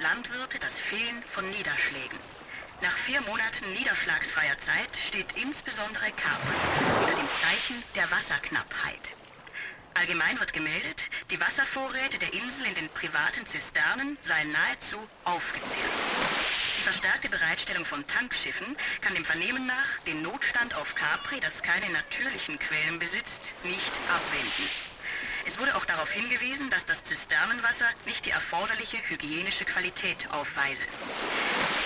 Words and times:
Landwirte 0.00 0.58
das 0.58 0.80
Fehlen 0.80 1.22
von 1.30 1.48
Niederschlägen. 1.50 2.18
Nach 2.80 2.96
vier 3.04 3.20
Monaten 3.20 3.70
niederschlagsfreier 3.74 4.58
Zeit 4.58 4.96
steht 4.96 5.32
insbesondere 5.36 6.10
Capri 6.12 6.56
unter 7.00 7.16
dem 7.16 7.28
Zeichen 7.34 7.82
der 7.94 8.10
Wasserknappheit. 8.10 9.14
Allgemein 9.92 10.40
wird 10.40 10.54
gemeldet, 10.54 11.02
die 11.30 11.38
Wasservorräte 11.38 12.18
der 12.18 12.32
Insel 12.32 12.64
in 12.64 12.74
den 12.76 12.88
privaten 12.88 13.44
Zisternen 13.44 14.16
seien 14.22 14.50
nahezu 14.52 14.96
aufgezehrt. 15.24 15.98
Die 16.78 16.82
verstärkte 16.82 17.28
Bereitstellung 17.28 17.84
von 17.84 18.06
Tankschiffen 18.06 18.76
kann 19.02 19.14
dem 19.14 19.26
Vernehmen 19.26 19.66
nach 19.66 19.98
den 20.06 20.22
Notstand 20.22 20.76
auf 20.76 20.94
Capri, 20.94 21.40
das 21.40 21.62
keine 21.62 21.90
natürlichen 21.90 22.58
Quellen 22.58 22.98
besitzt, 22.98 23.52
nicht 23.64 23.92
abwenden. 24.08 24.89
Es 25.46 25.58
wurde 25.58 25.74
auch 25.76 25.84
darauf 25.84 26.10
hingewiesen, 26.12 26.70
dass 26.70 26.84
das 26.84 27.04
Zisternenwasser 27.04 27.86
nicht 28.06 28.26
die 28.26 28.30
erforderliche 28.30 28.98
hygienische 29.08 29.64
Qualität 29.64 30.28
aufweise. 30.32 30.84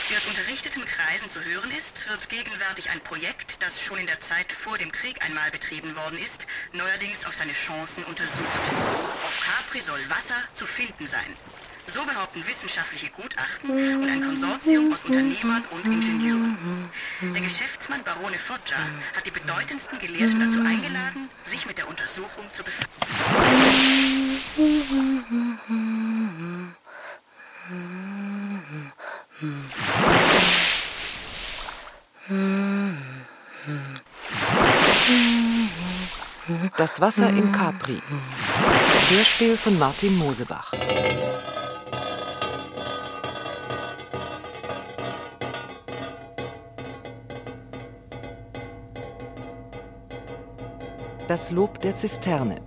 Wie 0.08 0.16
aus 0.16 0.26
unterrichteten 0.26 0.84
Kreisen 0.84 1.30
zu 1.30 1.42
hören 1.42 1.70
ist, 1.70 2.08
wird 2.08 2.28
gegenwärtig 2.28 2.90
ein 2.90 3.00
Projekt, 3.00 3.62
das 3.62 3.80
schon 3.80 3.98
in 3.98 4.06
der 4.06 4.20
Zeit 4.20 4.52
vor 4.52 4.76
dem 4.76 4.92
Krieg 4.92 5.24
einmal 5.24 5.50
betrieben 5.50 5.96
worden 5.96 6.18
ist, 6.18 6.46
neuerdings 6.72 7.24
auf 7.24 7.34
seine 7.34 7.54
Chancen 7.54 8.04
untersucht. 8.04 8.44
Auf 9.24 9.40
Capri 9.40 9.80
soll 9.80 10.00
Wasser 10.10 10.36
zu 10.54 10.66
finden 10.66 11.06
sein. 11.06 11.34
So 11.86 12.00
behaupten 12.04 12.42
wissenschaftliche 12.46 13.10
Gutachten 13.10 13.70
und 13.70 14.08
ein 14.08 14.20
Konsortium 14.20 14.92
aus 14.92 15.04
Unternehmern 15.04 15.62
und 15.70 15.84
Ingenieuren. 15.84 16.56
Der 17.20 17.42
Geschäftsmann 17.42 18.02
Barone 18.02 18.36
Foggia 18.36 18.78
hat 19.14 19.26
die 19.26 19.30
bedeutendsten 19.30 19.98
Gelehrten 19.98 20.40
dazu 20.40 20.58
eingeladen, 20.60 21.28
sich 21.44 21.66
mit 21.66 21.78
der 21.78 21.88
Untersuchung 21.88 22.44
zu 22.52 22.64
befassen. 22.64 22.88
Das 36.76 37.00
Wasser 37.00 37.28
in 37.30 37.52
Capri. 37.52 38.00
Hörspiel 39.10 39.56
von 39.56 39.78
Martin 39.78 40.16
Mosebach. 40.16 40.72
Das 51.28 51.50
Lob 51.50 51.80
der 51.80 51.96
Zisterne. 51.96 52.60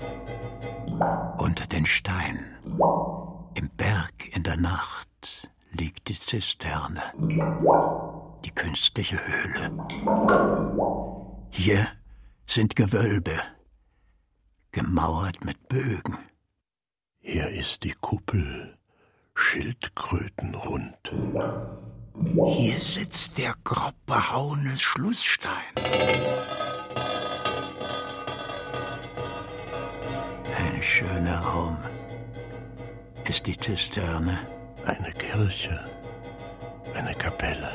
Unter 1.37 1.67
den 1.67 1.85
Steinen, 1.85 2.55
im 3.53 3.69
Berg 3.77 4.35
in 4.35 4.41
der 4.41 4.57
Nacht, 4.57 5.51
liegt 5.71 6.07
die 6.07 6.19
Zisterne, 6.19 7.03
die 8.43 8.51
künstliche 8.51 9.19
Höhle. 9.23 9.71
Hier 11.51 11.87
sind 12.47 12.75
Gewölbe, 12.75 13.37
gemauert 14.71 15.45
mit 15.45 15.69
Bögen. 15.69 16.17
Hier 17.19 17.49
ist 17.49 17.83
die 17.83 17.93
Kuppel, 17.93 18.77
schildkrötenrund. 19.35 21.13
Hier 22.47 22.79
sitzt 22.79 23.37
der 23.37 23.53
grob 23.63 23.93
behauene 24.07 24.77
Schlussstein. 24.77 25.75
Schöner 30.97 31.39
Raum 31.41 31.77
ist 33.29 33.45
die 33.45 33.55
Zisterne. 33.55 34.39
Eine 34.83 35.11
Kirche, 35.11 35.79
eine 36.95 37.13
Kapelle, 37.13 37.71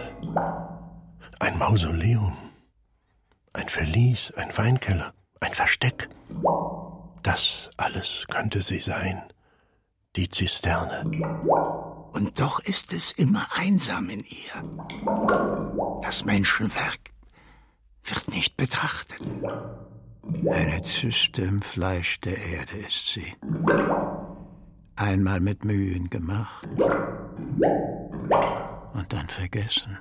ein 1.38 1.56
Mausoleum, 1.56 2.36
ein 3.52 3.68
Verlies, 3.68 4.32
ein 4.32 4.50
Weinkeller, 4.56 5.12
ein 5.38 5.54
Versteck. 5.54 6.08
Das 7.22 7.70
alles 7.76 8.24
könnte 8.28 8.60
sie 8.60 8.80
sein, 8.80 9.22
die 10.16 10.28
Zisterne. 10.28 11.04
Und 12.12 12.40
doch 12.40 12.58
ist 12.58 12.92
es 12.92 13.12
immer 13.12 13.46
einsam 13.54 14.10
in 14.10 14.24
ihr. 14.24 16.00
Das 16.02 16.24
Menschenwerk 16.24 17.12
wird 18.02 18.28
nicht 18.28 18.56
betrachtet. 18.56 19.22
Eine 20.22 20.82
Zyste 20.82 21.42
im 21.42 21.62
Fleisch 21.62 22.20
der 22.20 22.38
Erde 22.38 22.78
ist 22.86 23.08
sie. 23.08 23.32
Einmal 24.96 25.40
mit 25.40 25.64
Mühen 25.64 26.10
gemacht 26.10 26.68
und 28.94 29.12
dann 29.12 29.26
vergessen. 29.28 29.98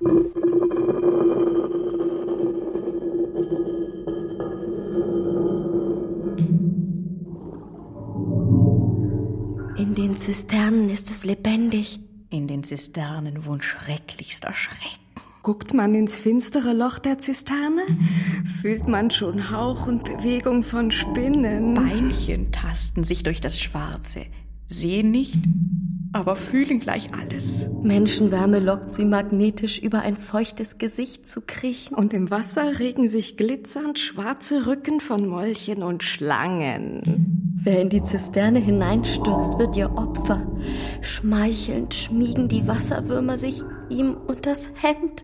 In 9.77 9.95
den 9.95 10.15
Zisternen 10.15 10.89
ist 10.89 11.09
es 11.09 11.25
lebendig. 11.25 11.99
In 12.29 12.47
den 12.47 12.63
Zisternen 12.63 13.45
wohnt 13.45 13.63
schrecklichster 13.63 14.53
Schreck. 14.53 14.99
Guckt 15.43 15.73
man 15.73 15.95
ins 15.95 16.19
finstere 16.19 16.71
Loch 16.73 16.99
der 16.99 17.17
Zisterne, 17.17 17.81
fühlt 18.61 18.87
man 18.87 19.09
schon 19.09 19.49
Hauch 19.49 19.87
und 19.87 20.03
Bewegung 20.03 20.61
von 20.61 20.91
Spinnen. 20.91 21.73
Beinchen 21.73 22.51
tasten 22.51 23.03
sich 23.03 23.23
durch 23.23 23.41
das 23.41 23.59
Schwarze, 23.59 24.27
sehen 24.67 25.09
nicht, 25.09 25.39
aber 26.13 26.35
fühlen 26.35 26.79
gleich 26.79 27.09
alles. 27.13 27.65
Menschenwärme 27.81 28.59
lockt 28.59 28.91
sie 28.91 29.05
magnetisch 29.05 29.79
über 29.79 29.99
ein 30.01 30.15
feuchtes 30.15 30.77
Gesicht 30.77 31.25
zu 31.27 31.41
kriechen. 31.41 31.95
Und 31.95 32.13
im 32.13 32.29
Wasser 32.29 32.79
regen 32.79 33.07
sich 33.07 33.37
glitzernd 33.37 33.97
schwarze 33.97 34.67
Rücken 34.67 34.99
von 34.99 35.25
Molchen 35.25 35.83
und 35.83 36.03
Schlangen. 36.03 37.55
Wer 37.63 37.81
in 37.81 37.89
die 37.89 38.01
Zisterne 38.01 38.59
hineinstürzt, 38.59 39.59
wird 39.59 39.75
ihr 39.75 39.91
Opfer. 39.95 40.47
Schmeichelnd 41.01 41.93
schmiegen 41.93 42.47
die 42.47 42.67
Wasserwürmer 42.67 43.37
sich 43.37 43.61
ihm 43.89 44.15
unters 44.15 44.69
Hemd. 44.81 45.21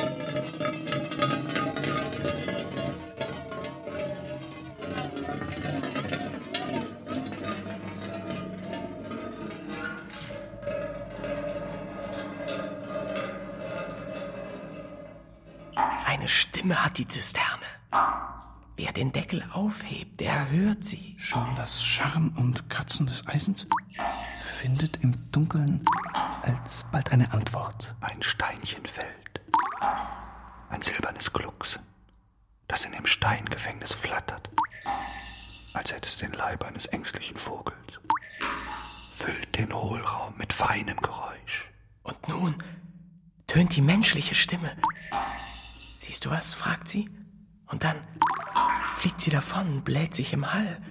Stimme 16.58 16.84
hat 16.84 16.98
die 16.98 17.08
Zisterne. 17.08 17.68
Wer 18.78 18.92
den 18.92 19.12
Deckel 19.12 19.48
aufhebt, 19.54 20.20
der 20.20 20.50
hört 20.50 20.84
sie. 20.84 21.16
Schon 21.20 21.56
das 21.56 21.86
Scharren 21.86 22.30
und 22.30 22.68
Kratzen 22.68 23.06
des 23.06 23.28
Eisens 23.28 23.68
findet 24.60 25.04
im 25.04 25.14
Dunkeln 25.32 25.86
alsbald 26.42 27.12
eine 27.12 27.32
Antwort. 27.32 27.94
Ein 28.02 28.24
Steinchen 28.24 28.84
fällt. 28.88 29.40
Ein 30.72 30.82
silbernes 30.82 31.32
Glucksen, 31.32 31.84
das 32.68 32.86
in 32.86 32.94
dem 32.94 33.06
Steingefängnis 33.06 33.94
flattert, 33.94 34.50
als 35.74 35.94
hätte 35.94 36.08
es 36.08 36.18
den 36.18 36.34
Leib 36.34 36.64
eines 36.64 36.88
ängstlichen 36.88 37.38
Vogels. 37.38 38.00
Füllt 39.12 39.56
den 39.60 39.72
Hohlraum 39.72 40.34
mit 40.40 40.54
feinem 40.54 40.98
Geräusch. 41.02 41.72
Und 42.02 42.28
nun 42.28 42.56
tönt 43.46 43.76
die 43.76 43.84
menschliche 43.84 44.34
Stimme. 44.34 44.76
Siehst 46.18 46.26
du 46.26 46.32
was? 46.32 46.56
fragt 46.56 46.90
sie. 46.90 47.12
Und 47.68 47.84
dann 47.84 47.96
fliegt 48.96 49.22
sie 49.22 49.30
davon, 49.30 49.84
bläht 49.84 50.16
sich 50.16 50.34
im 50.34 50.52
Hall, 50.52 50.82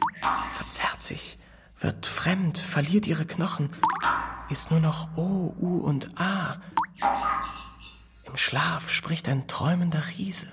verzerrt 0.52 1.02
sich, 1.02 1.38
wird 1.80 2.06
fremd, 2.06 2.58
verliert 2.58 3.08
ihre 3.08 3.26
Knochen, 3.26 3.74
ist 4.50 4.70
nur 4.70 4.78
noch 4.78 5.16
O, 5.16 5.52
U 5.58 5.78
und 5.78 6.20
A. 6.20 6.60
Im 8.26 8.36
Schlaf 8.36 8.88
spricht 8.88 9.28
ein 9.28 9.48
träumender 9.48 10.04
Riese. 10.16 10.46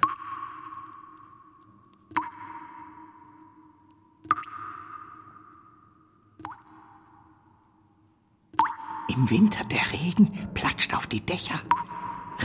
Im 9.08 9.30
Winter 9.30 9.66
der 9.66 9.92
Regen 9.92 10.52
platscht 10.56 10.96
auf 10.96 11.06
die 11.06 11.24
Dächer, 11.24 11.62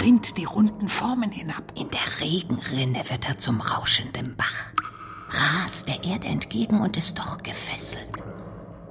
rinnt 0.00 0.36
die 0.36 0.44
runden 0.44 0.88
Formen 0.88 1.30
hinab. 1.30 1.72
In 1.74 1.88
der 1.90 2.20
Regenrinne 2.20 3.08
wird 3.08 3.28
er 3.28 3.38
zum 3.38 3.60
rauschenden 3.60 4.36
Bach, 4.36 4.72
rast 5.30 5.88
der 5.88 6.04
Erde 6.04 6.28
entgegen 6.28 6.80
und 6.80 6.96
ist 6.96 7.18
doch 7.18 7.38
gefesselt. 7.42 8.22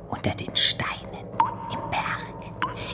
Unter 0.09 0.31
den 0.31 0.55
Steinen, 0.55 1.25
im 1.71 1.89
Berg, 1.89 2.27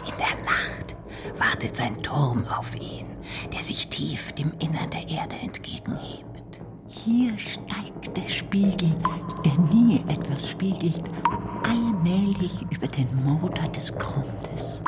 in 0.08 0.14
der 0.18 0.44
Nacht 0.44 0.96
wartet 1.38 1.76
sein 1.76 2.02
Turm 2.02 2.46
auf 2.48 2.76
ihn, 2.76 3.08
der 3.52 3.62
sich 3.62 3.90
tief 3.90 4.32
dem 4.34 4.54
Innern 4.60 4.90
der 4.90 5.08
Erde 5.08 5.36
entgegenhebt. 5.42 6.62
Hier 6.88 7.38
steigt 7.40 8.16
der 8.16 8.28
Spiegel, 8.28 8.96
der 9.44 9.54
nie 9.74 10.04
etwas 10.08 10.50
spiegelt, 10.50 11.04
allmählich 11.64 12.66
über 12.70 12.88
den 12.88 13.08
Motor 13.24 13.68
des 13.70 13.94
Grundes. 13.98 14.84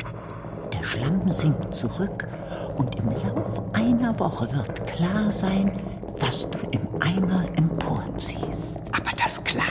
Schlamm 0.86 1.28
sinkt 1.28 1.74
zurück 1.74 2.28
und 2.76 2.94
im 2.94 3.10
Lauf 3.10 3.60
einer 3.72 4.16
Woche 4.20 4.50
wird 4.52 4.86
klar 4.86 5.32
sein, 5.32 5.72
was 6.14 6.48
du 6.48 6.58
im 6.70 7.02
Eimer 7.02 7.44
emporziehst. 7.56 8.82
Aber 8.92 9.10
das 9.16 9.42
Klare 9.42 9.66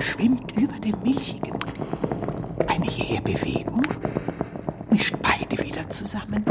schwimmt 0.00 0.50
über 0.56 0.76
dem 0.80 1.00
Milchigen. 1.04 1.56
Eine 2.66 2.86
jähe 2.86 3.22
Bewegung 3.22 3.82
mischt 4.90 5.14
beide 5.22 5.62
wieder 5.64 5.88
zusammen. 5.88 6.44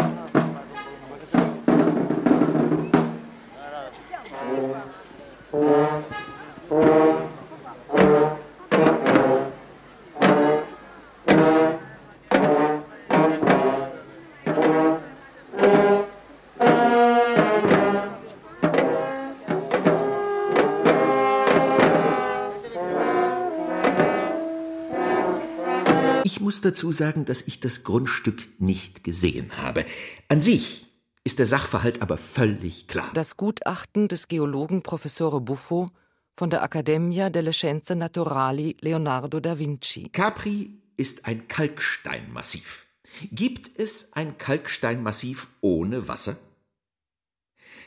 Dazu 26.69 26.92
sagen, 26.92 27.25
dass 27.25 27.42
ich 27.42 27.60
das 27.60 27.83
Grundstück 27.83 28.48
nicht 28.60 29.04
gesehen 29.04 29.57
habe. 29.57 29.86
An 30.27 30.42
sich 30.42 30.86
ist 31.24 31.39
der 31.39 31.45
Sachverhalt 31.45 32.01
aber 32.01 32.18
völlig 32.18 32.88
klar. 32.88 33.10
Das 33.13 33.38
Gutachten 33.38 34.07
des 34.07 34.27
Geologen 34.27 34.83
Professore 34.83 35.42
Buffo 35.42 35.89
von 36.38 36.50
der 36.50 36.63
Accademia 36.63 37.30
delle 37.30 37.54
Scienze 37.54 37.95
Naturali 37.95 38.77
Leonardo 38.81 39.39
da 39.39 39.57
Vinci. 39.57 40.10
Capri 40.10 40.80
ist 40.95 41.25
ein 41.25 41.48
Kalksteinmassiv. 41.48 42.86
Gibt 43.31 43.80
es 43.80 44.13
ein 44.13 44.38
Kalksteinmassiv 44.38 45.48
ohne 45.62 46.07
Wasser? 46.07 46.38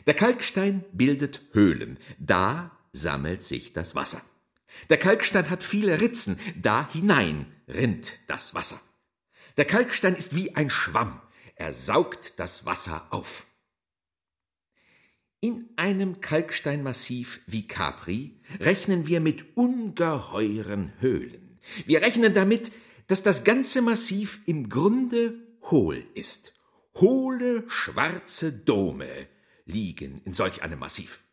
Der 0.07 0.15
Kalkstein 0.15 0.85
bildet 0.93 1.43
Höhlen, 1.53 1.99
da 2.19 2.73
sammelt 2.93 3.43
sich 3.43 3.73
das 3.73 3.95
Wasser. 3.95 4.21
Der 4.89 4.99
Kalkstein 4.99 5.51
hat 5.51 5.65
viele 5.65 6.01
Ritzen, 6.01 6.39
da 6.61 6.89
hinein 6.93 7.47
rinnt 7.69 8.19
das 8.27 8.55
Wasser. 8.55 8.81
Der 9.57 9.65
Kalkstein 9.65 10.17
ist 10.17 10.35
wie 10.35 10.55
ein 10.57 10.71
Schwamm, 10.71 11.21
er 11.57 11.73
saugt 11.73 12.39
das 12.39 12.65
Wasser 12.65 13.07
auf. 13.11 13.47
In 15.41 15.69
einem 15.77 16.21
Kalksteinmassiv 16.21 17.41
wie 17.47 17.67
Capri 17.67 18.41
rechnen 18.61 19.07
wir 19.09 19.21
mit 19.21 19.57
ungeheuren 19.57 20.93
Höhlen. 21.01 21.59
Wir 21.85 22.01
rechnen 22.01 22.33
damit, 22.33 22.73
dass 23.09 23.23
das 23.23 23.43
ganze 23.43 23.83
Massiv 23.83 24.41
im 24.47 24.69
Grunde 24.69 25.35
hohl 25.65 26.07
ist. 26.15 26.53
Hohle, 26.97 27.65
schwarze 27.69 28.53
Dome 28.53 29.29
liegen 29.65 30.23
in 30.25 30.33
solch 30.33 30.63
einem 30.63 30.79
Massiv. 30.79 31.25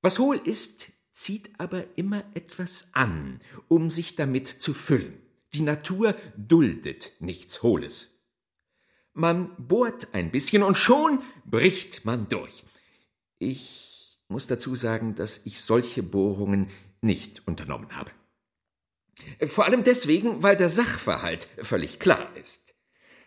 Was 0.00 0.18
hohl 0.18 0.36
ist, 0.36 0.92
zieht 1.18 1.50
aber 1.58 1.84
immer 1.98 2.24
etwas 2.34 2.88
an, 2.92 3.40
um 3.66 3.90
sich 3.90 4.14
damit 4.14 4.46
zu 4.46 4.72
füllen. 4.72 5.20
Die 5.52 5.62
Natur 5.62 6.14
duldet 6.36 7.10
nichts 7.18 7.62
Hohles. 7.62 8.10
Man 9.14 9.50
bohrt 9.58 10.14
ein 10.14 10.30
bisschen 10.30 10.62
und 10.62 10.78
schon 10.78 11.20
bricht 11.44 12.04
man 12.04 12.28
durch. 12.28 12.62
Ich 13.38 14.20
muss 14.28 14.46
dazu 14.46 14.76
sagen, 14.76 15.16
dass 15.16 15.40
ich 15.44 15.60
solche 15.60 16.04
Bohrungen 16.04 16.70
nicht 17.00 17.46
unternommen 17.48 17.96
habe. 17.96 18.12
Vor 19.48 19.64
allem 19.64 19.82
deswegen, 19.82 20.44
weil 20.44 20.56
der 20.56 20.68
Sachverhalt 20.68 21.48
völlig 21.60 21.98
klar 21.98 22.36
ist. 22.36 22.76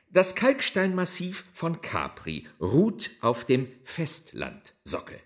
Das 0.10 0.36
Kalksteinmassiv 0.36 1.44
von 1.52 1.82
Capri 1.82 2.48
ruht 2.62 3.12
auf 3.20 3.44
dem 3.44 3.68
Festlandsockel. 3.84 5.20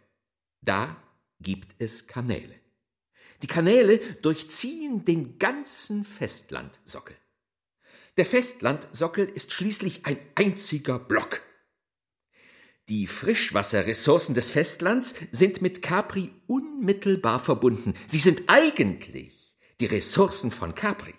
Da 0.62 0.98
gibt 1.40 1.76
es 1.80 2.08
Kanäle. 2.08 2.60
Die 3.42 3.48
Kanäle 3.48 4.00
durchziehen 4.22 5.04
den 5.04 5.38
ganzen 5.38 6.06
Festlandsockel. 6.06 7.16
Der 8.18 8.26
Festlandsockel 8.26 9.26
ist 9.26 9.52
schließlich 9.52 10.06
ein 10.06 10.18
einziger 10.36 11.00
Block. 11.00 11.42
Die 12.88 13.08
Frischwasserressourcen 13.08 14.36
des 14.36 14.50
Festlands 14.52 15.16
sind 15.32 15.62
mit 15.62 15.82
Capri 15.82 16.32
unmittelbar 16.48 17.40
verbunden. 17.40 17.94
Sie 18.08 18.20
sind 18.20 18.44
eigentlich 18.48 19.58
die 19.80 19.88
Ressourcen 19.88 20.52
von 20.52 20.76
Capri. 20.76 21.14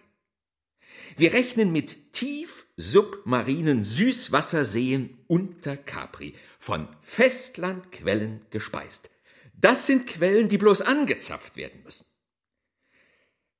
Wir 1.16 1.32
rechnen 1.32 1.72
mit 1.72 2.12
tief 2.12 2.66
submarinen 2.76 3.82
Süßwasserseen 3.82 5.18
unter 5.26 5.76
Capri, 5.76 6.34
von 6.58 6.88
Festlandquellen 7.02 8.46
gespeist. 8.50 9.10
Das 9.58 9.86
sind 9.86 10.06
Quellen, 10.06 10.48
die 10.48 10.58
bloß 10.58 10.82
angezapft 10.82 11.56
werden 11.56 11.82
müssen. 11.82 12.06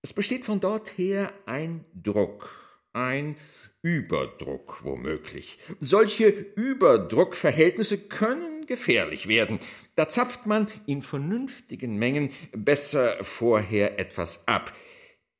Es 0.03 0.13
besteht 0.13 0.45
von 0.45 0.61
dort 0.61 0.99
her 0.99 1.33
ein 1.47 1.85
Druck, 1.95 2.49
ein 2.93 3.37
Überdruck 3.83 4.85
womöglich. 4.85 5.59
Solche 5.81 6.29
Überdruckverhältnisse 6.29 7.99
können 7.99 8.67
gefährlich 8.67 9.27
werden. 9.27 9.59
Da 9.95 10.09
zapft 10.09 10.47
man 10.47 10.69
in 10.87 11.03
vernünftigen 11.03 11.97
Mengen 11.97 12.31
besser 12.53 13.17
vorher 13.25 13.99
etwas 13.99 14.47
ab. 14.47 14.73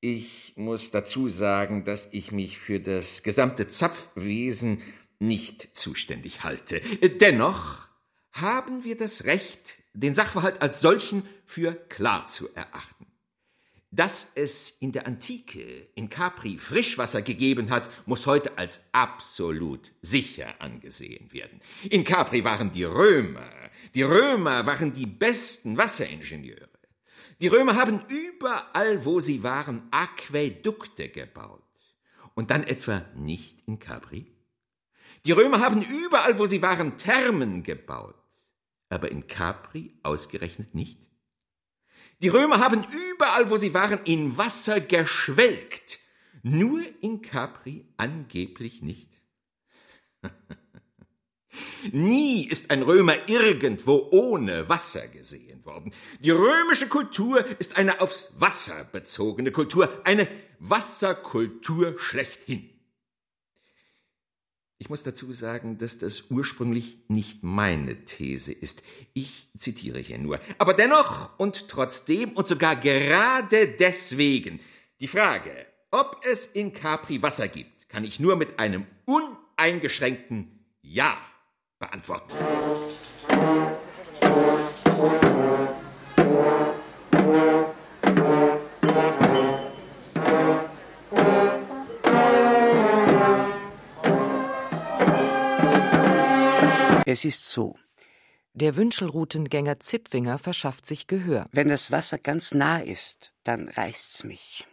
Ich 0.01 0.55
muss 0.57 0.91
dazu 0.91 1.29
sagen, 1.29 1.85
dass 1.85 2.09
ich 2.13 2.33
mich 2.33 2.59
für 2.59 2.81
das 2.81 3.23
gesamte 3.23 3.67
Zapfwesen 3.67 4.81
nicht 5.19 5.77
zuständig 5.77 6.45
halte. 6.45 6.81
Dennoch 7.21 7.89
haben 8.33 8.85
wir 8.85 8.97
das 8.97 9.25
Recht, 9.25 9.75
den 9.97 10.15
Sachverhalt 10.15 10.63
als 10.63 10.81
solchen 10.81 11.29
für 11.45 11.73
klar 11.73 12.27
zu 12.29 12.49
erachten. 12.55 13.07
Dass 13.91 14.31
es 14.35 14.71
in 14.81 14.93
der 14.93 15.07
Antike 15.07 15.89
in 15.95 16.11
Capri 16.11 16.59
Frischwasser 16.59 17.23
gegeben 17.23 17.71
hat, 17.71 17.89
muss 18.05 18.27
heute 18.27 18.59
als 18.59 18.85
absolut 18.93 19.93
sicher 20.03 20.55
angesehen 20.59 21.33
werden. 21.33 21.61
In 21.89 22.05
Capri 22.05 22.45
waren 22.45 22.71
die 22.71 22.85
Römer, 22.85 23.51
die 23.95 24.03
Römer 24.03 24.67
waren 24.67 24.93
die 24.93 25.07
besten 25.07 25.79
Wasseringenieure. 25.79 26.69
Die 27.41 27.49
Römer 27.49 27.77
haben 27.77 28.03
überall, 28.09 29.05
wo 29.05 29.21
sie 29.21 29.43
waren, 29.43 29.85
Aquädukte 29.91 31.09
gebaut. 31.09 31.63
Und 32.35 32.51
dann 32.51 32.65
etwa 32.65 33.05
nicht 33.15 33.63
in 33.67 33.79
Capri? 33.79 34.27
Die 35.25 35.33
Römer 35.33 35.61
haben 35.61 35.83
überall, 35.83 36.39
wo 36.39 36.47
sie 36.47 36.61
waren, 36.61 36.99
Thermen 36.99 37.63
gebaut 37.63 38.26
aber 38.89 39.11
in 39.11 39.27
Capri 39.27 39.99
ausgerechnet 40.03 40.75
nicht? 40.75 40.99
Die 42.23 42.29
Römer 42.29 42.61
haben 42.61 42.87
überall, 43.13 43.51
wo 43.51 43.57
sie 43.57 43.75
waren, 43.75 44.01
in 44.05 44.39
Wasser 44.39 44.81
geschwelgt, 44.81 45.99
nur 46.43 46.81
in 47.03 47.21
Capri 47.23 47.87
angeblich 47.97 48.83
nicht. 48.83 49.11
Nie 51.93 52.47
ist 52.47 52.71
ein 52.71 52.83
Römer 52.83 53.29
irgendwo 53.29 54.09
ohne 54.11 54.69
Wasser 54.69 55.09
gesehen 55.09 55.65
worden. 55.65 55.93
Die 56.21 56.31
römische 56.31 56.89
Kultur 56.89 57.45
ist 57.59 57.77
eine 57.77 58.01
aufs 58.01 58.33
Wasser 58.39 58.85
bezogene 58.85 59.53
Kultur, 59.53 60.03
eine 60.05 60.29
Wasserkultur 60.59 61.99
schlechthin. 61.99 62.76
Ich 64.79 64.91
muss 64.91 65.03
dazu 65.03 65.33
sagen, 65.33 65.79
dass 65.79 65.99
das 65.99 66.25
ursprünglich 66.29 66.99
nicht 67.09 67.43
meine 67.43 68.05
These 68.05 68.53
ist. 68.53 68.83
Ich 69.15 69.49
zitiere 69.57 69.99
hier 70.01 70.19
nur. 70.19 70.39
Aber 70.59 70.75
dennoch 70.75 71.39
und 71.39 71.69
trotzdem 71.69 72.33
und 72.33 72.47
sogar 72.47 72.77
gerade 72.77 73.69
deswegen 73.69 74.61
die 75.01 75.09
Frage, 75.09 75.51
ob 75.91 76.21
es 76.25 76.47
in 76.47 76.75
Capri 76.75 77.23
Wasser 77.23 77.49
gibt, 77.49 77.89
kann 77.89 78.05
ich 78.05 78.21
nur 78.21 78.37
mit 78.37 78.59
einem 78.59 78.87
uneingeschränkten 79.07 80.67
Ja 80.83 81.17
beantworten. 81.79 82.35
Es 97.17 97.25
ist 97.25 97.49
so. 97.49 97.79
Der 98.53 98.77
Wünschelroutengänger 98.77 99.81
Zipfinger 99.81 100.37
verschafft 100.39 100.85
sich 100.85 101.07
Gehör. 101.07 101.49
Wenn 101.51 101.71
das 101.71 101.91
Wasser 101.91 102.19
ganz 102.19 102.53
nah 102.53 102.81
ist, 102.81 103.33
dann 103.43 103.71
reißt's 103.71 104.25
mich. 104.25 104.67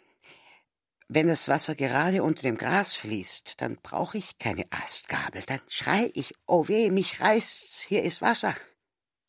Wenn 1.07 1.29
das 1.29 1.47
Wasser 1.47 1.73
gerade 1.73 2.21
unter 2.21 2.41
dem 2.41 2.57
Gras 2.57 2.95
fließt, 2.95 3.61
dann 3.61 3.77
brauche 3.81 4.17
ich 4.17 4.39
keine 4.39 4.65
Astgabel. 4.71 5.43
Dann 5.43 5.61
schrei 5.69 6.11
ich, 6.15 6.33
oh 6.45 6.67
weh, 6.67 6.91
mich 6.91 7.21
reißt's, 7.21 7.79
hier 7.79 8.03
ist 8.03 8.21
Wasser. 8.21 8.53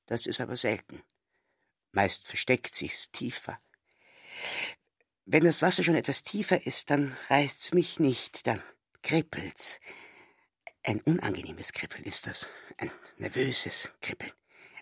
Das 0.06 0.26
ist 0.26 0.40
aber 0.40 0.56
selten. 0.56 1.00
Meist 1.92 2.26
versteckt 2.26 2.74
sich's 2.74 3.12
tiefer. 3.12 3.60
Wenn 5.24 5.44
das 5.44 5.62
Wasser 5.62 5.84
schon 5.84 5.94
etwas 5.94 6.24
tiefer 6.24 6.66
ist, 6.66 6.90
dann 6.90 7.16
reißt's 7.30 7.74
mich 7.74 8.00
nicht. 8.00 8.48
Dann 8.48 8.60
kribbelt's. 9.02 9.78
Ein 10.86 11.00
unangenehmes 11.00 11.72
Kribbeln 11.72 12.04
ist 12.04 12.26
das. 12.26 12.50
Ein 12.76 12.90
nervöses 13.16 13.90
Kribbeln. 14.02 14.32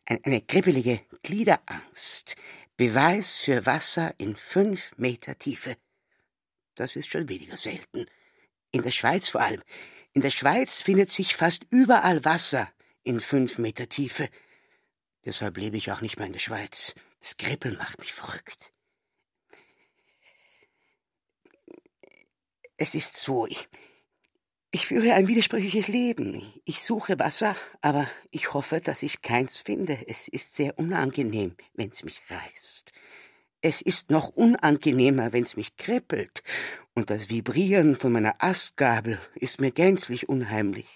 Eine 0.04 0.40
kribbelige 0.40 1.00
Gliederangst. 1.22 2.34
Beweis 2.76 3.36
für 3.36 3.64
Wasser 3.66 4.12
in 4.18 4.34
fünf 4.34 4.90
Meter 4.96 5.38
Tiefe. 5.38 5.76
Das 6.74 6.96
ist 6.96 7.08
schon 7.08 7.28
weniger 7.28 7.56
selten. 7.56 8.06
In 8.72 8.82
der 8.82 8.90
Schweiz 8.90 9.28
vor 9.28 9.42
allem. 9.42 9.62
In 10.12 10.22
der 10.22 10.30
Schweiz 10.30 10.82
findet 10.82 11.08
sich 11.10 11.36
fast 11.36 11.66
überall 11.70 12.24
Wasser 12.24 12.72
in 13.04 13.20
fünf 13.20 13.58
Meter 13.58 13.88
Tiefe. 13.88 14.28
Deshalb 15.24 15.56
lebe 15.56 15.76
ich 15.76 15.92
auch 15.92 16.00
nicht 16.00 16.18
mehr 16.18 16.26
in 16.26 16.32
der 16.32 16.40
Schweiz. 16.40 16.94
Das 17.20 17.36
Kribbeln 17.36 17.76
macht 17.76 18.00
mich 18.00 18.12
verrückt. 18.12 18.72
Es 22.76 22.96
ist 22.96 23.14
so, 23.14 23.46
ich, 23.46 23.68
ich 24.74 24.86
führe 24.86 25.12
ein 25.12 25.28
widersprüchliches 25.28 25.88
Leben. 25.88 26.42
Ich 26.64 26.82
suche 26.82 27.18
Wasser, 27.18 27.54
aber 27.82 28.08
ich 28.30 28.54
hoffe, 28.54 28.80
dass 28.80 29.02
ich 29.02 29.20
keins 29.20 29.58
finde. 29.58 29.98
Es 30.08 30.28
ist 30.28 30.54
sehr 30.54 30.78
unangenehm, 30.78 31.54
wenn's 31.74 32.04
mich 32.04 32.22
reißt. 32.30 32.90
Es 33.60 33.82
ist 33.82 34.10
noch 34.10 34.30
unangenehmer, 34.30 35.32
wenn's 35.32 35.56
mich 35.56 35.76
kribbelt, 35.76 36.42
und 36.94 37.10
das 37.10 37.28
Vibrieren 37.28 37.96
von 37.96 38.12
meiner 38.12 38.42
Astgabel 38.42 39.20
ist 39.34 39.60
mir 39.60 39.70
gänzlich 39.70 40.28
unheimlich. 40.28 40.88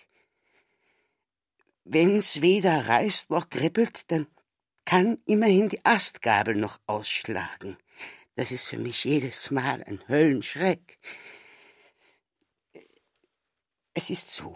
Wenn's 1.84 2.40
weder 2.40 2.88
reißt 2.88 3.30
noch 3.30 3.50
kribbelt, 3.50 4.10
dann 4.10 4.26
kann 4.86 5.18
immerhin 5.26 5.68
die 5.68 5.84
Astgabel 5.84 6.54
noch 6.54 6.78
ausschlagen. 6.86 7.76
Das 8.36 8.50
ist 8.50 8.66
für 8.66 8.78
mich 8.78 9.04
jedes 9.04 9.50
Mal 9.50 9.84
ein 9.84 10.00
Höllenschreck. 10.08 10.98
Es 13.98 14.10
ist 14.10 14.30
so. 14.30 14.54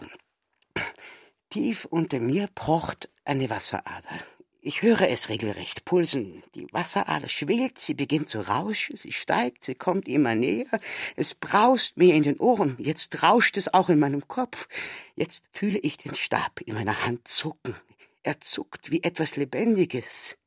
Tief 1.49 1.85
unter 1.85 2.19
mir 2.19 2.47
pocht 2.53 3.09
eine 3.25 3.49
Wasserader. 3.49 4.19
Ich 4.61 4.83
höre 4.83 5.09
es 5.09 5.29
regelrecht 5.29 5.83
pulsen. 5.83 6.43
Die 6.53 6.71
Wasserader 6.71 7.27
schwillt, 7.27 7.79
sie 7.79 7.95
beginnt 7.95 8.29
zu 8.29 8.41
rauschen, 8.47 8.97
sie 8.97 9.11
steigt, 9.11 9.63
sie 9.63 9.73
kommt 9.73 10.07
immer 10.07 10.35
näher. 10.35 10.79
Es 11.15 11.33
braust 11.33 11.97
mir 11.97 12.13
in 12.13 12.21
den 12.21 12.37
Ohren, 12.37 12.75
jetzt 12.77 13.23
rauscht 13.23 13.57
es 13.57 13.73
auch 13.73 13.89
in 13.89 13.97
meinem 13.97 14.27
Kopf. 14.27 14.67
Jetzt 15.15 15.43
fühle 15.51 15.79
ich 15.79 15.97
den 15.97 16.13
Stab 16.13 16.61
in 16.61 16.75
meiner 16.75 17.03
Hand 17.03 17.27
zucken. 17.27 17.75
Er 18.21 18.39
zuckt 18.41 18.91
wie 18.91 19.01
etwas 19.01 19.37
Lebendiges. 19.37 20.37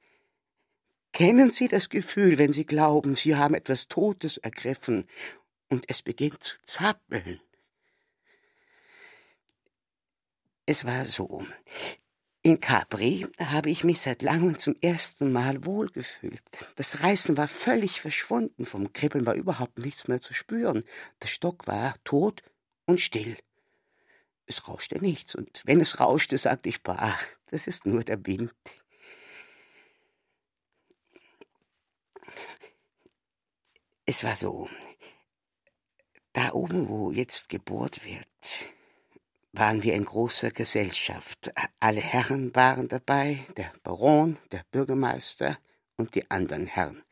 Kennen 1.13 1.51
Sie 1.51 1.67
das 1.67 1.89
Gefühl, 1.89 2.39
wenn 2.39 2.53
Sie 2.53 2.65
glauben, 2.65 3.17
Sie 3.17 3.35
haben 3.35 3.57
etwas 3.57 3.89
Totes 3.89 4.39
ergriffen 4.39 5.09
und 5.69 5.91
es 5.91 6.01
beginnt 6.03 6.45
zu 6.45 6.55
zappeln? 6.63 7.41
Es 10.67 10.85
war 10.85 11.05
so. 11.05 11.47
In 12.43 12.61
Capri 12.61 13.27
habe 13.39 13.71
ich 13.71 13.85
mich 13.85 14.01
seit 14.01 14.23
langem 14.23 14.59
zum 14.59 14.77
ersten 14.81 15.33
Mal 15.33 15.65
wohlgefühlt. 15.65 16.43
Das 16.77 17.03
Reißen 17.03 17.37
war 17.37 17.49
völlig 17.49 18.01
verschwunden, 18.01 18.67
vom 18.67 18.93
Kribbeln 18.93 19.27
war 19.27 19.35
überhaupt 19.35 19.79
nichts 19.79 20.09
mehr 20.09 20.21
zu 20.21 20.35
spüren. 20.35 20.85
Der 21.23 21.29
Stock 21.29 21.67
war 21.67 21.95
tot 22.05 22.43
und 22.87 23.01
still. 23.01 23.37
Es 24.47 24.69
rauschte 24.69 24.99
nichts, 24.99 25.35
und 25.35 25.63
wenn 25.65 25.81
es 25.81 26.01
rauschte, 26.01 26.37
sagte 26.37 26.69
ich, 26.69 26.83
bah, 26.83 27.19
das 27.47 27.67
ist 27.67 27.87
nur 27.87 28.05
der 28.05 28.25
Wind. 28.27 28.53
Es 34.05 34.23
war 34.23 34.37
so, 34.37 34.69
da 36.35 36.53
oben, 36.53 36.89
wo 36.89 37.11
jetzt 37.11 37.49
gebohrt 37.49 38.05
wird, 38.05 38.59
waren 39.57 39.85
wir 39.85 39.95
in 39.95 40.05
großer 40.05 40.51
Gesellschaft. 40.51 41.53
Alle 41.79 42.01
Herren 42.01 42.55
waren 42.57 42.89
dabei, 42.89 43.45
der 43.57 43.73
Baron, 43.85 44.37
der 44.51 44.65
Bürgermeister 44.73 45.59
und 45.97 46.15
die 46.17 46.29
anderen 46.31 46.67
Herren. 46.67 47.05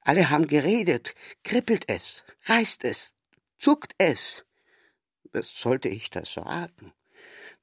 Alle 0.00 0.30
haben 0.30 0.46
geredet, 0.46 1.14
kribbelt 1.44 1.88
es, 1.88 2.24
reißt 2.46 2.84
es, 2.84 3.12
zuckt 3.58 3.94
es. 3.98 4.44
Was 5.32 5.54
sollte 5.54 5.88
ich 5.88 6.08
das 6.08 6.32
sagen? 6.32 6.92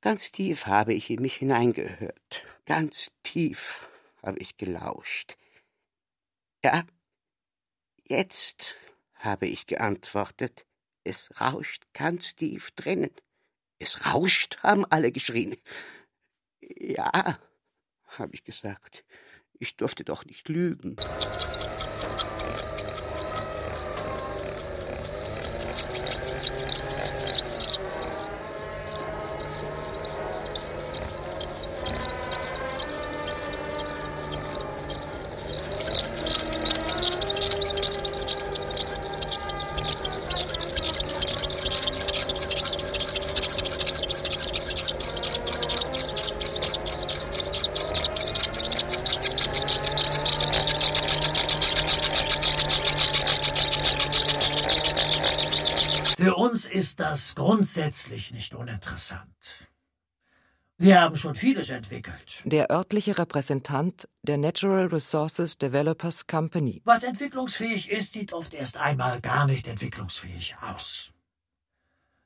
Ganz 0.02 0.32
tief 0.32 0.68
habe 0.68 0.94
ich 0.94 1.10
in 1.10 1.22
mich 1.22 1.36
hineingehört, 1.36 2.46
ganz 2.66 3.12
tief 3.24 3.90
habe 4.24 4.40
ich 4.40 4.58
gelauscht. 4.58 5.38
Ja, 6.64 6.84
jetzt 8.04 8.76
habe 9.16 9.48
ich 9.48 9.66
geantwortet, 9.66 10.66
es 11.04 11.30
rauscht 11.42 11.84
ganz 11.94 12.36
tief 12.36 12.72
drinnen. 12.72 13.12
Es 13.80 14.06
rauscht, 14.06 14.58
haben 14.62 14.86
alle 14.86 15.12
geschrien. 15.12 15.56
Ja, 16.62 17.40
habe 18.08 18.36
ich 18.36 18.44
gesagt. 18.44 19.06
Ich 19.54 19.78
durfte 19.78 20.04
doch 20.04 20.26
nicht 20.26 20.50
lügen. 20.50 20.98
ist 56.80 57.00
das 57.00 57.29
grundsätzlich 57.40 58.32
nicht 58.32 58.54
uninteressant. 58.54 59.70
Wir 60.78 61.00
haben 61.00 61.16
schon 61.16 61.36
vieles 61.36 61.70
entwickelt. 61.70 62.42
Der 62.44 62.70
örtliche 62.70 63.18
Repräsentant 63.18 64.10
der 64.24 64.38
Natural 64.38 64.88
Resources 64.88 65.58
Developers 65.58 66.28
Company. 66.28 66.82
Was 66.84 67.04
entwicklungsfähig 67.04 67.90
ist, 67.90 68.12
sieht 68.12 68.34
oft 68.34 68.54
erst 68.54 68.76
einmal 68.76 69.22
gar 69.22 69.46
nicht 69.46 69.68
entwicklungsfähig 69.68 70.58
aus. 70.62 71.14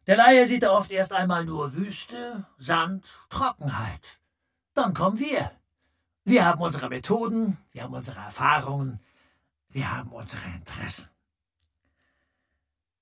Der 0.08 0.18
Laie 0.18 0.48
sieht 0.48 0.64
da 0.64 0.72
oft 0.72 0.90
erst 0.90 1.14
einmal 1.14 1.46
nur 1.46 1.76
Wüste, 1.76 2.48
Sand, 2.58 3.06
Trockenheit. 3.30 4.20
Dann 4.74 4.96
kommen 4.96 5.20
wir. 5.20 5.52
Wir 6.24 6.44
haben 6.46 6.62
unsere 6.62 6.90
Methoden, 6.90 7.60
wir 7.72 7.84
haben 7.84 7.94
unsere 7.94 8.20
Erfahrungen, 8.20 9.00
wir 9.70 9.96
haben 9.96 10.12
unsere 10.12 10.46
Interessen. 10.56 11.13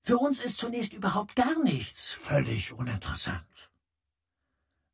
Für 0.04 0.18
uns 0.18 0.40
ist 0.40 0.58
zunächst 0.58 0.92
überhaupt 0.92 1.36
gar 1.36 1.62
nichts 1.62 2.12
völlig 2.12 2.72
uninteressant. 2.72 3.70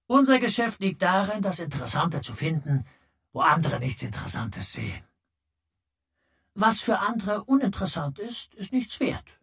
Unser 0.06 0.38
Geschäft 0.38 0.80
liegt 0.80 1.02
darin, 1.02 1.42
das 1.42 1.58
Interessante 1.58 2.20
zu 2.20 2.34
finden, 2.34 2.86
wo 3.32 3.40
andere 3.40 3.78
nichts 3.78 4.02
Interessantes 4.02 4.72
sehen. 4.72 5.02
Was 6.54 6.80
für 6.80 6.98
andere 6.98 7.44
uninteressant 7.44 8.18
ist, 8.18 8.54
ist 8.54 8.72
nichts 8.72 9.00
wert. 9.00 9.38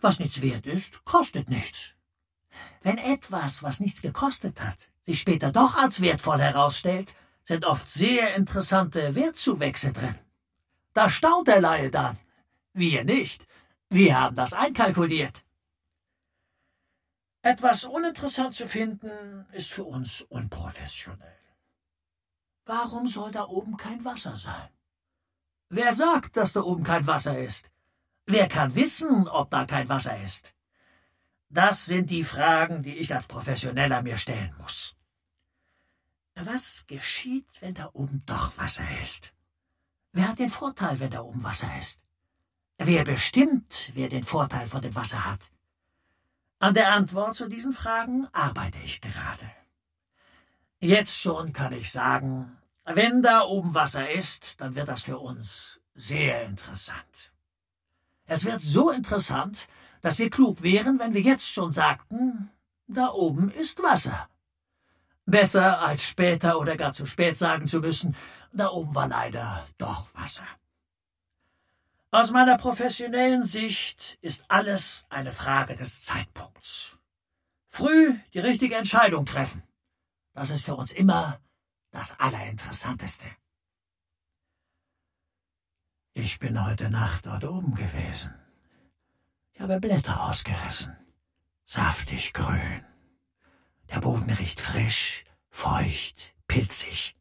Was 0.00 0.18
nichts 0.20 0.40
wert 0.40 0.66
ist, 0.66 1.04
kostet 1.04 1.48
nichts. 1.48 1.94
Wenn 2.82 2.98
etwas, 2.98 3.62
was 3.62 3.80
nichts 3.80 4.02
gekostet 4.02 4.60
hat, 4.60 4.90
sich 5.02 5.18
später 5.18 5.50
doch 5.50 5.76
als 5.76 6.00
wertvoll 6.00 6.40
herausstellt, 6.40 7.16
sind 7.44 7.64
oft 7.64 7.90
sehr 7.90 8.34
interessante 8.34 9.14
Wertzuwächse 9.14 9.92
drin. 9.92 10.14
Da 10.92 11.08
staunt 11.08 11.48
der 11.48 11.60
Laie 11.60 11.90
dann. 11.90 12.18
Wir 12.72 13.04
nicht. 13.04 13.46
Wir 13.94 14.18
haben 14.18 14.34
das 14.36 14.54
einkalkuliert. 14.54 15.44
Etwas 17.42 17.84
uninteressant 17.84 18.54
zu 18.54 18.66
finden, 18.66 19.44
ist 19.52 19.70
für 19.70 19.84
uns 19.84 20.22
unprofessionell. 20.22 21.42
Warum 22.64 23.06
soll 23.06 23.30
da 23.32 23.44
oben 23.44 23.76
kein 23.76 24.02
Wasser 24.02 24.34
sein? 24.36 24.70
Wer 25.68 25.92
sagt, 25.94 26.38
dass 26.38 26.54
da 26.54 26.62
oben 26.62 26.84
kein 26.84 27.06
Wasser 27.06 27.38
ist? 27.38 27.70
Wer 28.24 28.48
kann 28.48 28.74
wissen, 28.74 29.28
ob 29.28 29.50
da 29.50 29.66
kein 29.66 29.90
Wasser 29.90 30.18
ist? 30.22 30.54
Das 31.50 31.84
sind 31.84 32.08
die 32.08 32.24
Fragen, 32.24 32.82
die 32.82 32.96
ich 32.96 33.14
als 33.14 33.26
Professioneller 33.26 34.00
mir 34.00 34.16
stellen 34.16 34.54
muss. 34.56 34.96
Was 36.34 36.86
geschieht, 36.86 37.60
wenn 37.60 37.74
da 37.74 37.90
oben 37.92 38.22
doch 38.24 38.56
Wasser 38.56 38.88
ist? 39.02 39.34
Wer 40.12 40.28
hat 40.28 40.38
den 40.38 40.48
Vorteil, 40.48 40.98
wenn 40.98 41.10
da 41.10 41.20
oben 41.20 41.44
Wasser 41.44 41.70
ist? 41.78 42.01
Wer 42.78 43.04
bestimmt, 43.04 43.92
wer 43.94 44.08
den 44.08 44.24
Vorteil 44.24 44.66
von 44.66 44.82
dem 44.82 44.94
Wasser 44.94 45.24
hat? 45.24 45.50
An 46.58 46.74
der 46.74 46.92
Antwort 46.92 47.36
zu 47.36 47.48
diesen 47.48 47.72
Fragen 47.72 48.28
arbeite 48.32 48.78
ich 48.84 49.00
gerade. 49.00 49.50
Jetzt 50.80 51.20
schon 51.20 51.52
kann 51.52 51.72
ich 51.72 51.90
sagen, 51.90 52.56
wenn 52.84 53.22
da 53.22 53.42
oben 53.42 53.74
Wasser 53.74 54.10
ist, 54.10 54.60
dann 54.60 54.74
wird 54.74 54.88
das 54.88 55.02
für 55.02 55.18
uns 55.18 55.80
sehr 55.94 56.44
interessant. 56.44 57.32
Es 58.26 58.44
wird 58.44 58.62
so 58.62 58.90
interessant, 58.90 59.68
dass 60.00 60.18
wir 60.18 60.30
klug 60.30 60.62
wären, 60.62 60.98
wenn 60.98 61.14
wir 61.14 61.20
jetzt 61.20 61.48
schon 61.48 61.70
sagten, 61.70 62.50
da 62.88 63.08
oben 63.08 63.50
ist 63.50 63.82
Wasser. 63.82 64.28
Besser 65.24 65.80
als 65.80 66.04
später 66.04 66.58
oder 66.58 66.76
gar 66.76 66.92
zu 66.92 67.06
spät 67.06 67.36
sagen 67.36 67.66
zu 67.66 67.80
müssen, 67.80 68.16
da 68.52 68.68
oben 68.68 68.94
war 68.94 69.08
leider 69.08 69.66
doch 69.78 70.06
Wasser. 70.14 70.46
Aus 72.14 72.30
meiner 72.30 72.58
professionellen 72.58 73.42
Sicht 73.42 74.18
ist 74.20 74.44
alles 74.48 75.06
eine 75.08 75.32
Frage 75.32 75.74
des 75.74 76.02
Zeitpunkts. 76.02 76.98
Früh 77.70 78.18
die 78.34 78.38
richtige 78.38 78.76
Entscheidung 78.76 79.24
treffen. 79.24 79.62
Das 80.34 80.50
ist 80.50 80.62
für 80.62 80.76
uns 80.76 80.92
immer 80.92 81.40
das 81.90 82.20
Allerinteressanteste. 82.20 83.24
Ich 86.12 86.38
bin 86.38 86.62
heute 86.62 86.90
Nacht 86.90 87.24
dort 87.24 87.44
oben 87.44 87.74
gewesen. 87.74 88.34
Ich 89.54 89.62
habe 89.62 89.80
Blätter 89.80 90.22
ausgerissen. 90.22 90.94
Saftig 91.64 92.34
grün. 92.34 92.84
Der 93.88 94.00
Boden 94.00 94.30
riecht 94.30 94.60
frisch, 94.60 95.24
feucht, 95.48 96.34
pilzig. 96.46 97.16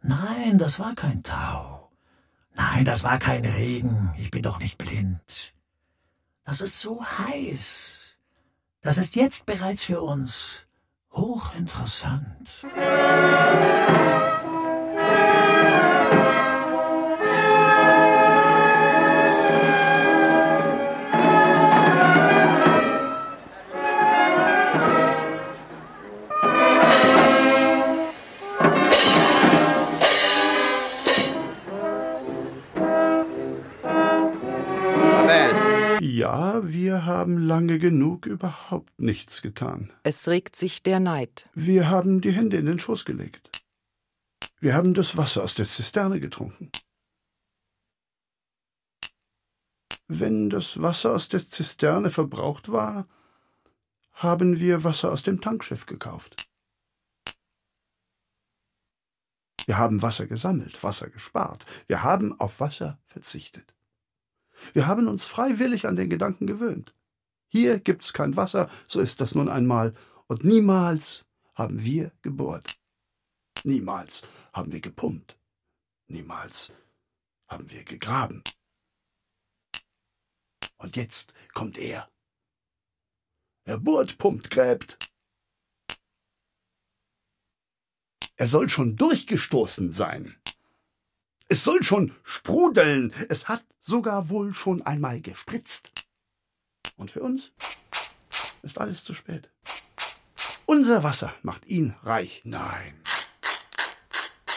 Nein, 0.00 0.58
das 0.58 0.80
war 0.80 0.96
kein 0.96 1.22
Tau. 1.22 1.85
Nein, 2.56 2.84
das 2.84 3.04
war 3.04 3.18
kein 3.18 3.44
Regen. 3.44 4.14
Ich 4.18 4.30
bin 4.30 4.42
doch 4.42 4.58
nicht 4.58 4.78
blind. 4.78 5.52
Das 6.44 6.60
ist 6.60 6.80
so 6.80 7.04
heiß. 7.04 8.18
Das 8.80 8.98
ist 8.98 9.14
jetzt 9.16 9.46
bereits 9.46 9.84
für 9.84 10.00
uns 10.00 10.66
hochinteressant. 11.12 12.66
Ja, 12.76 13.86
lange 37.46 37.78
genug 37.78 38.26
überhaupt 38.26 38.98
nichts 39.00 39.40
getan. 39.40 39.92
Es 40.02 40.28
regt 40.28 40.56
sich 40.56 40.82
der 40.82 41.00
Neid. 41.00 41.48
Wir 41.54 41.88
haben 41.88 42.20
die 42.20 42.32
Hände 42.32 42.56
in 42.56 42.66
den 42.66 42.78
Schoß 42.78 43.04
gelegt. 43.04 43.50
Wir 44.60 44.74
haben 44.74 44.94
das 44.94 45.16
Wasser 45.16 45.42
aus 45.42 45.54
der 45.54 45.66
Zisterne 45.66 46.20
getrunken. 46.20 46.70
Wenn 50.08 50.50
das 50.50 50.80
Wasser 50.82 51.12
aus 51.14 51.28
der 51.28 51.44
Zisterne 51.44 52.10
verbraucht 52.10 52.70
war, 52.70 53.08
haben 54.12 54.60
wir 54.60 54.84
Wasser 54.84 55.12
aus 55.12 55.22
dem 55.22 55.40
Tankschiff 55.40 55.86
gekauft. 55.86 56.48
Wir 59.66 59.78
haben 59.78 60.00
Wasser 60.00 60.26
gesammelt, 60.26 60.82
Wasser 60.84 61.10
gespart. 61.10 61.66
Wir 61.88 62.02
haben 62.04 62.38
auf 62.38 62.60
Wasser 62.60 63.00
verzichtet. 63.06 63.74
Wir 64.72 64.86
haben 64.86 65.08
uns 65.08 65.26
freiwillig 65.26 65.86
an 65.86 65.96
den 65.96 66.08
Gedanken 66.08 66.46
gewöhnt. 66.46 66.94
Hier 67.48 67.78
gibt's 67.78 68.12
kein 68.12 68.36
Wasser, 68.36 68.68
so 68.86 69.00
ist 69.00 69.20
das 69.20 69.34
nun 69.34 69.48
einmal, 69.48 69.94
und 70.26 70.44
niemals 70.44 71.24
haben 71.54 71.82
wir 71.84 72.12
gebohrt. 72.22 72.78
Niemals 73.64 74.22
haben 74.52 74.72
wir 74.72 74.80
gepumpt. 74.80 75.38
Niemals 76.08 76.72
haben 77.48 77.70
wir 77.70 77.84
gegraben. 77.84 78.42
Und 80.78 80.96
jetzt 80.96 81.32
kommt 81.54 81.78
er. 81.78 82.08
Er 83.64 83.78
bohrt, 83.78 84.18
pumpt, 84.18 84.50
gräbt. 84.50 84.98
Er 88.36 88.46
soll 88.46 88.68
schon 88.68 88.96
durchgestoßen 88.96 89.92
sein. 89.92 90.36
Es 91.48 91.64
soll 91.64 91.82
schon 91.82 92.14
sprudeln. 92.22 93.12
Es 93.28 93.48
hat 93.48 93.64
sogar 93.80 94.28
wohl 94.28 94.52
schon 94.52 94.82
einmal 94.82 95.20
gespritzt. 95.20 95.90
Und 96.96 97.10
für 97.10 97.22
uns 97.22 97.52
ist 98.62 98.78
alles 98.78 99.04
zu 99.04 99.14
spät. 99.14 99.50
Unser 100.66 101.02
Wasser 101.02 101.32
macht 101.42 101.66
ihn 101.66 101.94
reich. 102.02 102.42
Nein. 102.44 103.00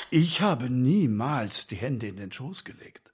Ich 0.10 0.41
habe 0.41 0.69
niemals 0.69 1.67
die 1.67 1.75
Hände 1.75 2.08
in 2.08 2.17
den 2.17 2.32
Schoß 2.32 2.63
gelegt. 2.63 3.12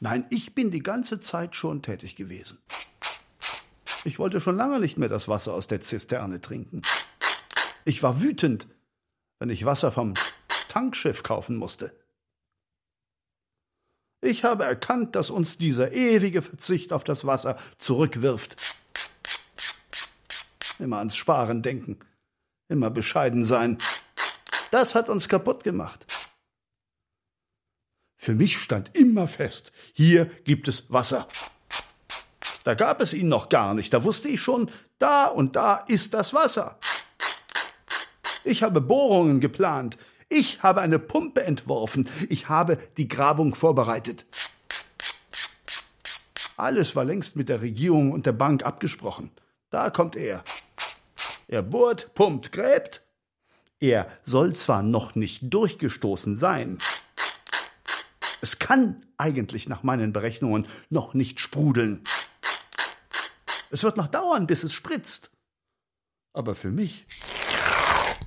Nein, 0.00 0.24
ich 0.30 0.54
bin 0.54 0.70
die 0.70 0.82
ganze 0.82 1.20
Zeit 1.20 1.54
schon 1.54 1.82
tätig 1.82 2.16
gewesen. 2.16 2.58
Ich 4.04 4.18
wollte 4.18 4.40
schon 4.40 4.56
lange 4.56 4.80
nicht 4.80 4.96
mehr 4.96 5.08
das 5.08 5.28
Wasser 5.28 5.54
aus 5.54 5.68
der 5.68 5.80
Zisterne 5.80 6.40
trinken. 6.40 6.82
Ich 7.84 8.02
war 8.02 8.20
wütend, 8.20 8.66
wenn 9.38 9.50
ich 9.50 9.64
Wasser 9.64 9.92
vom 9.92 10.14
Tankschiff 10.68 11.22
kaufen 11.22 11.56
musste. 11.56 11.94
Ich 14.24 14.44
habe 14.44 14.64
erkannt, 14.64 15.16
dass 15.16 15.30
uns 15.30 15.58
dieser 15.58 15.90
ewige 15.90 16.42
Verzicht 16.42 16.92
auf 16.92 17.02
das 17.02 17.26
Wasser 17.26 17.56
zurückwirft. 17.78 18.56
Immer 20.78 20.98
ans 20.98 21.16
Sparen 21.16 21.60
denken, 21.60 21.98
immer 22.68 22.90
bescheiden 22.90 23.44
sein. 23.44 23.78
Das 24.70 24.94
hat 24.94 25.08
uns 25.08 25.28
kaputt 25.28 25.64
gemacht. 25.64 26.06
Für 28.16 28.36
mich 28.36 28.58
stand 28.58 28.94
immer 28.94 29.26
fest, 29.26 29.72
hier 29.92 30.26
gibt 30.44 30.68
es 30.68 30.92
Wasser. 30.92 31.26
Da 32.62 32.74
gab 32.74 33.00
es 33.00 33.14
ihn 33.14 33.26
noch 33.26 33.48
gar 33.48 33.74
nicht, 33.74 33.92
da 33.92 34.04
wusste 34.04 34.28
ich 34.28 34.40
schon, 34.40 34.70
da 35.00 35.26
und 35.26 35.56
da 35.56 35.78
ist 35.78 36.14
das 36.14 36.32
Wasser. 36.32 36.78
Ich 38.44 38.62
habe 38.62 38.80
Bohrungen 38.80 39.40
geplant, 39.40 39.98
ich 40.32 40.62
habe 40.62 40.80
eine 40.80 40.98
Pumpe 40.98 41.42
entworfen. 41.42 42.08
Ich 42.28 42.48
habe 42.48 42.78
die 42.96 43.06
Grabung 43.06 43.54
vorbereitet. 43.54 44.24
Alles 46.56 46.96
war 46.96 47.04
längst 47.04 47.36
mit 47.36 47.48
der 47.48 47.60
Regierung 47.60 48.12
und 48.12 48.24
der 48.24 48.32
Bank 48.32 48.64
abgesprochen. 48.64 49.30
Da 49.70 49.90
kommt 49.90 50.16
er. 50.16 50.42
Er 51.48 51.62
bohrt, 51.62 52.14
pumpt, 52.14 52.50
gräbt. 52.50 53.02
Er 53.78 54.08
soll 54.24 54.54
zwar 54.54 54.82
noch 54.82 55.14
nicht 55.14 55.42
durchgestoßen 55.52 56.36
sein. 56.36 56.78
Es 58.40 58.58
kann 58.58 59.04
eigentlich 59.18 59.68
nach 59.68 59.82
meinen 59.82 60.12
Berechnungen 60.12 60.66
noch 60.88 61.14
nicht 61.14 61.40
sprudeln. 61.40 62.02
Es 63.70 63.82
wird 63.82 63.96
noch 63.96 64.06
dauern, 64.06 64.46
bis 64.46 64.62
es 64.64 64.72
spritzt. 64.72 65.30
Aber 66.32 66.54
für 66.54 66.70
mich 66.70 67.06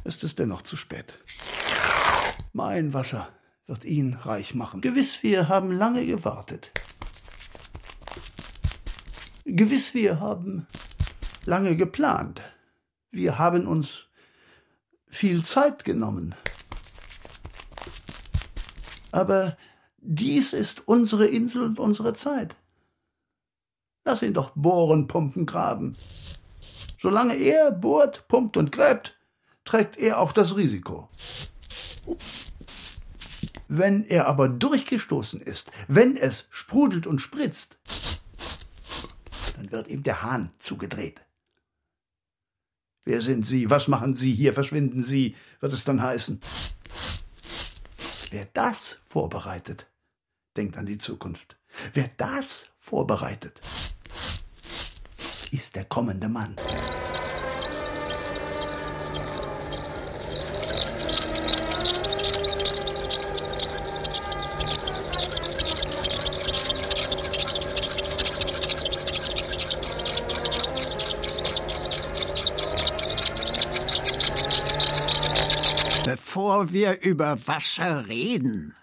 ist 0.03 0.23
es 0.23 0.35
dennoch 0.35 0.61
zu 0.61 0.77
spät. 0.77 1.13
Mein 2.53 2.93
Wasser 2.93 3.27
wird 3.67 3.85
ihn 3.85 4.13
reich 4.13 4.55
machen. 4.55 4.81
Gewiss, 4.81 5.23
wir 5.23 5.47
haben 5.47 5.71
lange 5.71 6.05
gewartet. 6.05 6.71
Gewiss, 9.45 9.93
wir 9.93 10.19
haben 10.19 10.67
lange 11.45 11.75
geplant. 11.75 12.41
Wir 13.11 13.37
haben 13.37 13.67
uns 13.67 14.07
viel 15.07 15.43
Zeit 15.43 15.85
genommen. 15.85 16.35
Aber 19.11 19.57
dies 19.97 20.53
ist 20.53 20.87
unsere 20.87 21.27
Insel 21.27 21.63
und 21.63 21.79
unsere 21.79 22.13
Zeit. 22.13 22.55
Lass 24.03 24.21
ihn 24.21 24.33
doch 24.33 24.51
bohren, 24.55 25.07
pumpen, 25.07 25.45
graben. 25.45 25.93
Solange 26.99 27.35
er 27.35 27.71
bohrt, 27.71 28.27
pumpt 28.27 28.57
und 28.57 28.71
gräbt, 28.71 29.17
trägt 29.63 29.97
er 29.97 30.19
auch 30.19 30.31
das 30.31 30.55
Risiko. 30.55 31.09
Wenn 33.67 34.05
er 34.05 34.27
aber 34.27 34.47
durchgestoßen 34.47 35.41
ist, 35.41 35.71
wenn 35.87 36.17
es 36.17 36.45
sprudelt 36.49 37.07
und 37.07 37.19
spritzt, 37.19 37.77
dann 39.55 39.71
wird 39.71 39.87
ihm 39.87 40.03
der 40.03 40.21
Hahn 40.21 40.51
zugedreht. 40.59 41.21
Wer 43.05 43.21
sind 43.21 43.45
Sie? 43.45 43.69
Was 43.69 43.87
machen 43.87 44.13
Sie 44.13 44.33
hier? 44.33 44.53
Verschwinden 44.53 45.03
Sie, 45.03 45.35
wird 45.59 45.73
es 45.73 45.83
dann 45.83 46.01
heißen. 46.01 46.39
Wer 48.31 48.45
das 48.53 48.99
vorbereitet, 49.07 49.87
denkt 50.57 50.77
an 50.77 50.85
die 50.85 50.97
Zukunft. 50.97 51.57
Wer 51.93 52.09
das 52.17 52.67
vorbereitet, 52.79 53.61
ist 55.51 55.75
der 55.75 55.85
kommende 55.85 56.27
Mann. 56.27 56.55
Bevor 76.55 76.71
wir 76.71 77.01
über 77.01 77.37
Wasser 77.47 78.07
reden, 78.07 78.73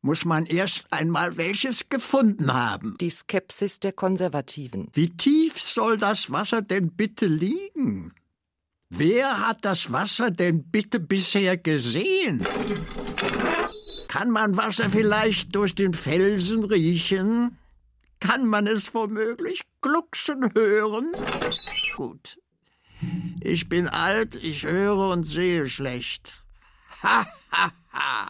muss 0.00 0.24
man 0.24 0.46
erst 0.46 0.92
einmal 0.92 1.36
welches 1.36 1.88
gefunden 1.88 2.52
haben. 2.52 2.96
Die 3.00 3.08
Skepsis 3.08 3.78
der 3.78 3.92
Konservativen. 3.92 4.88
Wie 4.92 5.10
tief 5.10 5.60
soll 5.62 5.96
das 5.96 6.32
Wasser 6.32 6.60
denn 6.60 6.90
bitte 6.90 7.26
liegen? 7.26 8.12
Wer 8.90 9.46
hat 9.46 9.64
das 9.64 9.92
Wasser 9.92 10.32
denn 10.32 10.64
bitte 10.72 10.98
bisher 10.98 11.56
gesehen? 11.56 12.44
Kann 14.08 14.30
man 14.30 14.56
Wasser 14.56 14.90
vielleicht 14.90 15.54
durch 15.54 15.76
den 15.76 15.94
Felsen 15.94 16.64
riechen? 16.64 17.58
Kann 18.18 18.44
man 18.44 18.66
es 18.66 18.92
womöglich 18.92 19.60
glucksen 19.82 20.52
hören? 20.52 21.12
Gut. 21.96 22.40
Ich 23.40 23.68
bin 23.68 23.86
alt, 23.86 24.34
ich 24.34 24.64
höre 24.64 25.10
und 25.10 25.22
sehe 25.22 25.68
schlecht. 25.68 26.41
Ha, 27.02 27.26
ha, 27.50 27.72
ha. 27.92 28.28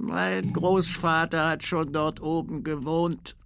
Mein 0.00 0.52
Großvater 0.52 1.50
hat 1.50 1.64
schon 1.64 1.92
dort 1.92 2.20
oben 2.20 2.62
gewohnt. 2.62 3.36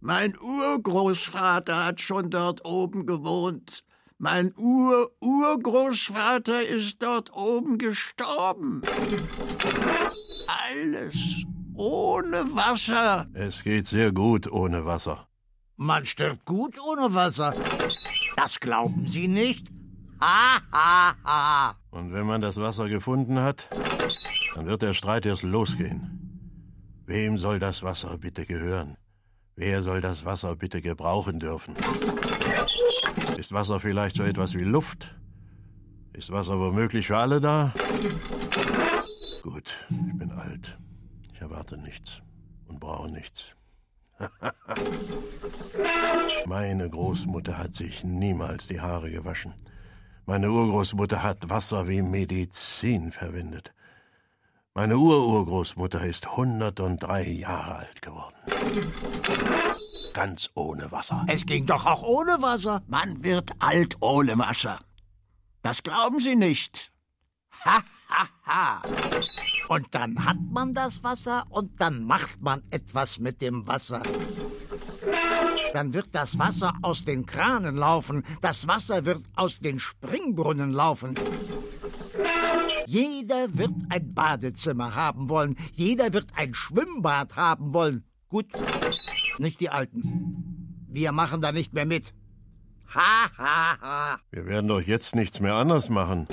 Mein 0.00 0.38
Urgroßvater 0.38 1.84
hat 1.84 2.00
schon 2.00 2.30
dort 2.30 2.64
oben 2.64 3.04
gewohnt. 3.04 3.84
Mein 4.16 4.54
Ur-Urgroßvater 4.56 6.66
ist 6.66 7.02
dort 7.02 7.34
oben 7.34 7.78
gestorben. 7.78 8.82
Alles 10.46 11.44
ohne 11.74 12.44
Wasser. 12.54 13.26
Es 13.32 13.62
geht 13.62 13.86
sehr 13.86 14.12
gut 14.12 14.50
ohne 14.50 14.84
Wasser. 14.84 15.26
Man 15.76 16.04
stirbt 16.04 16.44
gut 16.44 16.78
ohne 16.78 17.14
Wasser. 17.14 17.54
Das 18.36 18.60
glauben 18.60 19.06
Sie 19.06 19.28
nicht? 19.28 19.68
Ha, 20.20 20.60
ha, 20.72 21.14
ha. 21.24 21.79
Und 21.90 22.12
wenn 22.12 22.26
man 22.26 22.40
das 22.40 22.56
Wasser 22.56 22.88
gefunden 22.88 23.40
hat, 23.40 23.68
dann 24.54 24.66
wird 24.66 24.82
der 24.82 24.94
Streit 24.94 25.26
erst 25.26 25.42
losgehen. 25.42 26.20
Wem 27.06 27.38
soll 27.38 27.58
das 27.58 27.82
Wasser 27.82 28.16
bitte 28.18 28.46
gehören? 28.46 28.96
Wer 29.56 29.82
soll 29.82 30.00
das 30.00 30.24
Wasser 30.24 30.54
bitte 30.56 30.80
gebrauchen 30.80 31.40
dürfen? 31.40 31.74
Ist 33.36 33.52
Wasser 33.52 33.80
vielleicht 33.80 34.16
so 34.16 34.22
etwas 34.22 34.54
wie 34.54 34.64
Luft? 34.64 35.14
Ist 36.12 36.30
Wasser 36.30 36.58
womöglich 36.58 37.08
für 37.08 37.16
alle 37.16 37.40
da? 37.40 37.72
Gut, 39.42 39.74
ich 39.88 40.18
bin 40.18 40.30
alt. 40.32 40.78
Ich 41.34 41.40
erwarte 41.40 41.76
nichts 41.78 42.22
und 42.68 42.78
brauche 42.78 43.10
nichts. 43.10 43.56
Meine 46.46 46.88
Großmutter 46.88 47.58
hat 47.58 47.74
sich 47.74 48.04
niemals 48.04 48.66
die 48.66 48.80
Haare 48.80 49.10
gewaschen. 49.10 49.54
Meine 50.30 50.48
Urgroßmutter 50.48 51.24
hat 51.24 51.50
Wasser 51.50 51.88
wie 51.88 52.02
Medizin 52.02 53.10
verwendet. 53.10 53.74
Meine 54.74 54.96
Ururgroßmutter 54.96 56.06
ist 56.06 56.28
103 56.28 57.24
Jahre 57.30 57.74
alt 57.80 58.00
geworden. 58.00 58.36
Ganz 60.12 60.48
ohne 60.54 60.92
Wasser. 60.92 61.26
Es 61.26 61.44
ging 61.44 61.66
doch 61.66 61.84
auch 61.84 62.04
ohne 62.04 62.40
Wasser. 62.40 62.80
Man 62.86 63.24
wird 63.24 63.50
alt 63.58 63.96
ohne 63.98 64.38
Wasser. 64.38 64.78
Das 65.62 65.82
glauben 65.82 66.20
Sie 66.20 66.36
nicht. 66.36 66.92
Ha, 67.64 67.82
ha, 68.08 68.28
ha. 68.46 68.82
Und 69.66 69.88
dann 69.90 70.24
hat 70.24 70.38
man 70.48 70.74
das 70.74 71.02
Wasser 71.02 71.44
und 71.50 71.80
dann 71.80 72.04
macht 72.04 72.40
man 72.40 72.62
etwas 72.70 73.18
mit 73.18 73.42
dem 73.42 73.66
Wasser. 73.66 74.00
Dann 75.72 75.94
wird 75.94 76.08
das 76.12 76.38
Wasser 76.38 76.72
aus 76.82 77.04
den 77.04 77.26
Kranen 77.26 77.76
laufen, 77.76 78.24
das 78.40 78.66
Wasser 78.66 79.04
wird 79.04 79.22
aus 79.36 79.60
den 79.60 79.78
Springbrunnen 79.78 80.72
laufen. 80.72 81.14
Jeder 82.86 83.56
wird 83.56 83.72
ein 83.88 84.14
Badezimmer 84.14 84.94
haben 84.94 85.28
wollen, 85.28 85.56
jeder 85.72 86.12
wird 86.12 86.28
ein 86.34 86.54
Schwimmbad 86.54 87.36
haben 87.36 87.72
wollen. 87.72 88.04
Gut, 88.28 88.46
nicht 89.38 89.60
die 89.60 89.70
Alten. 89.70 90.86
Wir 90.88 91.12
machen 91.12 91.40
da 91.40 91.52
nicht 91.52 91.72
mehr 91.72 91.86
mit. 91.86 92.12
Ha, 92.94 93.30
ha, 93.38 93.76
ha. 93.80 94.18
Wir 94.32 94.46
werden 94.46 94.66
doch 94.66 94.80
jetzt 94.80 95.14
nichts 95.14 95.38
mehr 95.38 95.54
anders 95.54 95.88
machen. 95.88 96.26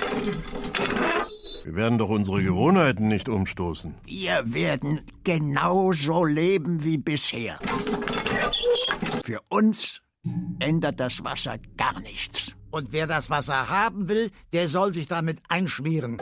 Wir 1.64 1.76
werden 1.76 1.98
doch 1.98 2.08
unsere 2.08 2.42
Gewohnheiten 2.42 3.08
nicht 3.08 3.28
umstoßen. 3.28 3.94
Wir 4.06 4.42
werden 4.46 5.00
genauso 5.22 6.24
leben 6.24 6.82
wie 6.82 6.98
bisher. 6.98 7.58
Für 9.24 9.40
uns 9.48 10.00
ändert 10.58 11.00
das 11.00 11.22
Wasser 11.24 11.58
gar 11.76 12.00
nichts. 12.00 12.52
Und 12.70 12.92
wer 12.92 13.06
das 13.06 13.30
Wasser 13.30 13.68
haben 13.68 14.08
will, 14.08 14.30
der 14.52 14.68
soll 14.68 14.92
sich 14.92 15.08
damit 15.08 15.38
einschmieren. 15.48 16.18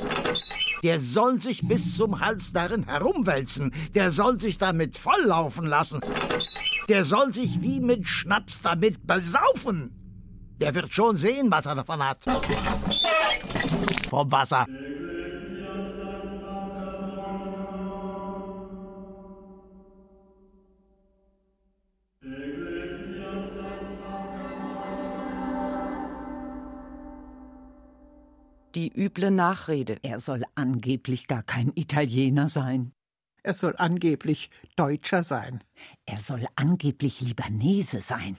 Der 0.83 1.01
soll 1.01 1.41
sich 1.41 1.67
bis 1.67 1.97
zum 1.97 2.21
Hals 2.21 2.53
darin 2.53 2.85
herumwälzen. 2.85 3.73
Der 3.95 4.11
soll 4.11 4.39
sich 4.41 4.59
damit 4.59 4.97
volllaufen 4.97 5.67
lassen. 5.67 6.01
Der 6.89 7.05
soll 7.05 7.35
sich 7.35 7.61
wie 7.63 7.81
mit 7.81 8.07
Schnaps 8.07 8.63
damit 8.63 9.07
besaufen. 9.07 9.91
Der 10.61 10.75
wird 10.75 10.93
schon 10.93 11.17
sehen, 11.17 11.51
was 11.51 11.67
er 11.67 11.75
davon 11.75 12.03
hat. 12.03 12.25
Vom 14.09 14.31
Wasser. 14.31 14.67
Die 28.77 28.93
üble 28.95 29.31
Nachrede. 29.31 29.97
Er 30.03 30.21
soll 30.21 30.45
angeblich 30.55 31.29
gar 31.29 31.43
kein 31.43 31.73
Italiener 31.77 32.51
sein. 32.51 32.93
Er 33.43 33.55
soll 33.55 33.75
angeblich 33.79 34.51
Deutscher 34.77 35.23
sein. 35.23 35.65
Er 36.05 36.21
soll 36.21 36.47
angeblich 36.57 37.23
Libanese 37.23 38.03
sein. 38.03 38.37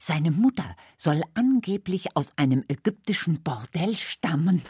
Seine 0.00 0.30
Mutter 0.30 0.76
soll 0.96 1.20
angeblich 1.34 2.16
aus 2.16 2.32
einem 2.36 2.64
ägyptischen 2.68 3.42
Bordell 3.42 3.96
stammen. 3.96 4.62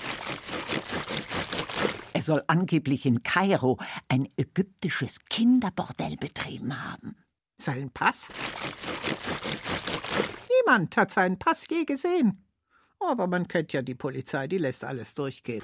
Er 2.14 2.22
soll 2.22 2.42
angeblich 2.48 3.06
in 3.06 3.22
Kairo 3.22 3.78
ein 4.08 4.28
ägyptisches 4.36 5.20
Kinderbordell 5.26 6.16
betrieben 6.16 6.82
haben. 6.82 7.16
Seinen 7.60 7.92
Pass? 7.92 8.28
Niemand 10.50 10.96
hat 10.96 11.12
seinen 11.12 11.38
Pass 11.38 11.68
je 11.70 11.84
gesehen. 11.84 12.42
Aber 13.00 13.26
man 13.26 13.46
kennt 13.46 13.72
ja 13.72 13.82
die 13.82 13.94
Polizei, 13.94 14.46
die 14.46 14.58
lässt 14.58 14.84
alles 14.84 15.14
durchgehen. 15.14 15.62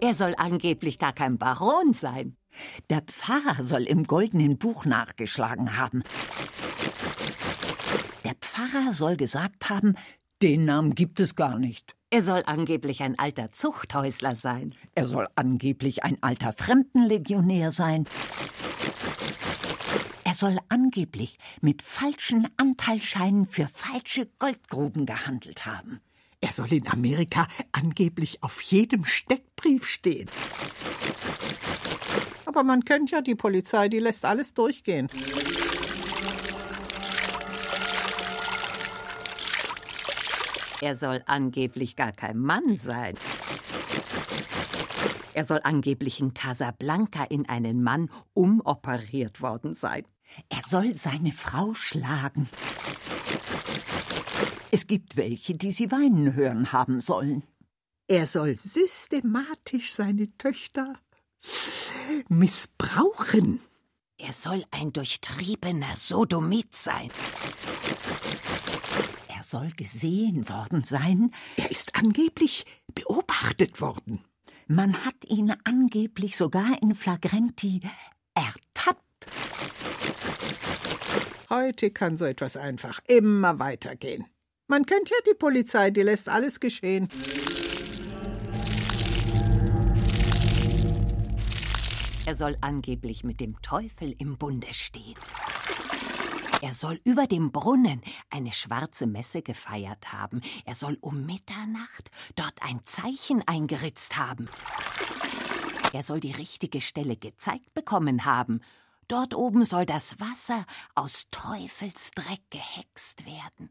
Er 0.00 0.14
soll 0.14 0.34
angeblich 0.36 0.98
gar 0.98 1.12
kein 1.12 1.38
Baron 1.38 1.92
sein. 1.94 2.36
Der 2.90 3.02
Pfarrer 3.02 3.62
soll 3.62 3.82
im 3.82 4.04
goldenen 4.04 4.58
Buch 4.58 4.84
nachgeschlagen 4.84 5.76
haben. 5.78 6.02
Der 8.24 8.34
Pfarrer 8.34 8.92
soll 8.92 9.16
gesagt 9.16 9.70
haben, 9.70 9.94
den 10.42 10.64
Namen 10.64 10.94
gibt 10.94 11.20
es 11.20 11.34
gar 11.34 11.58
nicht. 11.58 11.94
Er 12.10 12.22
soll 12.22 12.42
angeblich 12.46 13.02
ein 13.02 13.18
alter 13.18 13.52
Zuchthäusler 13.52 14.36
sein. 14.36 14.72
Er 14.94 15.06
soll 15.06 15.26
angeblich 15.34 16.04
ein 16.04 16.22
alter 16.22 16.52
Fremdenlegionär 16.52 17.70
sein. 17.70 18.04
Er 20.36 20.50
soll 20.50 20.58
angeblich 20.68 21.38
mit 21.62 21.80
falschen 21.80 22.46
Anteilscheinen 22.58 23.46
für 23.46 23.68
falsche 23.72 24.28
Goldgruben 24.38 25.06
gehandelt 25.06 25.64
haben. 25.64 26.02
Er 26.42 26.52
soll 26.52 26.70
in 26.74 26.86
Amerika 26.88 27.46
angeblich 27.72 28.42
auf 28.42 28.60
jedem 28.60 29.06
Steckbrief 29.06 29.88
stehen. 29.88 30.28
Aber 32.44 32.64
man 32.64 32.84
kennt 32.84 33.10
ja 33.10 33.22
die 33.22 33.34
Polizei, 33.34 33.88
die 33.88 33.98
lässt 33.98 34.26
alles 34.26 34.52
durchgehen. 34.52 35.08
Er 40.82 40.96
soll 40.96 41.22
angeblich 41.24 41.96
gar 41.96 42.12
kein 42.12 42.36
Mann 42.36 42.76
sein. 42.76 43.14
Er 45.32 45.46
soll 45.46 45.60
angeblich 45.64 46.20
in 46.20 46.34
Casablanca 46.34 47.24
in 47.24 47.48
einen 47.48 47.82
Mann 47.82 48.10
umoperiert 48.34 49.40
worden 49.40 49.72
sein. 49.72 50.04
Er 50.48 50.62
soll 50.66 50.94
seine 50.94 51.32
Frau 51.32 51.74
schlagen. 51.74 52.48
Es 54.70 54.86
gibt 54.86 55.16
welche, 55.16 55.54
die 55.54 55.72
sie 55.72 55.90
weinen 55.90 56.34
hören 56.34 56.72
haben 56.72 57.00
sollen. 57.00 57.42
Er 58.08 58.26
soll 58.26 58.56
systematisch 58.56 59.92
seine 59.92 60.36
Töchter 60.38 60.98
missbrauchen. 62.28 63.60
Er 64.18 64.32
soll 64.32 64.64
ein 64.70 64.92
durchtriebener 64.92 65.94
Sodomit 65.96 66.74
sein. 66.74 67.10
Er 69.28 69.42
soll 69.42 69.70
gesehen 69.72 70.48
worden 70.48 70.84
sein. 70.84 71.32
Er 71.56 71.70
ist 71.70 71.94
angeblich 71.94 72.64
beobachtet 72.94 73.80
worden. 73.80 74.24
Man 74.68 75.04
hat 75.04 75.24
ihn 75.26 75.54
angeblich 75.64 76.36
sogar 76.36 76.80
in 76.82 76.94
Flagrenti 76.94 77.80
ertappt. 78.34 79.02
Heute 81.48 81.90
kann 81.92 82.16
so 82.16 82.24
etwas 82.24 82.56
einfach 82.56 83.00
immer 83.06 83.58
weitergehen. 83.58 84.26
Man 84.66 84.84
kennt 84.84 85.10
ja 85.10 85.16
die 85.26 85.34
Polizei, 85.34 85.90
die 85.90 86.02
lässt 86.02 86.28
alles 86.28 86.58
geschehen. 86.58 87.08
Er 92.26 92.34
soll 92.34 92.56
angeblich 92.60 93.22
mit 93.22 93.40
dem 93.40 93.62
Teufel 93.62 94.12
im 94.18 94.36
Bunde 94.36 94.72
stehen. 94.72 95.14
Er 96.62 96.74
soll 96.74 96.98
über 97.04 97.28
dem 97.28 97.52
Brunnen 97.52 98.00
eine 98.30 98.52
schwarze 98.52 99.06
Messe 99.06 99.42
gefeiert 99.42 100.12
haben. 100.12 100.40
Er 100.64 100.74
soll 100.74 100.98
um 101.00 101.24
Mitternacht 101.26 102.10
dort 102.34 102.60
ein 102.60 102.80
Zeichen 102.86 103.44
eingeritzt 103.46 104.16
haben. 104.16 104.48
Er 105.92 106.02
soll 106.02 106.18
die 106.18 106.32
richtige 106.32 106.80
Stelle 106.80 107.16
gezeigt 107.16 107.72
bekommen 107.74 108.24
haben. 108.24 108.60
Dort 109.08 109.34
oben 109.34 109.64
soll 109.64 109.86
das 109.86 110.18
Wasser 110.18 110.66
aus 110.96 111.28
Teufelsdreck 111.30 112.40
gehext 112.50 113.24
werden. 113.24 113.70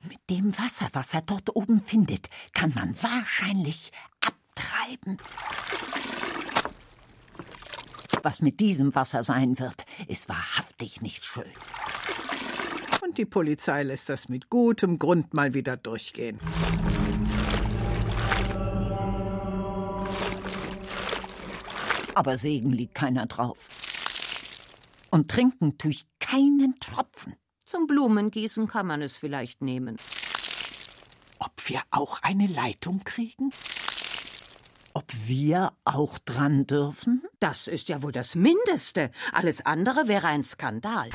Mit 0.00 0.18
dem 0.28 0.56
Wasser, 0.58 0.90
was 0.92 1.14
er 1.14 1.22
dort 1.22 1.56
oben 1.56 1.80
findet, 1.80 2.28
kann 2.52 2.72
man 2.74 2.94
wahrscheinlich 3.02 3.90
abtreiben. 4.20 5.16
Was 8.22 8.42
mit 8.42 8.60
diesem 8.60 8.94
Wasser 8.94 9.22
sein 9.22 9.58
wird, 9.58 9.86
ist 10.08 10.28
wahrhaftig 10.28 11.00
nicht 11.00 11.24
schön. 11.24 11.50
Und 13.02 13.16
die 13.16 13.24
Polizei 13.24 13.82
lässt 13.82 14.10
das 14.10 14.28
mit 14.28 14.50
gutem 14.50 14.98
Grund 14.98 15.32
mal 15.32 15.54
wieder 15.54 15.78
durchgehen. 15.78 16.38
Aber 22.14 22.36
Segen 22.36 22.72
liegt 22.72 22.94
keiner 22.94 23.26
drauf. 23.26 23.75
Und 25.10 25.30
trinken 25.30 25.78
tue 25.78 25.92
ich 25.92 26.06
keinen 26.18 26.74
Tropfen. 26.80 27.34
Zum 27.64 27.86
Blumengießen 27.86 28.68
kann 28.68 28.86
man 28.86 29.02
es 29.02 29.16
vielleicht 29.16 29.62
nehmen. 29.62 29.96
Ob 31.38 31.52
wir 31.68 31.82
auch 31.90 32.22
eine 32.22 32.46
Leitung 32.46 33.02
kriegen? 33.04 33.52
Ob 34.94 35.12
wir 35.26 35.72
auch 35.84 36.18
dran 36.18 36.66
dürfen? 36.66 37.22
Das 37.40 37.66
ist 37.66 37.88
ja 37.88 38.02
wohl 38.02 38.12
das 38.12 38.34
Mindeste. 38.34 39.10
Alles 39.32 39.64
andere 39.66 40.08
wäre 40.08 40.28
ein 40.28 40.42
Skandal. 40.42 41.10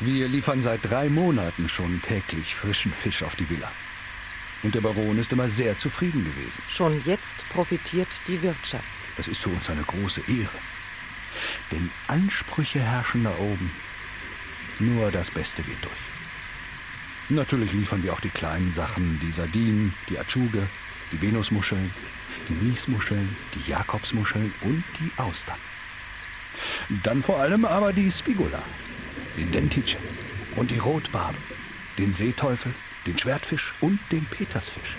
Wir 0.00 0.28
liefern 0.28 0.62
seit 0.62 0.88
drei 0.88 1.08
Monaten 1.08 1.68
schon 1.68 2.00
täglich 2.00 2.54
frischen 2.54 2.92
Fisch 2.92 3.24
auf 3.24 3.34
die 3.34 3.50
Villa. 3.50 3.68
Und 4.62 4.74
der 4.74 4.80
Baron 4.80 5.18
ist 5.18 5.32
immer 5.32 5.48
sehr 5.48 5.76
zufrieden 5.76 6.24
gewesen. 6.24 6.62
Schon 6.68 7.04
jetzt 7.04 7.48
profitiert 7.50 8.08
die 8.26 8.40
Wirtschaft. 8.42 8.84
Das 9.16 9.28
ist 9.28 9.40
für 9.40 9.50
uns 9.50 9.68
eine 9.70 9.82
große 9.82 10.20
Ehre. 10.28 10.58
Denn 11.70 11.90
Ansprüche 12.06 12.80
herrschen 12.80 13.24
da 13.24 13.34
oben. 13.38 13.70
Nur 14.78 15.10
das 15.10 15.30
Beste 15.30 15.62
geht 15.62 15.82
durch. 15.82 15.94
Natürlich 17.28 17.72
liefern 17.72 18.02
wir 18.02 18.12
auch 18.12 18.20
die 18.20 18.30
kleinen 18.30 18.72
Sachen, 18.72 19.18
die 19.20 19.32
Sardinen, 19.32 19.92
die 20.08 20.18
Atschuge, 20.18 20.62
die 21.12 21.20
Venusmuscheln, 21.20 21.92
die 22.48 22.54
Miesmuscheln, 22.66 23.28
die 23.54 23.70
Jakobsmuscheln 23.70 24.52
und 24.62 24.84
die 25.00 25.10
Austern. 25.20 25.58
Dann 27.02 27.22
vor 27.22 27.40
allem 27.40 27.64
aber 27.64 27.92
die 27.92 28.12
Spigula, 28.12 28.62
den 29.36 29.50
Dentice 29.50 29.96
und 30.56 30.70
die 30.70 30.78
Rotbarbe, 30.78 31.36
den 31.98 32.14
Seeteufel, 32.14 32.72
den 33.06 33.18
Schwertfisch 33.18 33.74
und 33.80 33.98
den 34.10 34.24
Petersfisch. 34.24 34.96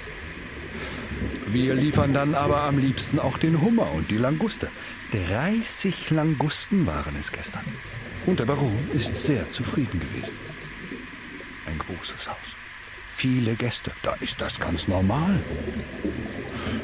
Wir 1.47 1.75
liefern 1.75 2.13
dann 2.13 2.35
aber 2.35 2.63
am 2.63 2.77
liebsten 2.77 3.19
auch 3.19 3.37
den 3.37 3.61
Hummer 3.61 3.91
und 3.93 4.09
die 4.09 4.17
Languste. 4.17 4.67
30 5.11 6.11
Langusten 6.11 6.85
waren 6.85 7.15
es 7.19 7.31
gestern. 7.31 7.63
Und 8.25 8.39
der 8.39 8.45
Baron 8.45 8.77
ist 8.93 9.15
sehr 9.25 9.49
zufrieden 9.51 9.99
gewesen. 9.99 10.33
Ein 11.67 11.77
großes 11.79 12.27
Haus. 12.27 12.37
Viele 13.15 13.55
Gäste. 13.55 13.91
Da 14.03 14.13
ist 14.19 14.41
das 14.41 14.59
ganz 14.59 14.87
normal. 14.87 15.39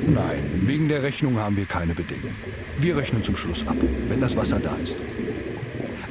Nein, 0.07 0.43
wegen 0.65 0.87
der 0.87 1.03
Rechnung 1.03 1.37
haben 1.37 1.57
wir 1.57 1.65
keine 1.65 1.93
Bedenken. 1.93 2.35
Wir 2.79 2.97
rechnen 2.97 3.23
zum 3.23 3.35
Schluss 3.35 3.67
ab, 3.67 3.75
wenn 4.07 4.21
das 4.21 4.35
Wasser 4.35 4.59
da 4.59 4.75
ist. 4.75 4.95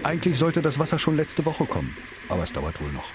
Eigentlich 0.03 0.38
sollte 0.38 0.62
das 0.62 0.79
Wasser 0.79 0.98
schon 0.98 1.16
letzte 1.16 1.44
Woche 1.44 1.64
kommen, 1.64 1.96
aber 2.29 2.44
es 2.44 2.53
dauert 2.53 2.81
wohl 2.81 2.92
noch. 2.92 3.09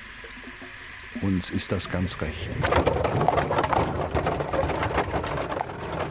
Uns 1.22 1.50
ist 1.50 1.72
das 1.72 1.90
ganz 1.90 2.22
recht. 2.22 2.50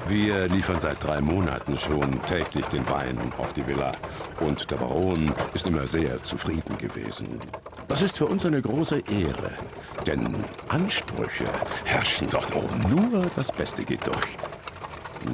Wir 0.09 0.49
liefern 0.49 0.81
seit 0.81 1.03
drei 1.03 1.21
Monaten 1.21 1.79
schon 1.79 2.11
täglich 2.27 2.65
den 2.67 2.89
Wein 2.89 3.19
auf 3.39 3.53
die 3.53 3.67
Villa. 3.67 3.93
Und 4.41 4.71
der 4.71 4.77
Baron 4.77 5.33
ist 5.55 5.67
immer 5.67 5.87
sehr 5.87 6.23
zufrieden 6.23 6.77
gewesen. 6.79 7.41
Das 7.89 8.03
ist 8.03 8.17
für 8.19 8.27
uns 8.27 8.45
eine 8.45 8.61
große 8.61 9.03
Ehre. 9.11 9.51
Denn 10.07 10.45
Ansprüche 10.69 11.47
herrschen 11.85 12.29
dort 12.31 12.55
oben. 12.55 12.81
Nur 12.89 13.27
das 13.37 13.53
Beste 13.53 13.85
geht 13.85 14.07
durch. 14.07 14.37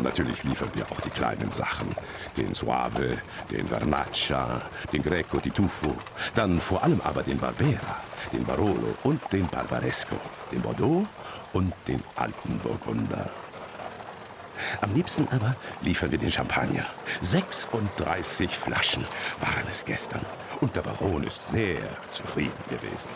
Natürlich 0.00 0.42
liefern 0.44 0.70
wir 0.74 0.84
auch 0.90 1.00
die 1.00 1.10
kleinen 1.10 1.50
Sachen. 1.50 1.94
Den 2.36 2.54
Suave, 2.54 3.18
den 3.50 3.66
Vernaccia, 3.66 4.62
den 4.92 5.02
Greco 5.02 5.38
di 5.38 5.50
Tuffo. 5.50 5.94
Dann 6.34 6.60
vor 6.60 6.82
allem 6.82 7.00
aber 7.02 7.22
den 7.22 7.38
Barbera, 7.38 7.96
den 8.32 8.44
Barolo 8.44 8.96
und 9.02 9.20
den 9.32 9.46
Barbaresco. 9.48 10.16
Den 10.50 10.62
Bordeaux 10.62 11.06
und 11.52 11.72
den 11.86 12.02
alten 12.16 12.58
Burgunder. 12.60 13.30
Am 14.80 14.94
liebsten 14.94 15.28
aber 15.28 15.56
liefern 15.80 16.10
wir 16.10 16.18
den 16.18 16.30
Champagner. 16.30 16.86
36 17.20 18.56
Flaschen 18.56 19.04
waren 19.40 19.66
es 19.70 19.84
gestern. 19.84 20.24
Und 20.60 20.74
der 20.76 20.82
Baron 20.82 21.24
ist 21.24 21.50
sehr 21.50 21.80
zufrieden 22.10 22.52
gewesen. 22.68 23.10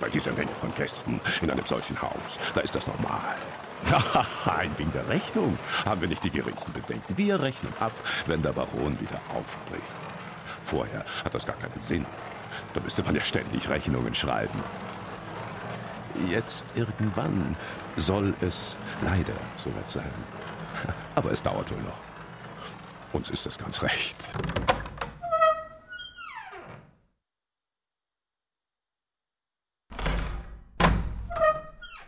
Bei 0.00 0.08
dieser 0.08 0.32
Menge 0.32 0.52
von 0.60 0.74
Gästen 0.74 1.20
in 1.40 1.50
einem 1.50 1.64
solchen 1.64 2.00
Haus, 2.00 2.38
da 2.54 2.60
ist 2.60 2.74
das 2.74 2.86
normal. 2.86 3.36
Ein 4.44 4.70
wegen 4.78 4.92
der 4.92 5.08
Rechnung 5.08 5.58
haben 5.84 6.00
wir 6.00 6.08
nicht 6.08 6.24
die 6.24 6.30
geringsten 6.30 6.72
Bedenken. 6.72 7.16
Wir 7.16 7.40
rechnen 7.40 7.72
ab, 7.80 7.92
wenn 8.26 8.42
der 8.42 8.52
Baron 8.52 8.98
wieder 9.00 9.20
aufbricht. 9.34 9.82
Vorher 10.62 11.04
hat 11.24 11.34
das 11.34 11.46
gar 11.46 11.56
keinen 11.56 11.80
Sinn. 11.80 12.06
Da 12.74 12.80
müsste 12.80 13.02
man 13.02 13.14
ja 13.14 13.22
ständig 13.22 13.68
Rechnungen 13.68 14.14
schreiben. 14.14 14.62
Jetzt 16.28 16.66
irgendwann 16.74 17.56
soll 17.96 18.34
es 18.40 18.76
leider 19.02 19.34
soweit 19.56 19.88
sein. 19.88 20.10
Aber 21.14 21.30
es 21.32 21.42
dauert 21.42 21.70
wohl 21.70 21.82
noch. 21.82 21.98
Uns 23.12 23.30
ist 23.30 23.46
das 23.46 23.58
ganz 23.58 23.82
recht. 23.82 24.30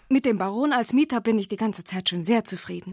Mit 0.08 0.26
dem 0.26 0.36
Baron 0.36 0.72
als 0.72 0.92
Mieter 0.92 1.20
bin 1.20 1.38
ich 1.38 1.48
die 1.48 1.56
ganze 1.56 1.82
Zeit 1.82 2.10
schon 2.10 2.24
sehr 2.24 2.44
zufrieden. 2.44 2.92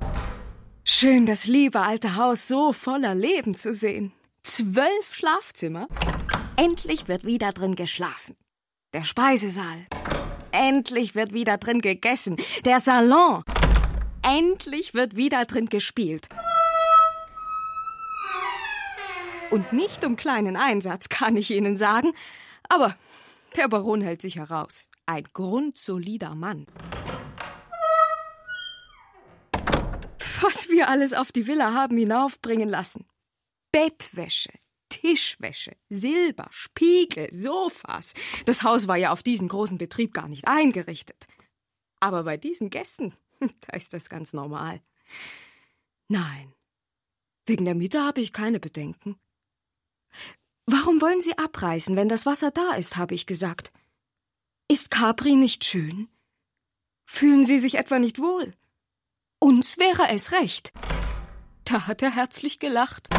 Schön, 0.84 1.26
das 1.26 1.46
liebe 1.46 1.82
alte 1.82 2.16
Haus 2.16 2.48
so 2.48 2.72
voller 2.72 3.14
Leben 3.14 3.56
zu 3.56 3.74
sehen. 3.74 4.14
Zwölf 4.44 5.14
Schlafzimmer. 5.14 5.88
Endlich 6.56 7.08
wird 7.08 7.26
wieder 7.26 7.52
drin 7.52 7.76
geschlafen. 7.76 8.36
Der 8.94 9.04
Speisesaal. 9.04 9.86
Endlich 10.52 11.14
wird 11.14 11.34
wieder 11.34 11.58
drin 11.58 11.82
gegessen. 11.82 12.38
Der 12.66 12.80
Salon. 12.80 13.44
Endlich 14.22 14.94
wird 14.94 15.16
wieder 15.16 15.46
drin 15.46 15.68
gespielt. 15.68 16.28
Und 19.50 19.74
nicht 19.74 20.06
um 20.06 20.16
kleinen 20.16 20.56
Einsatz, 20.56 21.10
kann 21.10 21.36
ich 21.36 21.52
Ihnen 21.52 21.76
sagen. 21.76 22.14
Aber 22.70 22.96
der 23.58 23.68
Baron 23.68 24.02
hält 24.02 24.22
sich 24.22 24.38
heraus. 24.38 24.88
Ein 25.06 25.26
grundsolider 25.34 26.36
Mann. 26.36 26.68
Was 30.42 30.70
wir 30.70 30.90
alles 30.90 31.14
auf 31.14 31.32
die 31.32 31.48
Villa 31.48 31.74
haben 31.74 31.98
hinaufbringen 31.98 32.68
lassen. 32.68 33.06
Bettwäsche, 33.72 34.52
Tischwäsche, 34.90 35.78
Silber, 35.90 36.48
Spiegel, 36.50 37.30
Sofas. 37.32 38.14
Das 38.46 38.64
Haus 38.64 38.88
war 38.88 38.98
ja 38.98 39.12
auf 39.12 39.24
diesen 39.24 39.48
großen 39.48 39.78
Betrieb 39.78 40.14
gar 40.14 40.28
nicht 40.28 40.48
eingerichtet. 40.48 41.28
Aber 42.00 42.24
bei 42.24 42.38
diesen 42.38 42.70
Gästen, 42.70 43.14
da 43.40 43.78
ist 43.78 43.94
das 43.94 44.10
ganz 44.10 44.34
normal. 44.34 44.82
Nein, 46.08 46.54
wegen 47.46 47.66
der 47.66 47.76
Miete 47.76 48.04
habe 48.04 48.22
ich 48.22 48.34
keine 48.34 48.60
Bedenken. 48.60 49.18
Warum 50.66 51.02
wollen 51.02 51.22
Sie 51.22 51.38
abreißen, 51.38 51.96
wenn 51.96 52.10
das 52.10 52.26
Wasser 52.26 52.52
da 52.52 52.74
ist, 52.74 52.98
habe 52.98 53.14
ich 53.14 53.26
gesagt. 53.26 53.72
Ist 54.68 54.90
Capri 54.90 55.36
nicht 55.36 55.66
schön? 55.66 56.10
Fühlen 57.06 57.46
Sie 57.46 57.60
sich 57.60 57.76
etwa 57.76 58.00
nicht 58.00 58.20
wohl? 58.20 58.54
Uns 59.44 59.80
wäre 59.80 60.08
es 60.10 60.32
recht. 60.32 60.72
Da 61.66 61.88
hat 61.88 62.04
er 62.04 62.16
herzlich 62.16 62.60
gelacht. 62.60 63.10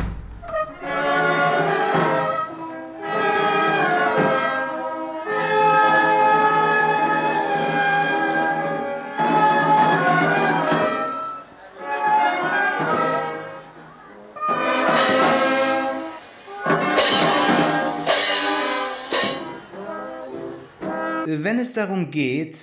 Wenn 21.26 21.58
es 21.58 21.72
darum 21.72 22.12
geht, 22.12 22.58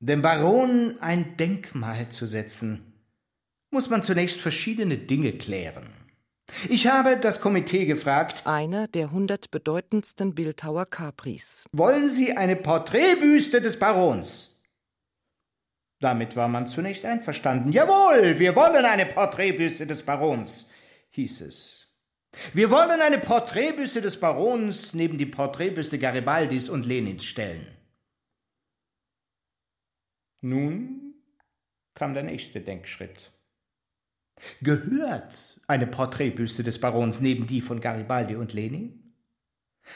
dem 0.00 0.22
Baron 0.22 0.96
ein 1.00 1.36
Denkmal 1.36 2.08
zu 2.08 2.26
setzen, 2.26 2.92
muss 3.70 3.90
man 3.90 4.02
zunächst 4.02 4.40
verschiedene 4.40 4.96
Dinge 4.96 5.32
klären. 5.32 5.92
Ich 6.68 6.86
habe 6.86 7.18
das 7.18 7.40
Komitee 7.40 7.84
gefragt. 7.84 8.46
Einer 8.46 8.88
der 8.88 9.10
hundert 9.10 9.50
bedeutendsten 9.50 10.34
Bildhauer 10.34 10.86
Capris. 10.86 11.64
Wollen 11.72 12.08
Sie 12.08 12.36
eine 12.36 12.56
Porträtbüste 12.56 13.60
des 13.60 13.78
Barons? 13.78 14.62
Damit 16.00 16.36
war 16.36 16.48
man 16.48 16.68
zunächst 16.68 17.04
einverstanden. 17.04 17.72
Jawohl, 17.72 18.38
wir 18.38 18.54
wollen 18.54 18.84
eine 18.84 19.04
Porträtbüste 19.04 19.86
des 19.86 20.04
Barons, 20.04 20.68
hieß 21.10 21.40
es. 21.42 21.88
Wir 22.54 22.70
wollen 22.70 23.00
eine 23.00 23.18
Porträtbüste 23.18 24.00
des 24.00 24.18
Barons 24.18 24.94
neben 24.94 25.18
die 25.18 25.26
Porträtbüste 25.26 25.98
Garibaldis 25.98 26.68
und 26.68 26.86
Lenins 26.86 27.24
stellen. 27.24 27.66
Nun 30.40 31.14
kam 31.94 32.14
der 32.14 32.22
nächste 32.22 32.60
Denkschritt. 32.60 33.32
Gehört 34.62 35.60
eine 35.66 35.86
Porträtbüste 35.86 36.62
des 36.62 36.80
Barons 36.80 37.20
neben 37.20 37.46
die 37.46 37.60
von 37.60 37.80
Garibaldi 37.80 38.36
und 38.36 38.52
Lenin? 38.52 39.08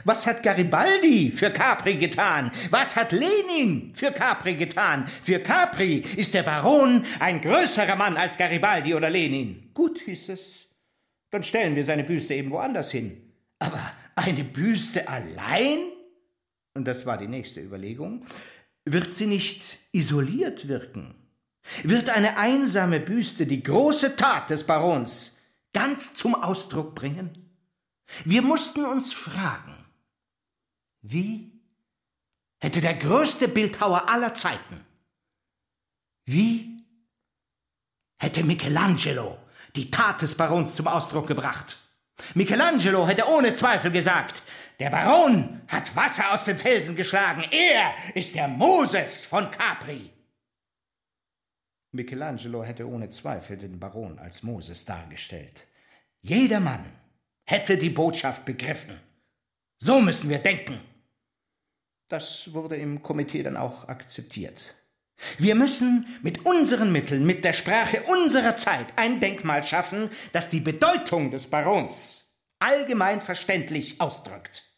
Was 0.04 0.26
hat 0.26 0.42
Garibaldi 0.42 1.30
für 1.30 1.50
Capri 1.50 1.96
getan? 1.96 2.50
Was 2.70 2.96
hat 2.96 3.12
Lenin 3.12 3.94
für 3.94 4.10
Capri 4.10 4.54
getan? 4.54 5.06
Für 5.22 5.38
Capri 5.38 5.98
ist 5.98 6.34
der 6.34 6.42
Baron 6.42 7.04
ein 7.20 7.40
größerer 7.40 7.96
Mann 7.96 8.16
als 8.16 8.38
Garibaldi 8.38 8.94
oder 8.94 9.10
Lenin. 9.10 9.70
Gut, 9.74 10.00
hieß 10.00 10.30
es. 10.30 10.68
Dann 11.30 11.42
stellen 11.42 11.76
wir 11.76 11.84
seine 11.84 12.04
Büste 12.04 12.34
eben 12.34 12.50
woanders 12.50 12.90
hin. 12.90 13.32
Aber 13.58 13.80
eine 14.16 14.44
Büste 14.44 15.08
allein? 15.08 15.78
Und 16.74 16.86
das 16.86 17.06
war 17.06 17.18
die 17.18 17.28
nächste 17.28 17.60
Überlegung. 17.60 18.26
Wird 18.84 19.12
sie 19.14 19.26
nicht 19.26 19.78
isoliert 19.92 20.68
wirken? 20.68 21.14
Wird 21.84 22.10
eine 22.10 22.36
einsame 22.36 22.98
Büste 22.98 23.46
die 23.46 23.62
große 23.62 24.16
Tat 24.16 24.50
des 24.50 24.64
Barons 24.64 25.36
ganz 25.72 26.14
zum 26.14 26.34
Ausdruck 26.34 26.94
bringen? 26.94 27.50
Wir 28.24 28.42
mussten 28.42 28.84
uns 28.84 29.12
fragen, 29.12 29.74
wie 31.00 31.52
hätte 32.58 32.80
der 32.80 32.94
größte 32.94 33.48
Bildhauer 33.48 34.08
aller 34.08 34.34
Zeiten, 34.34 34.84
wie 36.24 36.84
hätte 38.18 38.44
Michelangelo 38.44 39.38
die 39.74 39.90
Tat 39.90 40.22
des 40.22 40.34
Barons 40.34 40.74
zum 40.74 40.88
Ausdruck 40.88 41.26
gebracht? 41.26 41.78
Michelangelo 42.34 43.06
hätte 43.06 43.28
ohne 43.28 43.54
Zweifel 43.54 43.90
gesagt, 43.90 44.42
der 44.78 44.90
Baron 44.90 45.62
hat 45.68 45.94
Wasser 45.94 46.32
aus 46.32 46.44
dem 46.44 46.58
Felsen 46.58 46.96
geschlagen, 46.96 47.44
er 47.50 47.94
ist 48.14 48.34
der 48.34 48.48
Moses 48.48 49.24
von 49.24 49.50
Capri. 49.50 50.10
Michelangelo 51.92 52.64
hätte 52.64 52.88
ohne 52.88 53.10
Zweifel 53.10 53.58
den 53.58 53.78
Baron 53.78 54.18
als 54.18 54.42
Moses 54.42 54.84
dargestellt. 54.84 55.66
Jeder 56.20 56.60
Mann 56.60 56.84
hätte 57.44 57.76
die 57.76 57.90
Botschaft 57.90 58.44
begriffen. 58.44 58.98
So 59.78 60.00
müssen 60.00 60.30
wir 60.30 60.38
denken. 60.38 60.80
Das 62.08 62.52
wurde 62.52 62.76
im 62.76 63.02
Komitee 63.02 63.42
dann 63.42 63.56
auch 63.56 63.88
akzeptiert. 63.88 64.74
Wir 65.38 65.54
müssen 65.54 66.06
mit 66.22 66.46
unseren 66.46 66.92
Mitteln, 66.92 67.24
mit 67.24 67.44
der 67.44 67.52
Sprache 67.52 68.02
unserer 68.10 68.56
Zeit 68.56 68.86
ein 68.96 69.20
Denkmal 69.20 69.62
schaffen, 69.62 70.10
das 70.32 70.50
die 70.50 70.60
Bedeutung 70.60 71.30
des 71.30 71.48
Barons 71.48 72.21
allgemein 72.62 73.20
verständlich 73.20 74.00
ausdrückt. 74.00 74.72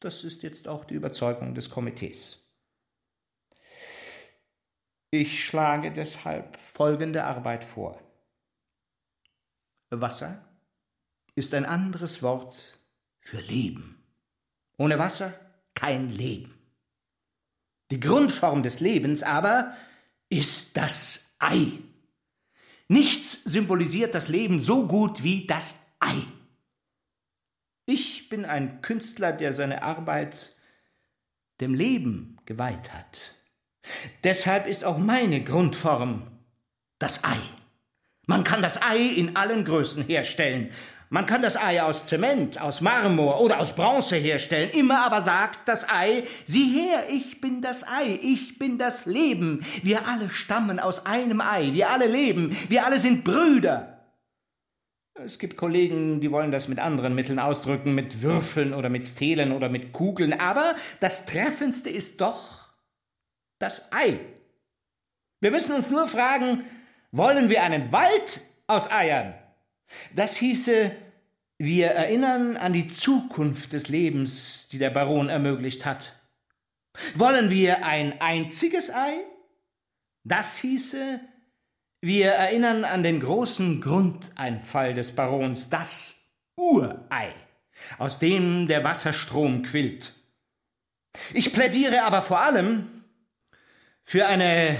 Das 0.00 0.24
ist 0.24 0.42
jetzt 0.42 0.66
auch 0.66 0.84
die 0.84 0.94
Überzeugung 0.94 1.54
des 1.54 1.70
Komitees. 1.70 2.42
Ich 5.10 5.44
schlage 5.44 5.92
deshalb 5.92 6.60
folgende 6.60 7.24
Arbeit 7.24 7.64
vor. 7.64 8.02
Wasser 9.90 10.44
ist 11.36 11.54
ein 11.54 11.64
anderes 11.64 12.22
Wort 12.22 12.80
für 13.20 13.40
Leben. 13.40 14.02
Ohne 14.76 14.98
Wasser 14.98 15.32
kein 15.74 16.10
Leben. 16.10 16.52
Die 17.92 18.00
Grundform 18.00 18.64
des 18.64 18.80
Lebens 18.80 19.22
aber 19.22 19.76
ist 20.28 20.76
das 20.76 21.24
Ei. 21.38 21.78
Nichts 22.88 23.44
symbolisiert 23.44 24.14
das 24.14 24.28
Leben 24.28 24.58
so 24.58 24.88
gut 24.88 25.22
wie 25.22 25.46
das 25.46 25.76
Ei. 26.00 26.22
Ich 28.26 28.30
bin 28.30 28.44
ein 28.44 28.82
Künstler, 28.82 29.30
der 29.30 29.52
seine 29.52 29.84
Arbeit 29.84 30.56
dem 31.60 31.74
Leben 31.74 32.38
geweiht 32.44 32.92
hat. 32.92 33.36
Deshalb 34.24 34.66
ist 34.66 34.82
auch 34.82 34.98
meine 34.98 35.44
Grundform 35.44 36.26
das 36.98 37.22
Ei. 37.22 37.36
Man 38.26 38.42
kann 38.42 38.62
das 38.62 38.82
Ei 38.82 38.98
in 38.98 39.36
allen 39.36 39.64
Größen 39.64 40.02
herstellen. 40.02 40.72
Man 41.08 41.26
kann 41.26 41.40
das 41.40 41.56
Ei 41.56 41.80
aus 41.80 42.06
Zement, 42.06 42.60
aus 42.60 42.80
Marmor 42.80 43.40
oder 43.40 43.60
aus 43.60 43.76
Bronze 43.76 44.16
herstellen. 44.16 44.70
Immer 44.70 45.06
aber 45.06 45.20
sagt 45.20 45.68
das 45.68 45.88
Ei, 45.88 46.24
sieh 46.44 46.80
her, 46.80 47.04
ich 47.08 47.40
bin 47.40 47.62
das 47.62 47.86
Ei, 47.86 48.18
ich 48.20 48.58
bin 48.58 48.76
das 48.76 49.06
Leben. 49.06 49.64
Wir 49.84 50.08
alle 50.08 50.30
stammen 50.30 50.80
aus 50.80 51.06
einem 51.06 51.40
Ei, 51.40 51.74
wir 51.74 51.90
alle 51.90 52.08
leben, 52.08 52.56
wir 52.68 52.84
alle 52.86 52.98
sind 52.98 53.22
Brüder. 53.22 53.95
Es 55.24 55.38
gibt 55.38 55.56
Kollegen, 55.56 56.20
die 56.20 56.30
wollen 56.30 56.50
das 56.50 56.68
mit 56.68 56.78
anderen 56.78 57.14
Mitteln 57.14 57.38
ausdrücken, 57.38 57.94
mit 57.94 58.20
Würfeln 58.20 58.74
oder 58.74 58.90
mit 58.90 59.06
Stelen 59.06 59.52
oder 59.52 59.70
mit 59.70 59.92
Kugeln, 59.92 60.34
aber 60.34 60.76
das 61.00 61.24
Treffendste 61.24 61.88
ist 61.88 62.20
doch 62.20 62.68
das 63.58 63.90
Ei. 63.92 64.20
Wir 65.40 65.50
müssen 65.50 65.74
uns 65.74 65.90
nur 65.90 66.06
fragen, 66.06 66.64
wollen 67.12 67.48
wir 67.48 67.62
einen 67.62 67.92
Wald 67.92 68.42
aus 68.66 68.90
Eiern? 68.90 69.34
Das 70.14 70.36
hieße, 70.36 70.92
wir 71.58 71.86
erinnern 71.86 72.58
an 72.58 72.74
die 72.74 72.88
Zukunft 72.88 73.72
des 73.72 73.88
Lebens, 73.88 74.68
die 74.68 74.78
der 74.78 74.90
Baron 74.90 75.30
ermöglicht 75.30 75.86
hat. 75.86 76.12
Wollen 77.14 77.48
wir 77.48 77.86
ein 77.86 78.20
einziges 78.20 78.92
Ei? 78.92 79.14
Das 80.24 80.58
hieße, 80.58 81.20
wir 82.06 82.30
erinnern 82.32 82.84
an 82.84 83.02
den 83.02 83.20
großen 83.20 83.80
Grundeinfall 83.80 84.94
des 84.94 85.14
Barons, 85.16 85.68
das 85.70 86.14
Urei, 86.56 87.34
aus 87.98 88.18
dem 88.20 88.68
der 88.68 88.84
Wasserstrom 88.84 89.62
quillt. 89.62 90.14
Ich 91.34 91.52
plädiere 91.52 92.02
aber 92.02 92.22
vor 92.22 92.40
allem 92.40 93.04
für 94.02 94.26
eine 94.26 94.78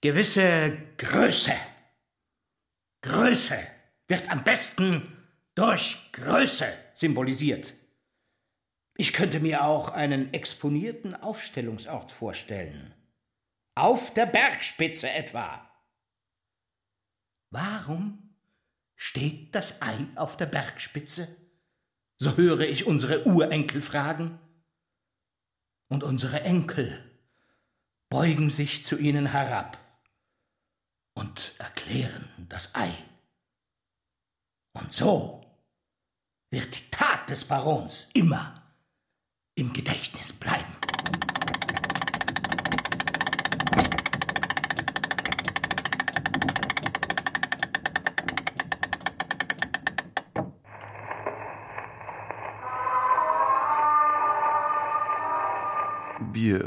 gewisse 0.00 0.76
Größe. 0.98 1.54
Größe 3.02 3.58
wird 4.06 4.30
am 4.30 4.44
besten 4.44 5.12
durch 5.56 6.12
Größe 6.12 6.66
symbolisiert. 6.94 7.74
Ich 8.96 9.12
könnte 9.12 9.40
mir 9.40 9.64
auch 9.64 9.90
einen 9.90 10.32
exponierten 10.32 11.14
Aufstellungsort 11.14 12.12
vorstellen. 12.12 12.94
Auf 13.74 14.14
der 14.14 14.26
Bergspitze 14.26 15.10
etwa. 15.10 15.68
Warum 17.50 18.34
steht 18.94 19.54
das 19.54 19.80
Ei 19.80 20.06
auf 20.14 20.36
der 20.36 20.46
Bergspitze? 20.46 21.28
So 22.18 22.36
höre 22.36 22.60
ich 22.60 22.86
unsere 22.86 23.26
Urenkel 23.26 23.82
fragen. 23.82 24.38
Und 25.88 26.02
unsere 26.02 26.40
Enkel 26.40 27.04
beugen 28.08 28.50
sich 28.50 28.82
zu 28.84 28.98
ihnen 28.98 29.26
herab 29.26 29.78
und 31.14 31.54
erklären 31.58 32.28
das 32.48 32.74
Ei. 32.74 32.92
Und 34.72 34.92
so 34.92 35.46
wird 36.50 36.76
die 36.76 36.90
Tat 36.90 37.30
des 37.30 37.44
Barons 37.44 38.08
immer 38.14 38.74
im 39.54 39.72
Gedächtnis 39.72 40.32
bleiben. 40.32 40.74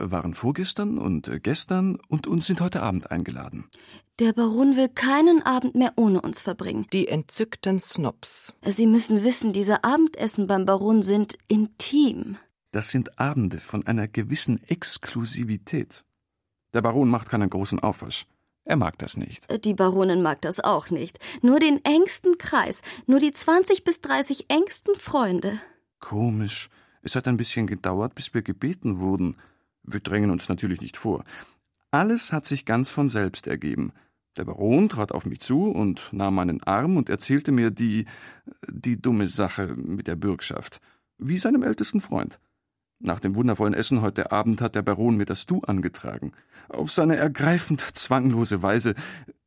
Waren 0.01 0.33
vorgestern 0.33 0.97
und 0.97 1.27
äh, 1.27 1.39
gestern 1.39 1.97
und 2.07 2.27
uns 2.27 2.45
sind 2.45 2.61
heute 2.61 2.81
Abend 2.81 3.11
eingeladen. 3.11 3.65
Der 4.19 4.33
Baron 4.33 4.75
will 4.75 4.89
keinen 4.89 5.41
Abend 5.43 5.75
mehr 5.75 5.93
ohne 5.95 6.21
uns 6.21 6.41
verbringen. 6.41 6.87
Die 6.91 7.07
entzückten 7.07 7.79
Snobs. 7.79 8.53
Sie 8.65 8.87
müssen 8.87 9.23
wissen, 9.23 9.53
diese 9.53 9.83
Abendessen 9.83 10.47
beim 10.47 10.65
Baron 10.65 11.01
sind 11.01 11.37
intim. 11.47 12.37
Das 12.71 12.89
sind 12.89 13.19
Abende 13.19 13.59
von 13.59 13.85
einer 13.87 14.07
gewissen 14.07 14.61
Exklusivität. 14.63 16.03
Der 16.73 16.81
Baron 16.81 17.09
macht 17.09 17.29
keinen 17.29 17.49
großen 17.49 17.79
Aufwasch. 17.79 18.25
Er 18.69 18.75
mag 18.75 18.99
das 18.99 19.17
nicht. 19.17 19.47
Die 19.65 19.73
Baronin 19.73 20.21
mag 20.21 20.41
das 20.41 20.59
auch 20.59 20.91
nicht. 20.91 21.17
Nur 21.41 21.59
den 21.59 21.83
engsten 21.83 22.37
Kreis, 22.37 22.83
nur 23.07 23.19
die 23.19 23.31
20 23.31 23.83
bis 23.83 23.99
30 24.01 24.45
engsten 24.49 24.95
Freunde. 24.95 25.59
Komisch. 25.99 26.69
Es 27.01 27.15
hat 27.15 27.27
ein 27.27 27.37
bisschen 27.37 27.65
gedauert, 27.65 28.13
bis 28.13 28.33
wir 28.35 28.43
gebeten 28.43 28.99
wurden. 28.99 29.37
Wir 29.83 29.99
drängen 29.99 30.31
uns 30.31 30.49
natürlich 30.49 30.81
nicht 30.81 30.97
vor. 30.97 31.23
Alles 31.91 32.31
hat 32.31 32.45
sich 32.45 32.65
ganz 32.65 32.89
von 32.89 33.09
selbst 33.09 33.47
ergeben. 33.47 33.93
Der 34.37 34.45
Baron 34.45 34.89
trat 34.89 35.11
auf 35.11 35.25
mich 35.25 35.39
zu 35.39 35.65
und 35.65 36.09
nahm 36.13 36.35
meinen 36.35 36.63
Arm 36.63 36.97
und 36.97 37.09
erzählte 37.09 37.51
mir 37.51 37.71
die, 37.71 38.05
die 38.67 39.01
dumme 39.01 39.27
Sache 39.27 39.75
mit 39.75 40.07
der 40.07 40.15
Bürgschaft, 40.15 40.79
wie 41.17 41.37
seinem 41.37 41.63
ältesten 41.63 41.99
Freund. 41.99 42.39
Nach 42.99 43.19
dem 43.19 43.35
wundervollen 43.35 43.73
Essen 43.73 44.01
heute 44.01 44.31
Abend 44.31 44.61
hat 44.61 44.75
der 44.75 44.81
Baron 44.81 45.15
mir 45.15 45.25
das 45.25 45.45
Du 45.45 45.61
angetragen. 45.61 46.33
Auf 46.67 46.91
seine 46.91 47.15
ergreifend 47.15 47.81
zwanglose 47.81 48.61
Weise, 48.61 48.93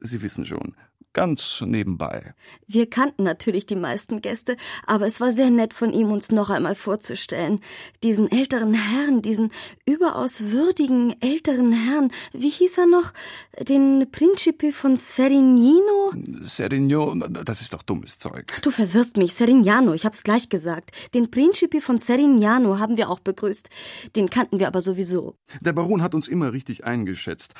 Sie 0.01 0.23
wissen 0.23 0.45
schon, 0.47 0.75
ganz 1.13 1.63
nebenbei. 1.65 2.35
Wir 2.67 2.89
kannten 2.89 3.23
natürlich 3.23 3.67
die 3.67 3.77
meisten 3.77 4.21
Gäste, 4.21 4.57
aber 4.87 5.07
es 5.07 5.21
war 5.21 5.33
sehr 5.33 5.51
nett 5.51 5.75
von 5.75 5.93
ihm, 5.93 6.11
uns 6.11 6.33
noch 6.33 6.51
einmal 6.51 6.75
vorzustellen. 6.75 7.61
Diesen 8.03 8.31
älteren 8.31 8.75
Herrn, 8.75 9.23
diesen 9.23 9.51
überaus 9.87 10.51
würdigen 10.51 11.15
älteren 11.21 11.73
Herrn, 11.73 12.11
wie 12.33 12.51
hieß 12.51 12.79
er 12.79 12.87
noch? 12.87 13.13
Den 13.61 14.09
Principe 14.11 14.73
von 14.73 14.97
Serignino? 14.97 16.13
Serigno, 16.43 17.15
das 17.15 17.61
ist 17.61 17.73
doch 17.73 17.83
dummes 17.83 18.19
Zeug. 18.19 18.53
Du 18.63 18.71
verwirrst 18.71 19.17
mich, 19.17 19.35
Serignano, 19.35 19.93
ich 19.93 20.05
hab's 20.05 20.23
gleich 20.23 20.49
gesagt. 20.49 20.91
Den 21.15 21.31
Principe 21.31 21.81
von 21.81 21.99
Serignano 21.99 22.79
haben 22.79 22.97
wir 22.97 23.11
auch 23.11 23.21
begrüßt. 23.21 23.69
Den 24.17 24.31
kannten 24.31 24.59
wir 24.59 24.67
aber 24.67 24.81
sowieso. 24.81 25.37
Der 25.61 25.73
Baron 25.73 26.03
hat 26.03 26.15
uns 26.15 26.29
immer 26.29 26.53
richtig 26.53 26.85
eingeschätzt. 26.85 27.55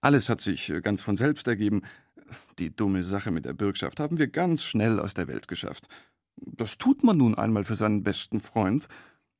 Alles 0.00 0.28
hat 0.28 0.40
sich 0.40 0.72
ganz 0.82 1.02
von 1.02 1.16
selbst 1.16 1.48
ergeben. 1.48 1.82
Die 2.58 2.74
dumme 2.74 3.02
Sache 3.02 3.30
mit 3.30 3.44
der 3.44 3.52
Bürgschaft 3.52 4.00
haben 4.00 4.18
wir 4.18 4.28
ganz 4.28 4.62
schnell 4.62 5.00
aus 5.00 5.14
der 5.14 5.28
Welt 5.28 5.48
geschafft. 5.48 5.86
Das 6.36 6.78
tut 6.78 7.02
man 7.02 7.16
nun 7.16 7.34
einmal 7.34 7.64
für 7.64 7.74
seinen 7.74 8.02
besten 8.02 8.40
Freund. 8.40 8.88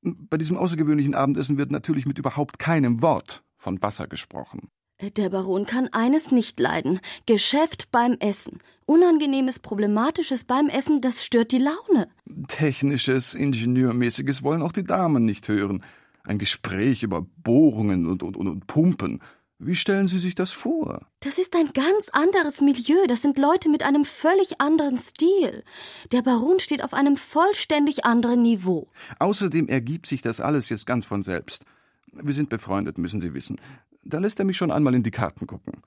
Bei 0.03 0.37
diesem 0.37 0.57
außergewöhnlichen 0.57 1.15
Abendessen 1.15 1.59
wird 1.59 1.71
natürlich 1.71 2.07
mit 2.07 2.19
überhaupt 2.19 2.59
keinem 2.59 3.03
Wort 3.03 3.43
von 3.57 3.83
Wasser 3.83 4.07
gesprochen. 4.07 4.69
Der 5.17 5.29
Baron 5.29 5.67
kann 5.67 5.89
eines 5.93 6.31
nicht 6.31 6.59
leiden: 6.59 7.01
Geschäft 7.27 7.91
beim 7.93 8.17
Essen. 8.19 8.61
Unangenehmes, 8.87 9.59
problematisches 9.59 10.45
beim 10.45 10.69
Essen, 10.69 11.03
das 11.03 11.25
stört 11.25 11.53
die 11.53 11.59
Laune. 11.59 12.09
Technisches, 12.49 13.35
Ingenieurmäßiges 13.35 14.43
wollen 14.43 14.63
auch 14.63 14.73
die 14.73 14.85
Damen 14.85 15.27
nicht 15.27 15.49
hören. 15.49 15.85
Ein 16.25 16.39
Gespräch 16.39 17.03
über 17.03 17.27
Bohrungen 17.37 18.07
und, 18.07 18.23
und, 18.23 18.37
und 18.37 18.67
Pumpen. 18.67 19.21
Wie 19.59 19.75
stellen 19.75 20.07
Sie 20.07 20.19
sich 20.19 20.35
das 20.35 20.53
vor? 20.53 21.07
Das 21.21 21.39
ist 21.39 21.57
ein 21.57 21.73
ganz 21.73 22.11
anderes 22.11 22.61
Milieu. 22.61 23.07
Das 23.07 23.23
sind 23.23 23.39
Leute 23.39 23.71
mit 23.71 23.83
einem 23.83 24.05
völlig 24.05 24.61
anderen 24.61 24.99
Stil. 24.99 25.65
Der 26.13 26.21
Baron 26.21 26.61
steht 26.61 26.85
auf 26.85 26.93
einem 26.93 27.17
vollständig 27.17 28.05
anderen 28.05 28.43
Niveau. 28.43 28.89
Außerdem 29.19 29.69
ergibt 29.69 30.07
sich 30.07 30.21
das 30.21 30.41
alles 30.41 30.69
jetzt 30.69 30.87
ganz 30.87 31.07
von 31.07 31.23
selbst. 31.23 31.65
Wir 32.13 32.35
sind 32.35 32.51
befreundet, 32.51 32.99
müssen 32.99 33.21
Sie 33.23 33.33
wissen. 33.33 33.59
Da 34.05 34.19
lässt 34.19 34.39
er 34.39 34.45
mich 34.45 34.59
schon 34.59 34.71
einmal 34.71 34.95
in 34.95 35.03
die 35.03 35.11
Karten 35.11 35.47
gucken. 35.47 35.83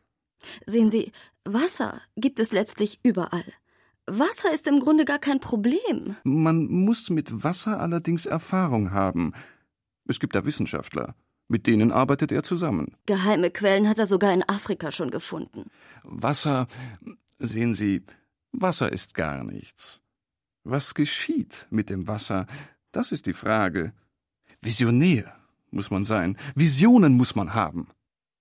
Sehen 0.65 0.89
Sie, 0.89 1.11
Wasser 1.45 2.01
gibt 2.15 2.39
es 2.39 2.51
letztlich 2.51 2.99
überall. 3.03 3.45
Wasser 4.07 4.51
ist 4.51 4.65
im 4.65 4.79
Grunde 4.79 5.05
gar 5.05 5.19
kein 5.19 5.39
Problem. 5.39 6.15
Man 6.23 6.65
muss 6.65 7.11
mit 7.11 7.43
Wasser 7.43 7.79
allerdings 7.79 8.25
Erfahrung 8.25 8.91
haben. 8.91 9.33
Es 10.07 10.19
gibt 10.19 10.35
da 10.35 10.43
Wissenschaftler. 10.43 11.13
Mit 11.51 11.65
denen 11.65 11.91
arbeitet 11.91 12.31
er 12.31 12.43
zusammen. 12.43 12.95
Geheime 13.07 13.49
Quellen 13.49 13.89
hat 13.89 13.97
er 13.97 14.05
sogar 14.05 14.31
in 14.31 14.43
Afrika 14.43 14.91
schon 14.91 15.09
gefunden. 15.09 15.71
Wasser, 16.03 16.67
sehen 17.39 17.73
Sie, 17.73 18.03
Wasser 18.51 18.91
ist 18.91 19.15
gar 19.15 19.43
nichts. 19.43 20.01
Was 20.63 20.93
geschieht 20.93 21.65
mit 21.71 21.89
dem 21.89 22.07
Wasser, 22.07 22.45
das 22.91 23.11
ist 23.11 23.25
die 23.25 23.33
Frage. 23.33 23.93
Visionär 24.61 25.35
muss 25.71 25.89
man 25.89 26.05
sein, 26.05 26.37
Visionen 26.53 27.17
muss 27.17 27.35
man 27.35 27.55
haben. 27.55 27.87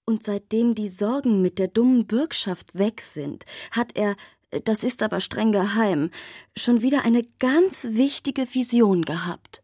Und 0.04 0.22
seitdem 0.22 0.74
die 0.74 0.88
Sorgen 0.88 1.40
mit 1.40 1.58
der 1.58 1.68
dummen 1.68 2.06
Bürgschaft 2.06 2.78
weg 2.78 3.00
sind, 3.00 3.46
hat 3.70 3.96
er, 3.96 4.16
das 4.64 4.82
ist 4.82 5.02
aber 5.02 5.20
streng 5.20 5.52
geheim, 5.52 6.10
schon 6.56 6.82
wieder 6.82 7.04
eine 7.04 7.24
ganz 7.38 7.86
wichtige 7.90 8.46
Vision 8.54 9.02
gehabt. 9.02 9.62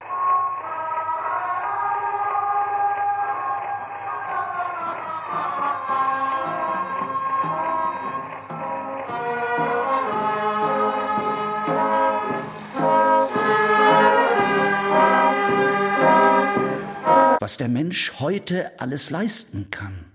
Was 17.54 17.58
der 17.58 17.68
Mensch 17.68 18.14
heute 18.18 18.80
alles 18.80 19.10
leisten 19.10 19.70
kann, 19.70 20.06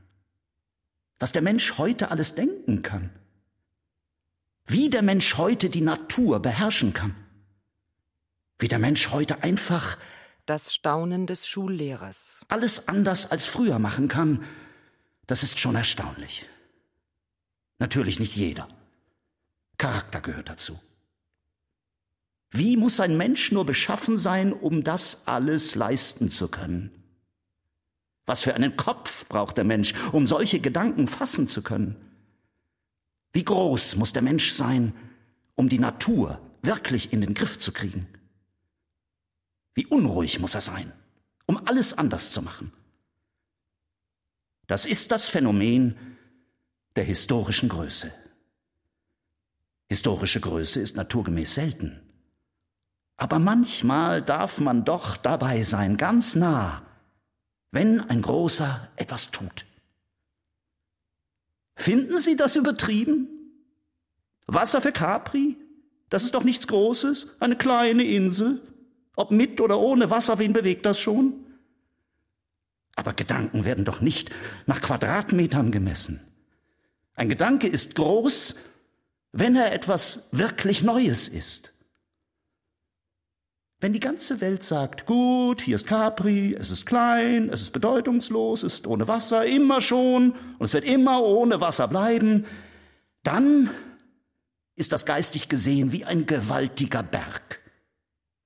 was 1.20 1.32
der 1.32 1.42
Mensch 1.42 1.78
heute 1.78 2.12
alles 2.12 2.36
denken 2.36 2.82
kann, 2.82 3.12
wie 4.66 4.90
der 4.90 5.04
Mensch 5.04 5.38
heute 5.38 5.70
die 5.70 5.80
Natur 5.80 6.42
beherrschen 6.42 6.92
kann, 6.92 7.16
wie 8.58 8.68
der 8.68 8.78
Mensch 8.78 9.12
heute 9.12 9.42
einfach 9.42 9.98
das 10.48 10.74
Staunen 10.74 11.28
des 11.28 11.48
Schullehrers 11.48 12.44
alles 12.50 12.90
anders 12.90 13.32
als 13.32 13.46
früher 13.46 13.80
machen 13.80 14.10
kann, 14.10 14.44
das 15.26 15.42
ist 15.42 15.60
schon 15.60 15.76
erstaunlich. 15.76 16.46
Natürlich 17.78 18.20
nicht 18.20 18.36
jeder. 18.36 18.68
Charakter 19.78 20.20
gehört 20.20 20.50
dazu. 20.50 20.78
Wie 22.52 22.76
muss 22.76 23.00
ein 23.00 23.16
Mensch 23.16 23.54
nur 23.54 23.66
beschaffen 23.66 24.18
sein, 24.18 24.52
um 24.52 24.84
das 24.84 25.26
alles 25.26 25.76
leisten 25.76 26.30
zu 26.30 26.50
können? 26.50 26.99
Was 28.30 28.44
für 28.44 28.54
einen 28.54 28.78
Kopf 28.78 29.28
braucht 29.28 29.58
der 29.58 29.64
Mensch, 29.64 29.96
um 30.12 30.28
solche 30.28 30.60
Gedanken 30.60 31.08
fassen 31.08 31.48
zu 31.48 31.64
können? 31.64 31.96
Wie 33.34 33.44
groß 33.44 33.96
muss 33.96 34.14
der 34.14 34.22
Mensch 34.22 34.52
sein, 34.52 34.94
um 35.56 35.68
die 35.68 35.80
Natur 35.80 36.40
wirklich 36.62 37.12
in 37.12 37.22
den 37.22 37.34
Griff 37.34 37.58
zu 37.58 37.72
kriegen? 37.72 38.08
Wie 39.74 39.88
unruhig 39.88 40.40
muss 40.40 40.54
er 40.54 40.62
sein, 40.62 40.94
um 41.48 41.58
alles 41.66 41.98
anders 41.98 42.32
zu 42.32 42.44
machen? 42.44 42.72
Das 44.68 44.86
ist 44.86 45.10
das 45.12 45.28
Phänomen 45.28 45.98
der 46.98 47.06
historischen 47.06 47.68
Größe. 47.68 48.14
Historische 49.88 50.40
Größe 50.40 50.80
ist 50.80 50.96
naturgemäß 50.96 51.56
selten. 51.56 52.00
Aber 53.18 53.40
manchmal 53.40 54.22
darf 54.22 54.60
man 54.60 54.86
doch 54.86 55.18
dabei 55.18 55.64
sein, 55.64 55.98
ganz 55.98 56.36
nah, 56.36 56.84
wenn 57.72 58.02
ein 58.02 58.22
Großer 58.22 58.90
etwas 58.96 59.32
tut. 59.32 59.66
Finden 61.76 62.18
Sie 62.18 62.36
das 62.36 62.56
übertrieben? 62.56 63.28
Wasser 64.48 64.82
für 64.82 64.92
Capri? 64.92 65.56
Das 66.10 66.24
ist 66.24 66.34
doch 66.34 66.44
nichts 66.44 66.68
Großes, 66.68 67.28
eine 67.40 67.56
kleine 67.56 68.04
Insel. 68.04 68.62
Ob 69.16 69.32
mit 69.32 69.62
oder 69.62 69.80
ohne 69.80 70.10
Wasser, 70.10 70.40
wen 70.40 70.54
bewegt 70.54 70.86
das 70.86 71.00
schon? 71.00 71.46
Aber 72.96 73.14
Gedanken 73.14 73.64
werden 73.64 73.86
doch 73.86 74.02
nicht 74.02 74.32
nach 74.66 74.82
Quadratmetern 74.82 75.72
gemessen. 75.72 76.20
Ein 77.16 77.30
Gedanke 77.30 77.68
ist 77.68 77.96
groß, 77.96 78.56
wenn 79.32 79.56
er 79.56 79.74
etwas 79.74 80.28
wirklich 80.32 80.84
Neues 80.84 81.28
ist. 81.28 81.74
Wenn 83.82 83.94
die 83.94 84.02
ganze 84.02 84.42
Welt 84.42 84.62
sagt, 84.62 85.06
gut, 85.06 85.62
hier 85.62 85.76
ist 85.76 85.88
Capri, 85.88 86.54
es 86.54 86.70
ist 86.70 86.86
klein, 86.86 87.50
es 87.50 87.62
ist 87.62 87.72
bedeutungslos, 87.72 88.64
es 88.64 88.74
ist 88.76 88.88
ohne 88.88 89.08
Wasser, 89.08 89.46
immer 89.46 89.80
schon, 89.80 90.34
und 90.58 90.66
es 90.66 90.74
wird 90.74 90.84
immer 90.84 91.24
ohne 91.24 91.62
Wasser 91.62 91.88
bleiben, 91.88 92.46
dann 93.24 93.70
ist 94.76 94.92
das 94.92 95.06
geistig 95.06 95.48
gesehen 95.48 95.94
wie 95.94 96.04
ein 96.04 96.26
gewaltiger 96.26 97.04
Berg. 97.04 97.62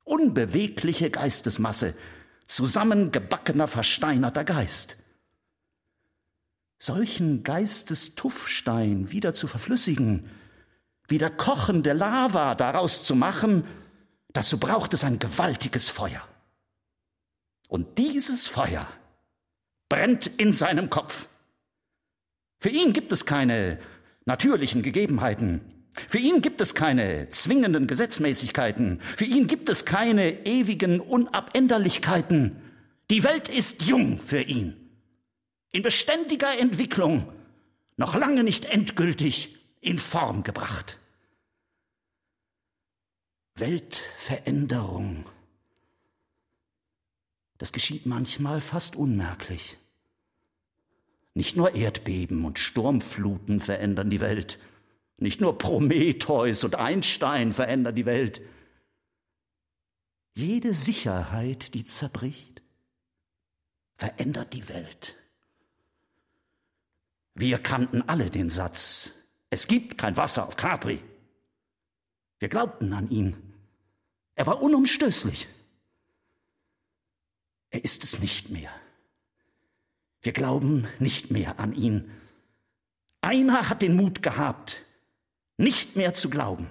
Unbewegliche 0.03 1.09
Geistesmasse, 1.09 1.95
zusammengebackener, 2.45 3.67
versteinerter 3.67 4.43
Geist. 4.43 4.97
Solchen 6.77 7.43
Geistestuffstein 7.43 9.11
wieder 9.11 9.33
zu 9.33 9.47
verflüssigen, 9.47 10.29
wieder 11.07 11.31
kochende 11.31 11.93
Lava 11.93 12.53
daraus 12.53 13.03
zu 13.03 13.15
machen, 13.15 13.63
Dazu 14.33 14.57
braucht 14.59 14.93
es 14.93 15.03
ein 15.03 15.19
gewaltiges 15.19 15.89
Feuer. 15.89 16.27
Und 17.69 17.97
dieses 17.97 18.47
Feuer 18.47 18.87
brennt 19.89 20.27
in 20.27 20.53
seinem 20.53 20.89
Kopf. 20.89 21.27
Für 22.59 22.69
ihn 22.69 22.93
gibt 22.93 23.11
es 23.11 23.25
keine 23.25 23.79
natürlichen 24.25 24.81
Gegebenheiten. 24.81 25.61
Für 26.09 26.17
ihn 26.17 26.41
gibt 26.41 26.61
es 26.61 26.73
keine 26.73 27.29
zwingenden 27.29 27.85
Gesetzmäßigkeiten. 27.85 28.99
Für 29.01 29.25
ihn 29.25 29.47
gibt 29.47 29.69
es 29.69 29.85
keine 29.85 30.45
ewigen 30.45 30.99
Unabänderlichkeiten. 30.99 32.61
Die 33.11 33.23
Welt 33.23 33.49
ist 33.49 33.83
jung 33.83 34.19
für 34.19 34.41
ihn. 34.41 34.75
In 35.71 35.83
beständiger 35.83 36.57
Entwicklung, 36.57 37.31
noch 37.97 38.15
lange 38.15 38.43
nicht 38.43 38.65
endgültig 38.65 39.57
in 39.81 39.99
Form 39.99 40.43
gebracht. 40.43 40.99
Weltveränderung. 43.55 45.25
Das 47.59 47.71
geschieht 47.71 48.05
manchmal 48.05 48.61
fast 48.61 48.95
unmerklich. 48.95 49.77
Nicht 51.35 51.55
nur 51.55 51.75
Erdbeben 51.75 52.45
und 52.45 52.59
Sturmfluten 52.59 53.59
verändern 53.59 54.09
die 54.09 54.21
Welt, 54.21 54.59
nicht 55.17 55.39
nur 55.39 55.57
Prometheus 55.57 56.63
und 56.63 56.75
Einstein 56.75 57.53
verändern 57.53 57.95
die 57.95 58.05
Welt. 58.05 58.41
Jede 60.35 60.73
Sicherheit, 60.73 61.75
die 61.75 61.85
zerbricht, 61.85 62.61
verändert 63.95 64.53
die 64.53 64.67
Welt. 64.67 65.15
Wir 67.35 67.59
kannten 67.59 68.01
alle 68.01 68.29
den 68.29 68.49
Satz, 68.49 69.13
es 69.49 69.67
gibt 69.67 69.99
kein 69.99 70.17
Wasser 70.17 70.47
auf 70.47 70.55
Capri. 70.55 70.99
Wir 72.39 72.49
glaubten 72.49 72.91
an 72.93 73.09
ihn. 73.09 73.37
Er 74.35 74.47
war 74.47 74.61
unumstößlich. 74.61 75.47
Er 77.69 77.83
ist 77.83 78.03
es 78.03 78.19
nicht 78.19 78.49
mehr. 78.49 78.71
Wir 80.21 80.31
glauben 80.31 80.87
nicht 80.99 81.31
mehr 81.31 81.59
an 81.59 81.73
ihn. 81.73 82.11
Einer 83.21 83.69
hat 83.69 83.81
den 83.81 83.95
Mut 83.95 84.21
gehabt, 84.21 84.85
nicht 85.57 85.95
mehr 85.95 86.13
zu 86.13 86.29
glauben. 86.29 86.69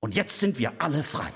Und 0.00 0.14
jetzt 0.14 0.38
sind 0.38 0.58
wir 0.58 0.80
alle 0.80 1.02
frei. 1.02 1.32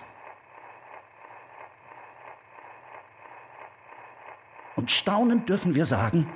Und 4.76 4.90
staunend 4.90 5.48
dürfen 5.48 5.74
wir 5.74 5.86
sagen, 5.86 6.32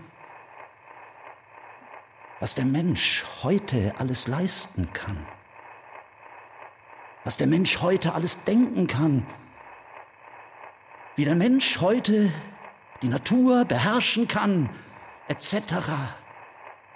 was 2.41 2.55
der 2.55 2.67
Mensch 2.67 3.25
heute 3.43 3.95
alles 3.99 4.29
leisten 4.29 4.93
kann, 4.93 5.27
was 7.27 7.37
der 7.37 7.49
Mensch 7.49 7.83
heute 7.83 8.15
alles 8.15 8.45
denken 8.45 8.87
kann, 8.87 9.27
wie 11.17 11.25
der 11.25 11.35
Mensch 11.35 11.81
heute 11.81 12.33
die 13.03 13.09
Natur 13.09 13.65
beherrschen 13.65 14.29
kann, 14.29 14.71
etc., 15.27 15.57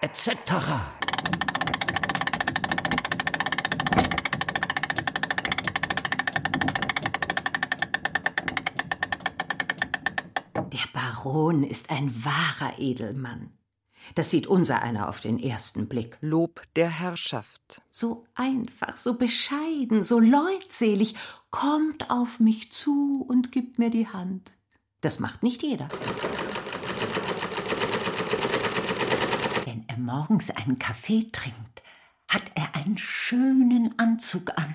etc. 0.00 0.30
Der 10.54 10.86
Baron 10.92 11.64
ist 11.64 11.90
ein 11.90 12.24
wahrer 12.24 12.78
Edelmann. 12.78 13.50
Das 14.14 14.30
sieht 14.30 14.46
unser 14.46 14.82
einer 14.82 15.08
auf 15.08 15.20
den 15.20 15.38
ersten 15.38 15.88
Blick. 15.88 16.18
Lob 16.20 16.62
der 16.76 16.88
Herrschaft. 16.88 17.82
So 17.90 18.24
einfach, 18.34 18.96
so 18.96 19.14
bescheiden, 19.14 20.02
so 20.02 20.18
leutselig, 20.18 21.14
kommt 21.50 22.10
auf 22.10 22.40
mich 22.40 22.72
zu 22.72 23.24
und 23.28 23.52
gibt 23.52 23.78
mir 23.78 23.90
die 23.90 24.08
Hand. 24.08 24.52
Das 25.00 25.18
macht 25.18 25.42
nicht 25.42 25.62
jeder. 25.62 25.88
Wenn 29.64 29.84
er 29.88 29.98
morgens 29.98 30.50
einen 30.50 30.78
Kaffee 30.78 31.26
trinkt, 31.30 31.82
hat 32.28 32.42
er 32.54 32.74
einen 32.74 32.98
schönen 32.98 33.98
Anzug 33.98 34.56
an. 34.56 34.74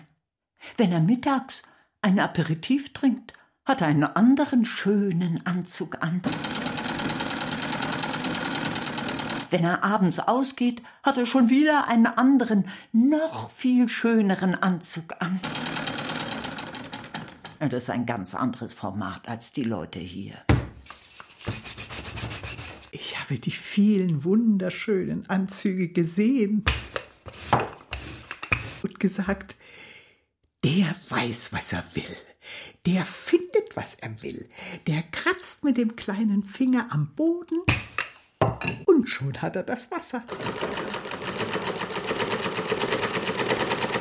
Wenn 0.78 0.92
er 0.92 1.00
mittags 1.00 1.64
ein 2.02 2.20
Aperitif 2.20 2.94
trinkt, 2.94 3.34
hat 3.66 3.82
er 3.82 3.88
einen 3.88 4.04
anderen 4.04 4.66
schönen 4.66 5.46
Anzug 5.46 6.02
an. 6.02 6.22
Wenn 9.56 9.64
er 9.64 9.86
abends 9.86 10.20
ausgeht, 10.20 10.84
hat 11.02 11.18
er 11.18 11.26
schon 11.26 11.50
wieder 11.50 11.88
einen 11.88 12.08
anderen, 12.08 12.68
noch 12.92 13.50
viel 13.50 13.88
schöneren 13.88 14.54
Anzug 14.54 15.16
an. 15.20 15.40
Das 17.60 17.84
ist 17.84 17.90
ein 17.90 18.06
ganz 18.06 18.36
anderes 18.36 18.74
Format 18.74 19.30
als 19.30 19.54
die 19.54 19.64
Leute 19.64 20.00
hier. 20.00 20.36
Ich 22.92 23.18
habe 23.18 23.40
die 23.40 23.52
vielen 23.52 24.26
wunderschönen 24.26 25.30
Anzüge 25.30 25.88
gesehen 25.88 26.66
und 28.84 29.00
gesagt, 29.00 29.56
der 30.66 30.94
weiß, 31.08 31.54
was 31.54 31.72
er 31.72 31.86
will. 31.94 32.14
Der 32.86 33.06
findet, 33.06 33.74
was 33.74 33.96
er 34.02 34.22
will. 34.22 34.50
Der 34.88 35.02
kratzt 35.02 35.64
mit 35.64 35.78
dem 35.78 35.96
kleinen 35.96 36.44
Finger 36.44 36.88
am 36.92 37.16
Boden 37.16 37.60
und 38.86 39.10
schon 39.10 39.42
hat 39.42 39.56
er 39.56 39.64
das 39.64 39.92
Wasser. 39.92 40.24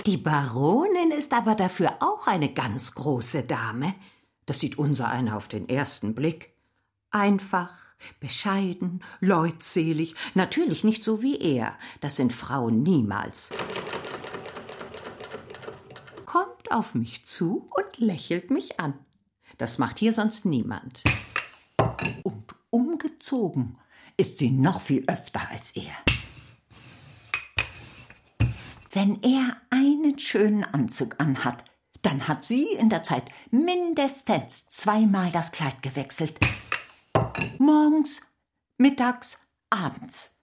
Die 0.06 0.18
Baronin 0.18 1.12
ist 1.12 1.32
aber 1.32 1.54
dafür 1.54 1.96
auch 2.00 2.26
eine 2.26 2.52
ganz 2.52 2.94
große 2.94 3.44
Dame. 3.44 3.94
Das 4.44 4.60
sieht 4.60 4.76
unser 4.76 5.08
einer 5.08 5.36
auf 5.36 5.48
den 5.48 5.66
ersten 5.66 6.14
Blick. 6.14 6.52
Einfach, 7.10 7.72
bescheiden, 8.20 9.02
leutselig, 9.20 10.14
natürlich 10.34 10.84
nicht 10.84 11.02
so 11.02 11.22
wie 11.22 11.38
er. 11.38 11.78
Das 12.02 12.16
sind 12.16 12.34
Frauen 12.34 12.82
niemals. 12.82 13.50
Kommt 16.26 16.70
auf 16.70 16.94
mich 16.94 17.24
zu 17.24 17.66
und 17.74 17.98
lächelt 17.98 18.50
mich 18.50 18.80
an. 18.80 18.98
Das 19.56 19.78
macht 19.78 19.98
hier 19.98 20.12
sonst 20.12 20.44
niemand. 20.44 21.02
Und 22.24 22.54
umgezogen 22.68 23.78
ist 24.16 24.38
sie 24.38 24.50
noch 24.50 24.80
viel 24.80 25.04
öfter 25.06 25.48
als 25.50 25.72
er. 25.72 25.92
Wenn 28.92 29.22
er 29.22 29.56
einen 29.70 30.18
schönen 30.18 30.62
Anzug 30.62 31.16
anhat, 31.18 31.64
dann 32.02 32.28
hat 32.28 32.44
sie 32.44 32.64
in 32.74 32.90
der 32.90 33.02
Zeit 33.02 33.24
mindestens 33.50 34.66
zweimal 34.68 35.30
das 35.30 35.52
Kleid 35.52 35.82
gewechselt. 35.82 36.38
Morgens, 37.58 38.20
mittags, 38.78 39.38
abends. 39.70 40.36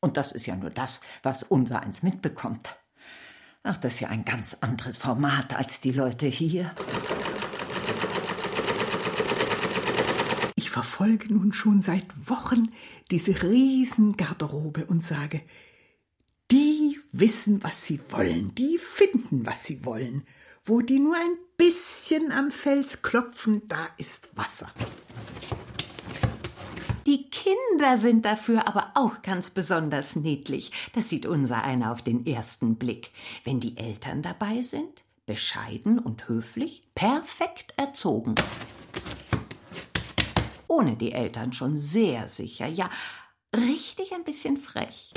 Und 0.00 0.16
das 0.16 0.32
ist 0.32 0.46
ja 0.46 0.56
nur 0.56 0.70
das, 0.70 1.00
was 1.22 1.42
unser 1.42 1.80
eins 1.80 2.02
mitbekommt. 2.02 2.76
Ach, 3.62 3.76
das 3.76 3.94
ist 3.94 4.00
ja 4.00 4.08
ein 4.08 4.24
ganz 4.24 4.56
anderes 4.60 4.96
Format 4.96 5.54
als 5.54 5.80
die 5.80 5.92
Leute 5.92 6.26
hier. 6.26 6.74
Verfolge 10.80 11.30
nun 11.30 11.52
schon 11.52 11.82
seit 11.82 12.06
Wochen 12.26 12.72
diese 13.10 13.42
Riesengarderobe 13.42 14.86
und 14.86 15.04
sage, 15.04 15.42
die 16.50 16.98
wissen, 17.12 17.62
was 17.62 17.84
sie 17.84 18.00
wollen, 18.08 18.54
die 18.54 18.78
finden, 18.78 19.44
was 19.44 19.64
sie 19.64 19.84
wollen. 19.84 20.26
Wo 20.64 20.80
die 20.80 20.98
nur 20.98 21.16
ein 21.16 21.36
bisschen 21.58 22.32
am 22.32 22.50
Fels 22.50 23.02
klopfen, 23.02 23.68
da 23.68 23.88
ist 23.98 24.30
Wasser. 24.36 24.72
Die 27.04 27.28
Kinder 27.28 27.98
sind 27.98 28.24
dafür 28.24 28.66
aber 28.66 28.92
auch 28.94 29.20
ganz 29.20 29.50
besonders 29.50 30.16
niedlich. 30.16 30.72
Das 30.94 31.10
sieht 31.10 31.26
unser 31.26 31.62
einer 31.62 31.92
auf 31.92 32.00
den 32.00 32.24
ersten 32.24 32.76
Blick. 32.76 33.10
Wenn 33.44 33.60
die 33.60 33.76
Eltern 33.76 34.22
dabei 34.22 34.62
sind, 34.62 35.04
bescheiden 35.26 35.98
und 35.98 36.26
höflich, 36.28 36.80
perfekt 36.94 37.74
erzogen. 37.76 38.34
Ohne 40.70 40.94
die 40.94 41.10
Eltern 41.10 41.52
schon 41.52 41.76
sehr 41.78 42.28
sicher, 42.28 42.68
ja, 42.68 42.88
richtig 43.56 44.12
ein 44.14 44.22
bisschen 44.22 44.56
frech. 44.56 45.12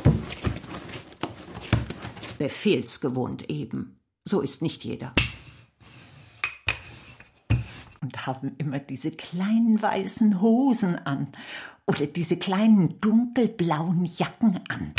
Befehlsgewohnt 2.40 3.52
eben. 3.52 4.00
So 4.26 4.42
ist 4.42 4.64
nicht 4.64 4.84
jeder. 4.84 5.14
Und 8.02 8.26
haben 8.26 8.56
immer 8.58 8.80
diese 8.80 9.12
kleinen 9.12 9.80
weißen 9.80 10.42
Hosen 10.42 10.98
an. 10.98 11.28
Oder 11.86 12.08
diese 12.08 12.38
kleinen 12.38 13.00
dunkelblauen 13.00 14.06
Jacken 14.06 14.60
an. 14.70 14.96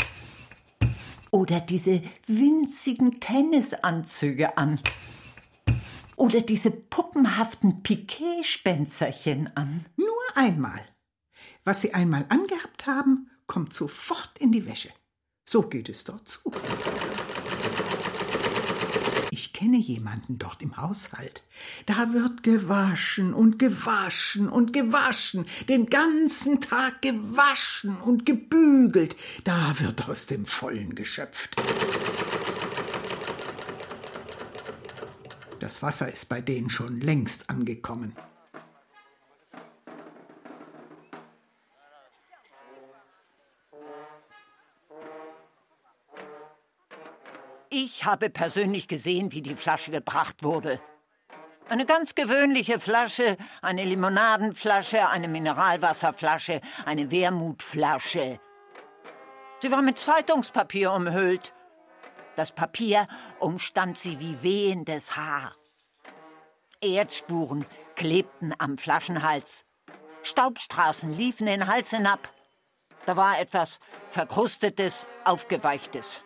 Oder 1.31 1.59
diese 1.59 2.01
winzigen 2.27 3.19
Tennisanzüge 3.19 4.57
an 4.57 4.79
oder 6.15 6.41
diese 6.41 6.71
puppenhaften 6.71 7.83
Piquet-Spänzerchen 7.83 9.55
an. 9.55 9.85
Nur 9.95 10.07
einmal. 10.35 10.81
Was 11.63 11.81
sie 11.81 11.93
einmal 11.93 12.25
angehabt 12.29 12.87
haben, 12.87 13.29
kommt 13.47 13.73
sofort 13.73 14.37
in 14.39 14.51
die 14.51 14.65
Wäsche. 14.65 14.89
So 15.47 15.63
geht 15.63 15.89
es 15.89 16.03
dort 16.03 16.27
zu. 16.27 16.51
Ich 19.31 19.51
kenne 19.51 19.77
jemanden 19.77 20.37
dort 20.39 20.61
im 20.61 20.77
Haushalt. 20.77 21.43
Da 21.85 22.13
wird 22.13 22.41
gewaschen 22.41 23.33
und 23.33 23.59
gewaschen 23.59 24.47
und 24.47 24.71
gewaschen, 24.71 25.45
den 25.67 25.87
ganzen 25.87 26.61
Tag 26.61 27.01
gewaschen 27.01 27.97
und 27.97 28.25
gebügelt. 28.25 29.17
Da 29.43 29.75
wird 29.79 30.07
aus 30.07 30.25
dem 30.25 30.45
Vollen 30.45 30.95
geschöpft. 30.95 31.57
Das 35.65 35.81
Wasser 35.81 36.07
ist 36.07 36.29
bei 36.29 36.41
denen 36.41 36.69
schon 36.69 37.01
längst 37.01 37.49
angekommen. 37.49 38.15
Ich 47.71 48.05
habe 48.05 48.29
persönlich 48.29 48.87
gesehen, 48.87 49.31
wie 49.31 49.41
die 49.41 49.55
Flasche 49.55 49.89
gebracht 49.89 50.43
wurde. 50.43 50.79
Eine 51.67 51.87
ganz 51.87 52.13
gewöhnliche 52.13 52.79
Flasche, 52.79 53.35
eine 53.63 53.85
Limonadenflasche, 53.85 55.09
eine 55.09 55.27
Mineralwasserflasche, 55.27 56.61
eine 56.85 57.09
Wermutflasche. 57.09 58.39
Sie 59.63 59.71
war 59.71 59.81
mit 59.81 59.97
Zeitungspapier 59.97 60.91
umhüllt. 60.91 61.54
Das 62.35 62.51
Papier 62.51 63.07
umstand 63.39 63.97
sie 63.97 64.19
wie 64.19 64.41
wehendes 64.43 65.15
Haar. 65.15 65.55
Erdspuren 66.81 67.65
klebten 67.95 68.53
am 68.57 68.77
Flaschenhals. 68.77 69.65
Staubstraßen 70.23 71.13
liefen 71.13 71.45
den 71.45 71.67
Hals 71.67 71.91
hinab. 71.91 72.33
Da 73.05 73.15
war 73.15 73.39
etwas 73.39 73.79
Verkrustetes, 74.09 75.07
Aufgeweichtes. 75.23 76.23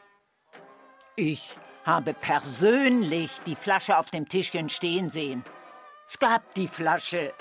Ich 1.15 1.57
habe 1.85 2.13
persönlich 2.13 3.31
die 3.45 3.55
Flasche 3.55 3.97
auf 3.97 4.09
dem 4.09 4.27
Tischchen 4.27 4.69
stehen 4.69 5.09
sehen. 5.09 5.43
Es 6.07 6.17
gab 6.17 6.53
die 6.55 6.67
Flasche. 6.67 7.33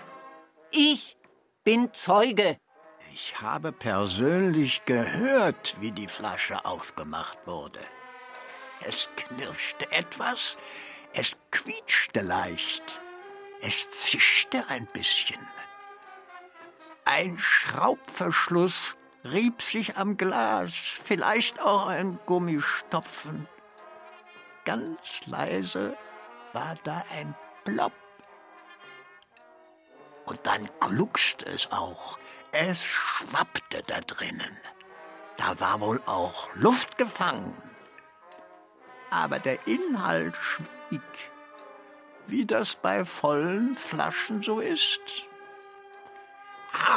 Ich 0.71 1.17
bin 1.65 1.93
Zeuge. 1.93 2.59
Ich 3.15 3.41
habe 3.41 3.73
persönlich 3.73 4.85
gehört, 4.85 5.77
wie 5.81 5.93
die 5.93 6.09
Flasche 6.09 6.65
aufgemacht 6.65 7.39
wurde. 7.47 7.81
Es 8.85 9.11
knirschte 9.17 9.91
etwas, 9.93 10.57
es 11.13 11.37
quietschte 11.51 12.21
leicht, 12.21 13.01
es 13.61 13.91
zischte 13.91 14.65
ein 14.69 14.87
bisschen. 14.87 15.41
Ein 17.05 17.39
Schraubverschluss 17.39 18.97
rieb 19.25 19.63
sich 19.63 19.97
am 19.97 20.17
Glas, 20.17 20.75
vielleicht 20.75 21.61
auch 21.61 21.87
ein 21.87 22.19
Gummistopfen. 22.27 23.49
Ganz 24.65 25.27
leise 25.27 25.97
war 26.53 26.77
da 26.85 27.03
ein 27.11 27.35
Plopp. 27.65 27.93
Und 30.27 30.47
dann 30.47 30.69
gluckste 30.81 31.47
es 31.47 31.73
auch. 31.73 32.19
Es 32.53 32.85
schwappte 32.85 33.83
da 33.87 34.01
drinnen. 34.03 34.57
Da 35.39 35.59
war 35.59 35.81
wohl 35.81 36.03
auch 36.05 36.55
Luft 36.55 36.99
gefangen. 36.99 37.55
Aber 39.11 39.39
der 39.39 39.67
Inhalt 39.67 40.37
schwieg, 40.37 41.01
wie 42.27 42.45
das 42.45 42.75
bei 42.75 43.05
vollen 43.05 43.77
Flaschen 43.77 44.43
so 44.43 44.61
ist. 44.61 45.01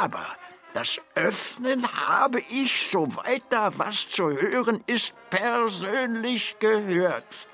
Aber 0.00 0.26
das 0.74 1.00
Öffnen 1.14 1.86
habe 1.86 2.40
ich, 2.40 2.88
soweit 2.88 3.42
da 3.50 3.76
was 3.78 4.08
zu 4.08 4.30
hören 4.30 4.82
ist, 4.86 5.14
persönlich 5.30 6.56
gehört. 6.58 7.48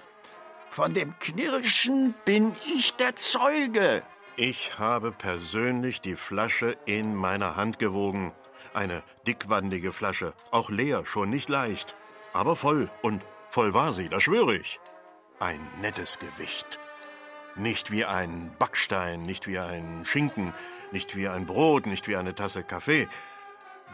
Von 0.70 0.94
dem 0.94 1.18
Knirschen 1.18 2.14
bin 2.24 2.54
ich 2.64 2.94
der 2.94 3.16
Zeuge. 3.16 4.02
Ich 4.36 4.78
habe 4.78 5.10
persönlich 5.10 6.00
die 6.00 6.14
Flasche 6.14 6.76
in 6.86 7.16
meiner 7.16 7.56
Hand 7.56 7.80
gewogen. 7.80 8.32
Eine 8.72 9.02
dickwandige 9.26 9.92
Flasche, 9.92 10.34
auch 10.52 10.70
leer, 10.70 11.04
schon 11.04 11.30
nicht 11.30 11.48
leicht, 11.48 11.96
aber 12.32 12.54
voll 12.54 12.88
und 13.02 13.22
voll 13.58 13.74
war 13.74 13.92
sie, 13.92 14.08
das 14.08 14.22
schwöre 14.22 14.54
ich. 14.54 14.78
Ein 15.40 15.58
nettes 15.80 16.20
Gewicht. 16.20 16.78
Nicht 17.56 17.90
wie 17.90 18.04
ein 18.04 18.54
Backstein, 18.56 19.22
nicht 19.22 19.48
wie 19.48 19.58
ein 19.58 20.04
Schinken, 20.04 20.54
nicht 20.92 21.16
wie 21.16 21.26
ein 21.26 21.44
Brot, 21.44 21.86
nicht 21.86 22.06
wie 22.06 22.14
eine 22.14 22.36
Tasse 22.36 22.62
Kaffee. 22.62 23.08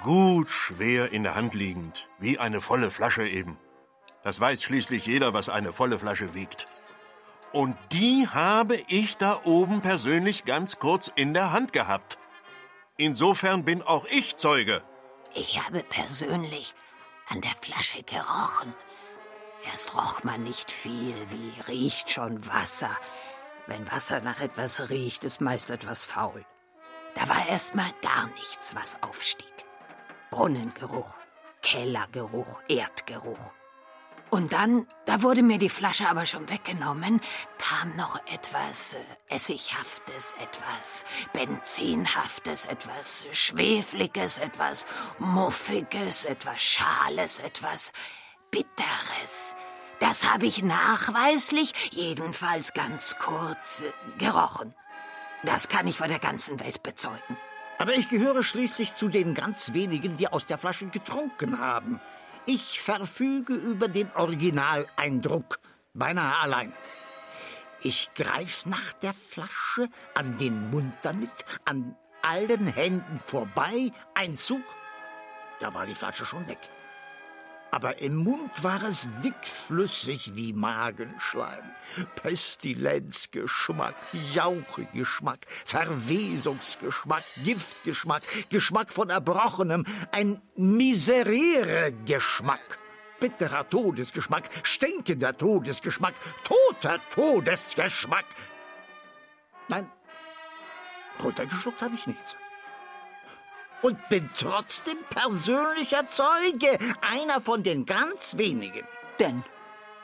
Gut 0.03 0.51
schwer 0.51 1.13
in 1.13 1.23
der 1.23 1.35
Hand 1.35 1.55
liegend, 1.55 2.11
wie 2.19 2.39
eine 2.39 2.61
volle 2.61 2.91
Flasche 2.91 3.27
eben. 3.27 3.57
Das 4.23 4.39
weiß 4.39 4.63
schließlich 4.63 5.07
jeder, 5.07 5.33
was 5.33 5.49
eine 5.49 5.73
volle 5.73 5.99
Flasche 5.99 6.35
wiegt. 6.35 6.67
Und 7.51 7.75
die 7.91 8.29
habe 8.29 8.77
ich 8.89 9.17
da 9.17 9.41
oben 9.45 9.81
persönlich 9.81 10.45
ganz 10.45 10.79
kurz 10.79 11.11
in 11.15 11.33
der 11.33 11.53
Hand 11.53 11.73
gehabt. 11.73 12.19
Insofern 12.99 13.65
bin 13.65 13.81
auch 13.81 14.05
ich 14.11 14.37
Zeuge. 14.37 14.83
Ich 15.35 15.65
habe 15.65 15.83
persönlich 15.83 16.75
an 17.31 17.41
der 17.41 17.55
Flasche 17.63 18.03
gerochen. 18.03 18.75
Erst 19.71 19.95
roch 19.95 20.23
man 20.25 20.43
nicht 20.43 20.71
viel, 20.71 21.15
wie 21.31 21.61
riecht 21.69 22.11
schon 22.11 22.47
Wasser. 22.47 22.91
Wenn 23.67 23.91
Wasser 23.91 24.21
nach 24.21 24.41
etwas 24.41 24.91
riecht, 24.91 25.25
ist 25.25 25.41
meist 25.41 25.71
etwas 25.71 26.05
faul. 26.05 26.45
Da 27.15 27.29
war 27.29 27.49
erst 27.49 27.75
mal 27.75 27.91
gar 28.03 28.27
nichts, 28.29 28.75
was 28.75 29.03
aufstieg. 29.03 29.53
Brunnengeruch, 30.31 31.15
Kellergeruch, 31.63 32.61
Erdgeruch. 32.69 33.53
Und 34.31 34.53
dann, 34.53 34.89
da 35.07 35.23
wurde 35.23 35.43
mir 35.43 35.59
die 35.59 35.69
Flasche 35.69 36.09
aber 36.09 36.27
schon 36.27 36.49
weggenommen, 36.51 37.21
kam 37.59 37.95
noch 37.97 38.21
etwas 38.27 38.95
äh, 38.95 39.35
Essighaftes, 39.35 40.35
etwas 40.41 41.05
Benzinhaftes, 41.33 42.67
etwas 42.67 43.29
Schwefliges, 43.31 44.39
etwas 44.39 44.87
Muffiges, 45.21 46.25
etwas 46.25 46.61
Schales, 46.61 47.39
etwas 47.39 47.93
Bitteres. 48.55 49.57
Das 49.99 50.31
habe 50.31 50.47
ich 50.47 50.63
nachweislich, 50.63 51.91
jedenfalls 51.91 52.73
ganz 52.73 53.17
kurz, 53.19 53.83
äh, 53.83 54.19
gerochen. 54.19 54.73
Das 55.43 55.69
kann 55.69 55.89
ich 55.89 55.99
vor 55.99 56.07
der 56.07 56.21
ganzen 56.21 56.61
Welt 56.61 56.85
bezeugen. 56.85 57.37
Aber 57.79 57.95
ich 57.95 58.09
gehöre 58.09 58.45
schließlich 58.45 58.95
zu 58.95 59.09
den 59.09 59.35
ganz 59.35 59.73
wenigen, 59.73 60.17
die 60.19 60.29
aus 60.29 60.47
der 60.47 60.59
Flasche 60.59 60.87
getrunken 60.87 61.59
haben. 61.59 62.01
Ich 62.47 62.81
verfüge 62.81 63.55
über 63.55 63.89
den 63.89 64.13
Originaleindruck, 64.13 65.59
beinahe 65.93 66.39
allein. 66.39 66.73
Ich 67.83 68.11
greif 68.15 68.67
nach 68.67 68.93
der 69.03 69.15
Flasche, 69.15 69.89
an 70.15 70.39
den 70.39 70.71
Mund 70.71 70.95
damit, 71.03 71.33
an 71.65 71.97
allen 72.23 72.69
Händen 72.69 73.19
vorbei, 73.19 73.91
ein 74.15 74.37
Zug, 74.37 74.63
da 75.59 75.75
war 75.75 75.87
die 75.87 75.97
Flasche 75.97 76.25
schon 76.25 76.47
weg. 76.47 76.61
Aber 77.75 78.01
im 78.01 78.15
Mund 78.15 78.63
war 78.63 78.81
es 78.85 79.09
dickflüssig 79.25 80.37
wie 80.37 80.53
Magenschleim. 80.53 81.65
Pestilenzgeschmack, 82.15 83.97
Jauchegeschmack, 84.33 85.41
Verwesungsgeschmack, 85.65 87.25
Giftgeschmack, 87.45 88.23
Geschmack 88.49 88.93
von 88.93 89.11
Erbrochenem, 89.11 89.85
ein 90.13 90.41
Miserere-Geschmack. 90.55 92.79
Bitterer 93.19 93.69
Todesgeschmack, 93.69 94.49
stinkender 94.63 95.37
Todesgeschmack, 95.37 96.15
toter 96.45 97.01
Todesgeschmack. 97.13 98.27
Nein, 99.67 99.91
runtergeschluckt 101.21 101.83
habe 101.83 101.97
ich 101.97 102.07
nichts 102.07 102.37
und 103.85 104.09
bin 104.09 104.31
trotzdem 104.35 104.97
persönlicher 105.11 106.11
Zeuge, 106.11 106.79
einer 107.03 107.43
von 107.43 107.63
den 107.63 107.85
ganz 107.85 108.39
wenigen. 108.39 108.83
Denn 109.19 109.43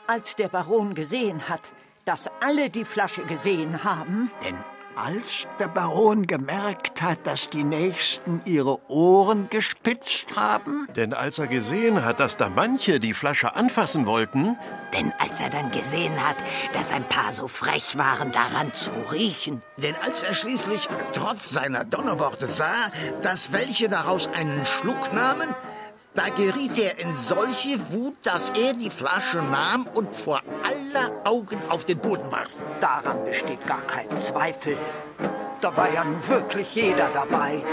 als 0.05 0.35
der 0.35 0.49
Baron 0.49 0.93
gesehen 0.93 1.49
hat, 1.49 1.63
dass 2.05 2.29
alle 2.41 2.69
die 2.69 2.85
Flasche 2.85 3.23
gesehen 3.23 3.83
haben. 3.83 4.29
Denn 4.45 4.57
als 4.95 5.47
der 5.59 5.67
Baron 5.67 6.27
gemerkt 6.27 7.01
hat, 7.01 7.25
dass 7.25 7.49
die 7.49 7.63
Nächsten 7.63 8.41
ihre 8.45 8.79
Ohren 8.89 9.49
gespitzt 9.49 10.35
haben? 10.35 10.87
Denn 10.95 11.13
als 11.13 11.39
er 11.39 11.47
gesehen 11.47 12.03
hat, 12.03 12.19
dass 12.19 12.37
da 12.37 12.49
manche 12.49 12.99
die 12.99 13.13
Flasche 13.13 13.55
anfassen 13.55 14.05
wollten? 14.05 14.57
Denn 14.93 15.13
als 15.19 15.39
er 15.39 15.49
dann 15.49 15.71
gesehen 15.71 16.15
hat, 16.27 16.37
dass 16.73 16.91
ein 16.91 17.07
paar 17.07 17.31
so 17.31 17.47
frech 17.47 17.97
waren, 17.97 18.31
daran 18.31 18.73
zu 18.73 18.91
riechen? 19.11 19.61
Denn 19.77 19.95
als 20.03 20.23
er 20.23 20.33
schließlich 20.33 20.87
trotz 21.13 21.49
seiner 21.49 21.85
Donnerworte 21.85 22.47
sah, 22.47 22.91
dass 23.21 23.51
welche 23.51 23.89
daraus 23.89 24.27
einen 24.27 24.65
Schluck 24.65 25.13
nahmen, 25.13 25.55
da 26.13 26.29
geriet 26.29 26.77
er 26.77 26.99
in 26.99 27.15
solche 27.15 27.79
Wut, 27.91 28.15
dass 28.23 28.49
er 28.49 28.73
die 28.73 28.89
Flasche 28.89 29.37
nahm 29.37 29.87
und 29.93 30.13
vor 30.13 30.41
aller 30.63 31.11
Augen 31.23 31.61
auf 31.69 31.85
den 31.85 31.99
Boden 31.99 32.31
warf. 32.31 32.55
Daran 32.79 33.23
besteht 33.23 33.65
gar 33.65 33.81
kein 33.81 34.13
Zweifel. 34.15 34.77
Da 35.61 35.75
war 35.77 35.91
ja 35.93 36.03
nun 36.03 36.27
wirklich 36.27 36.75
jeder 36.75 37.09
dabei. 37.13 37.63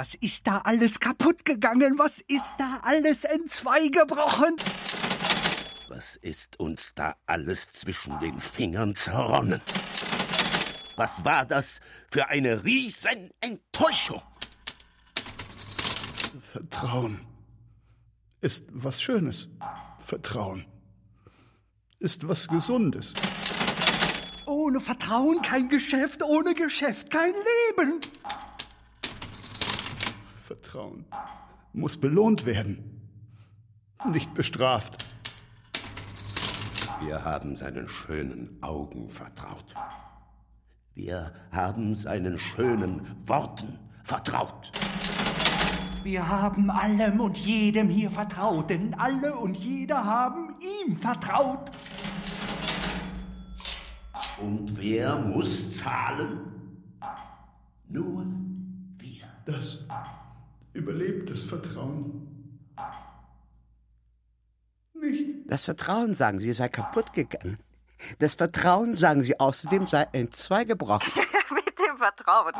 Was 0.00 0.14
ist 0.14 0.46
da 0.46 0.62
alles 0.64 0.98
kaputt 0.98 1.44
gegangen? 1.44 1.98
Was 1.98 2.20
ist 2.20 2.54
da 2.56 2.80
alles 2.84 3.24
entzweigebrochen? 3.24 4.56
Was 5.90 6.16
ist 6.16 6.58
uns 6.58 6.92
da 6.94 7.16
alles 7.26 7.70
zwischen 7.72 8.18
den 8.18 8.40
Fingern 8.40 8.96
zerronnen? 8.96 9.60
Was 10.96 11.22
war 11.26 11.44
das 11.44 11.80
für 12.10 12.28
eine 12.28 12.64
Riesenenttäuschung? 12.64 14.22
Vertrauen 16.50 17.20
ist 18.40 18.64
was 18.70 19.02
Schönes. 19.02 19.48
Vertrauen 20.02 20.64
ist 21.98 22.26
was 22.26 22.48
Gesundes. 22.48 23.12
Ohne 24.46 24.80
Vertrauen 24.80 25.42
kein 25.42 25.68
Geschäft, 25.68 26.22
ohne 26.22 26.54
Geschäft 26.54 27.10
kein 27.10 27.34
Leben. 27.34 28.00
Vertrauen 30.50 31.04
muss 31.72 31.96
belohnt 31.96 32.44
werden, 32.44 33.08
nicht 34.10 34.34
bestraft. 34.34 35.06
Wir 37.00 37.24
haben 37.24 37.54
seinen 37.54 37.88
schönen 37.88 38.60
Augen 38.60 39.08
vertraut. 39.10 39.72
Wir 40.96 41.32
haben 41.52 41.94
seinen 41.94 42.36
schönen 42.36 43.06
Worten 43.28 43.78
vertraut. 44.02 44.72
Wir 46.02 46.28
haben 46.28 46.68
allem 46.68 47.20
und 47.20 47.36
jedem 47.36 47.88
hier 47.88 48.10
vertraut, 48.10 48.70
denn 48.70 48.94
alle 48.94 49.36
und 49.36 49.56
jeder 49.56 50.04
haben 50.04 50.56
ihm 50.58 50.96
vertraut. 50.96 51.70
Und 54.42 54.76
wer 54.76 55.14
muss 55.16 55.78
zahlen? 55.78 56.40
Nur 57.88 58.26
wir. 58.98 59.28
Das 59.46 59.78
überlebt 60.72 61.30
das 61.30 61.44
Vertrauen. 61.44 62.58
Nicht. 64.94 65.30
Das 65.46 65.64
Vertrauen, 65.64 66.14
sagen 66.14 66.40
Sie, 66.40 66.52
sei 66.52 66.68
kaputt 66.68 67.12
gegangen. 67.12 67.58
Das 68.18 68.34
Vertrauen, 68.34 68.96
sagen 68.96 69.22
Sie 69.22 69.38
außerdem, 69.38 69.86
sei 69.86 70.06
entzweigebrochen. 70.12 71.12
Mit 71.50 71.78
dem 71.78 71.98
Vertrauen 71.98 72.54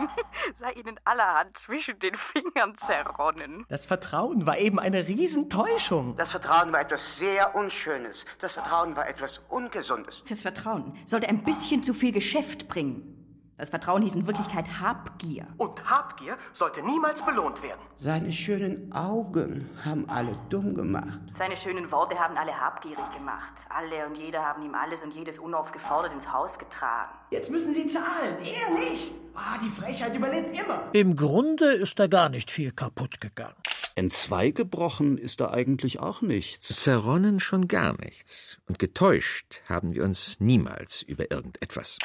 sei 0.59 0.73
ihnen 0.73 0.99
allerhand 1.05 1.57
zwischen 1.57 1.99
den 1.99 2.15
Fingern 2.15 2.77
zerronnen. 2.77 3.65
Das 3.69 3.87
Vertrauen 3.87 4.47
war 4.47 4.59
eben 4.59 4.79
eine 4.79 5.07
Riesentäuschung. 5.07 6.17
Das 6.17 6.33
Vertrauen 6.33 6.73
war 6.73 6.81
etwas 6.81 7.19
sehr 7.19 7.55
Unschönes. 7.55 8.25
Das 8.41 8.55
Vertrauen 8.55 8.97
war 8.97 9.09
etwas 9.09 9.41
Ungesundes. 9.49 10.23
Das 10.29 10.43
Vertrauen 10.43 10.95
sollte 11.07 11.29
ein 11.29 11.45
bisschen 11.45 11.83
zu 11.83 11.95
viel 11.95 12.13
Geschäft 12.13 12.69
bringen. 12.69 13.20
Das 13.61 13.69
Vertrauen 13.69 14.01
hieß 14.01 14.17
in 14.17 14.27
Wirklichkeit 14.27 14.81
Habgier. 14.81 15.47
Und 15.59 15.85
Habgier 15.85 16.39
sollte 16.55 16.83
niemals 16.83 17.21
belohnt 17.23 17.63
werden. 17.63 17.79
Seine 17.99 18.33
schönen 18.33 18.91
Augen 18.91 19.69
haben 19.85 20.09
alle 20.09 20.35
dumm 20.49 20.75
gemacht. 20.75 21.21
Seine 21.35 21.59
schönen 21.59 21.93
Worte 21.93 22.19
haben 22.19 22.39
alle 22.39 22.59
habgierig 22.59 23.05
gemacht. 23.15 23.53
Alle 23.69 24.07
und 24.07 24.17
jeder 24.17 24.43
haben 24.43 24.63
ihm 24.63 24.75
alles 24.75 25.03
und 25.03 25.13
jedes 25.13 25.39
unaufgefordert 25.39 26.11
ins 26.15 26.33
Haus 26.33 26.59
getragen. 26.59 27.13
Jetzt 27.31 27.51
müssen 27.51 27.75
Sie 27.75 27.85
zahlen, 27.85 28.39
er 28.39 28.71
nicht. 28.79 29.13
Ah, 29.35 29.59
die 29.63 29.69
Frechheit 29.69 30.17
überlebt 30.17 30.59
immer. 30.59 30.85
Im 30.95 31.15
Grunde 31.15 31.67
ist 31.67 31.99
da 31.99 32.07
gar 32.07 32.31
nicht 32.31 32.51
viel 32.51 32.73
kaputt 32.73 33.21
gegangen. 33.21 33.57
Entzweigebrochen 33.95 35.19
ist 35.19 35.41
da 35.41 35.51
eigentlich 35.51 36.01
auch 36.01 36.23
nichts. 36.23 36.69
Zerronnen 36.69 37.41
schon 37.41 37.69
gar 37.69 37.95
nichts. 38.01 38.59
Und 38.67 38.79
getäuscht 38.79 39.61
haben 39.69 39.93
wir 39.93 40.05
uns 40.05 40.41
niemals 40.41 41.03
über 41.03 41.31
irgendetwas. 41.31 41.99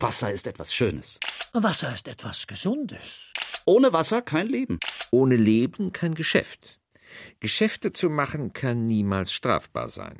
Wasser 0.00 0.30
ist 0.30 0.46
etwas 0.46 0.72
Schönes. 0.72 1.18
Wasser 1.52 1.92
ist 1.92 2.06
etwas 2.06 2.46
Gesundes. 2.46 3.32
Ohne 3.64 3.92
Wasser 3.92 4.22
kein 4.22 4.46
Leben. 4.46 4.78
Ohne 5.10 5.34
Leben 5.34 5.92
kein 5.92 6.14
Geschäft. 6.14 6.78
Geschäfte 7.40 7.92
zu 7.92 8.08
machen 8.08 8.52
kann 8.52 8.86
niemals 8.86 9.32
strafbar 9.32 9.88
sein. 9.88 10.16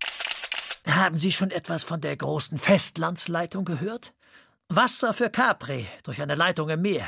Haben 0.85 1.19
Sie 1.19 1.31
schon 1.31 1.53
etwas 1.53 1.85
von 1.85 2.01
der 2.01 2.17
großen 2.17 2.59
Festlandsleitung 2.59 3.65
gehört? 3.65 4.15
Wasser 4.69 5.13
für 5.13 5.31
Capri 5.31 5.87
durch 6.03 6.21
eine 6.21 6.35
Leitung 6.35 6.71
im 6.71 6.83
Meer. 6.83 7.07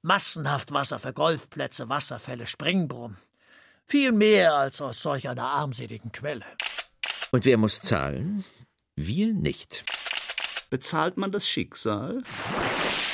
Massenhaft 0.00 0.72
Wasser 0.72 0.98
für 0.98 1.12
Golfplätze, 1.12 1.90
Wasserfälle, 1.90 2.46
Springbrunnen. 2.46 3.18
Viel 3.86 4.12
mehr 4.12 4.54
als 4.54 4.80
aus 4.80 5.02
solch 5.02 5.28
einer 5.28 5.44
armseligen 5.44 6.10
Quelle. 6.10 6.46
Und 7.32 7.44
wer 7.44 7.58
muss 7.58 7.82
zahlen? 7.82 8.44
Wir 8.96 9.34
nicht. 9.34 9.84
Bezahlt 10.72 11.18
man 11.18 11.30
das 11.30 11.46
Schicksal? 11.46 12.22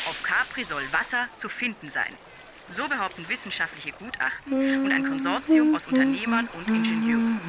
Auf 0.09 0.23
Capri 0.23 0.63
soll 0.63 0.81
Wasser 0.93 1.27
zu 1.39 1.49
finden 1.49 1.89
sein. 1.89 2.15
So 2.69 2.87
behaupten 2.87 3.29
wissenschaftliche 3.29 3.91
Gutachten 3.99 4.85
und 4.85 4.93
ein 4.93 5.05
Konsortium 5.05 5.75
aus 5.75 5.87
Unternehmern 5.87 6.49
und 6.55 6.69
Ingenieuren. 6.69 7.41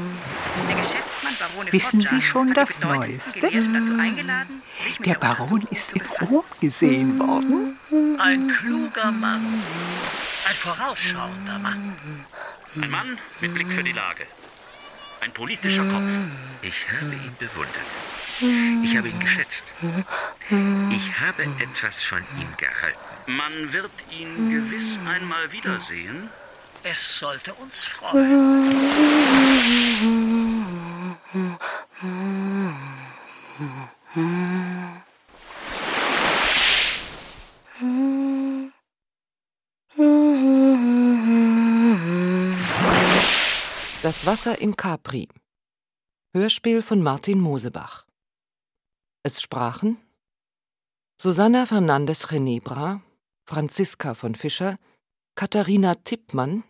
Der 0.68 0.78
Geschäftsmann 0.78 1.36
Barone 1.38 1.72
Wissen 1.72 2.02
Foggia 2.02 2.18
Sie 2.18 2.26
schon 2.26 2.50
hat 2.50 2.58
das 2.58 2.80
Neueste? 2.80 3.40
Gelehrten 3.40 3.74
dazu 3.76 3.94
eingeladen, 4.00 4.64
sich 4.80 5.00
mit 5.00 5.06
Der 5.06 5.14
der, 5.14 5.20
Baron 5.20 5.68
ist 5.70 5.94
in. 5.94 6.02
Rom 6.02 6.44
gesehen 6.60 7.20
worden. 7.20 7.78
Ein 8.20 8.48
kluger 8.48 9.12
Mann. 9.12 9.64
Ein 10.48 10.56
vorausschauender 10.56 11.60
Mann. 11.60 11.96
Ein 12.82 12.90
Mann 12.90 13.20
mit 13.42 13.54
Blick 13.54 13.72
für 13.72 13.84
die 13.84 13.92
Lage. 13.92 14.26
Ein 15.22 15.32
politischer 15.34 15.84
Kopf. 15.84 16.12
Ich 16.64 16.88
habe 17.00 17.14
ihn 17.14 17.36
bewundert. 17.38 18.09
Ich 18.42 18.96
habe 18.96 19.10
ihn 19.10 19.20
geschätzt. 19.20 19.74
Ich 20.92 21.20
habe 21.20 21.44
etwas 21.60 22.04
von 22.04 22.20
ihm 22.40 22.48
gehalten. 22.56 22.98
Man 23.28 23.74
wird 23.74 23.92
ihn 24.18 24.50
gewiss 24.50 24.98
einmal 25.06 25.52
wiedersehen. 25.52 26.30
Es 26.84 27.20
sollte 27.20 27.54
uns 27.56 27.84
freuen. 27.84 28.80
Das 44.02 44.26
Wasser 44.26 44.62
in 44.62 44.78
Capri. 44.78 45.28
Hörspiel 46.34 46.82
von 46.82 47.04
Martin 47.04 47.42
Mosebach. 47.42 48.09
Es 49.22 49.42
sprachen 49.42 49.98
Susanna 51.22 51.66
Fernandes 51.66 52.32
Renebra, 52.32 53.02
Franziska 53.46 54.14
von 54.14 54.34
Fischer, 54.34 54.78
Katharina 55.36 55.96
Tippmann, 55.96 56.64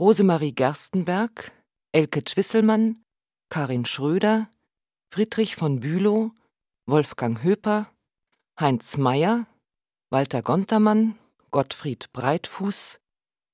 Rosemarie 0.00 0.52
Gerstenberg, 0.52 1.52
Elke 1.92 2.24
Zwisselmann, 2.24 3.04
Karin 3.50 3.84
Schröder, 3.84 4.48
Friedrich 5.12 5.56
von 5.56 5.80
Bülow, 5.80 6.30
Wolfgang 6.86 7.42
Höper, 7.42 7.92
Heinz 8.58 8.96
Meyer, 8.96 9.46
Walter 10.08 10.40
Gontermann, 10.40 11.18
Gottfried 11.50 12.10
Breitfuß, 12.14 12.98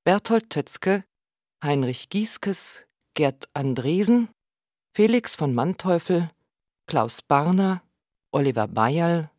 Berthold 0.04 0.50
Tötzke, 0.50 1.04
Heinrich 1.64 2.10
Gieskes, 2.10 2.86
Gerd 3.14 3.48
Andresen, 3.54 4.28
Felix 4.94 5.34
von 5.34 5.52
Manteuffel, 5.52 6.30
Klaus 6.86 7.20
Barner, 7.22 7.82
Oliver 8.34 8.66
Bayerl, 8.66 9.30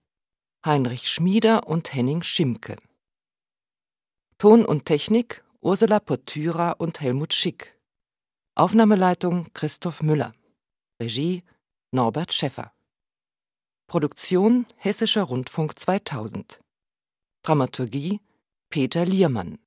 Heinrich 0.66 1.10
Schmieder 1.10 1.68
und 1.68 1.94
Henning 1.94 2.24
Schimke. 2.24 2.78
Ton 4.38 4.64
und 4.64 4.86
Technik 4.86 5.44
Ursula 5.60 6.00
Pottyra 6.00 6.72
und 6.72 7.02
Helmut 7.02 7.34
Schick. 7.34 7.78
Aufnahmeleitung 8.56 9.52
Christoph 9.54 10.02
Müller. 10.02 10.34
Regie 11.02 11.44
Norbert 11.92 12.32
Schäffer. 12.32 12.72
Produktion 13.88 14.66
Hessischer 14.78 15.24
Rundfunk 15.24 15.78
2000. 15.78 16.62
Dramaturgie 17.44 18.22
Peter 18.70 19.04
Liermann. 19.04 19.58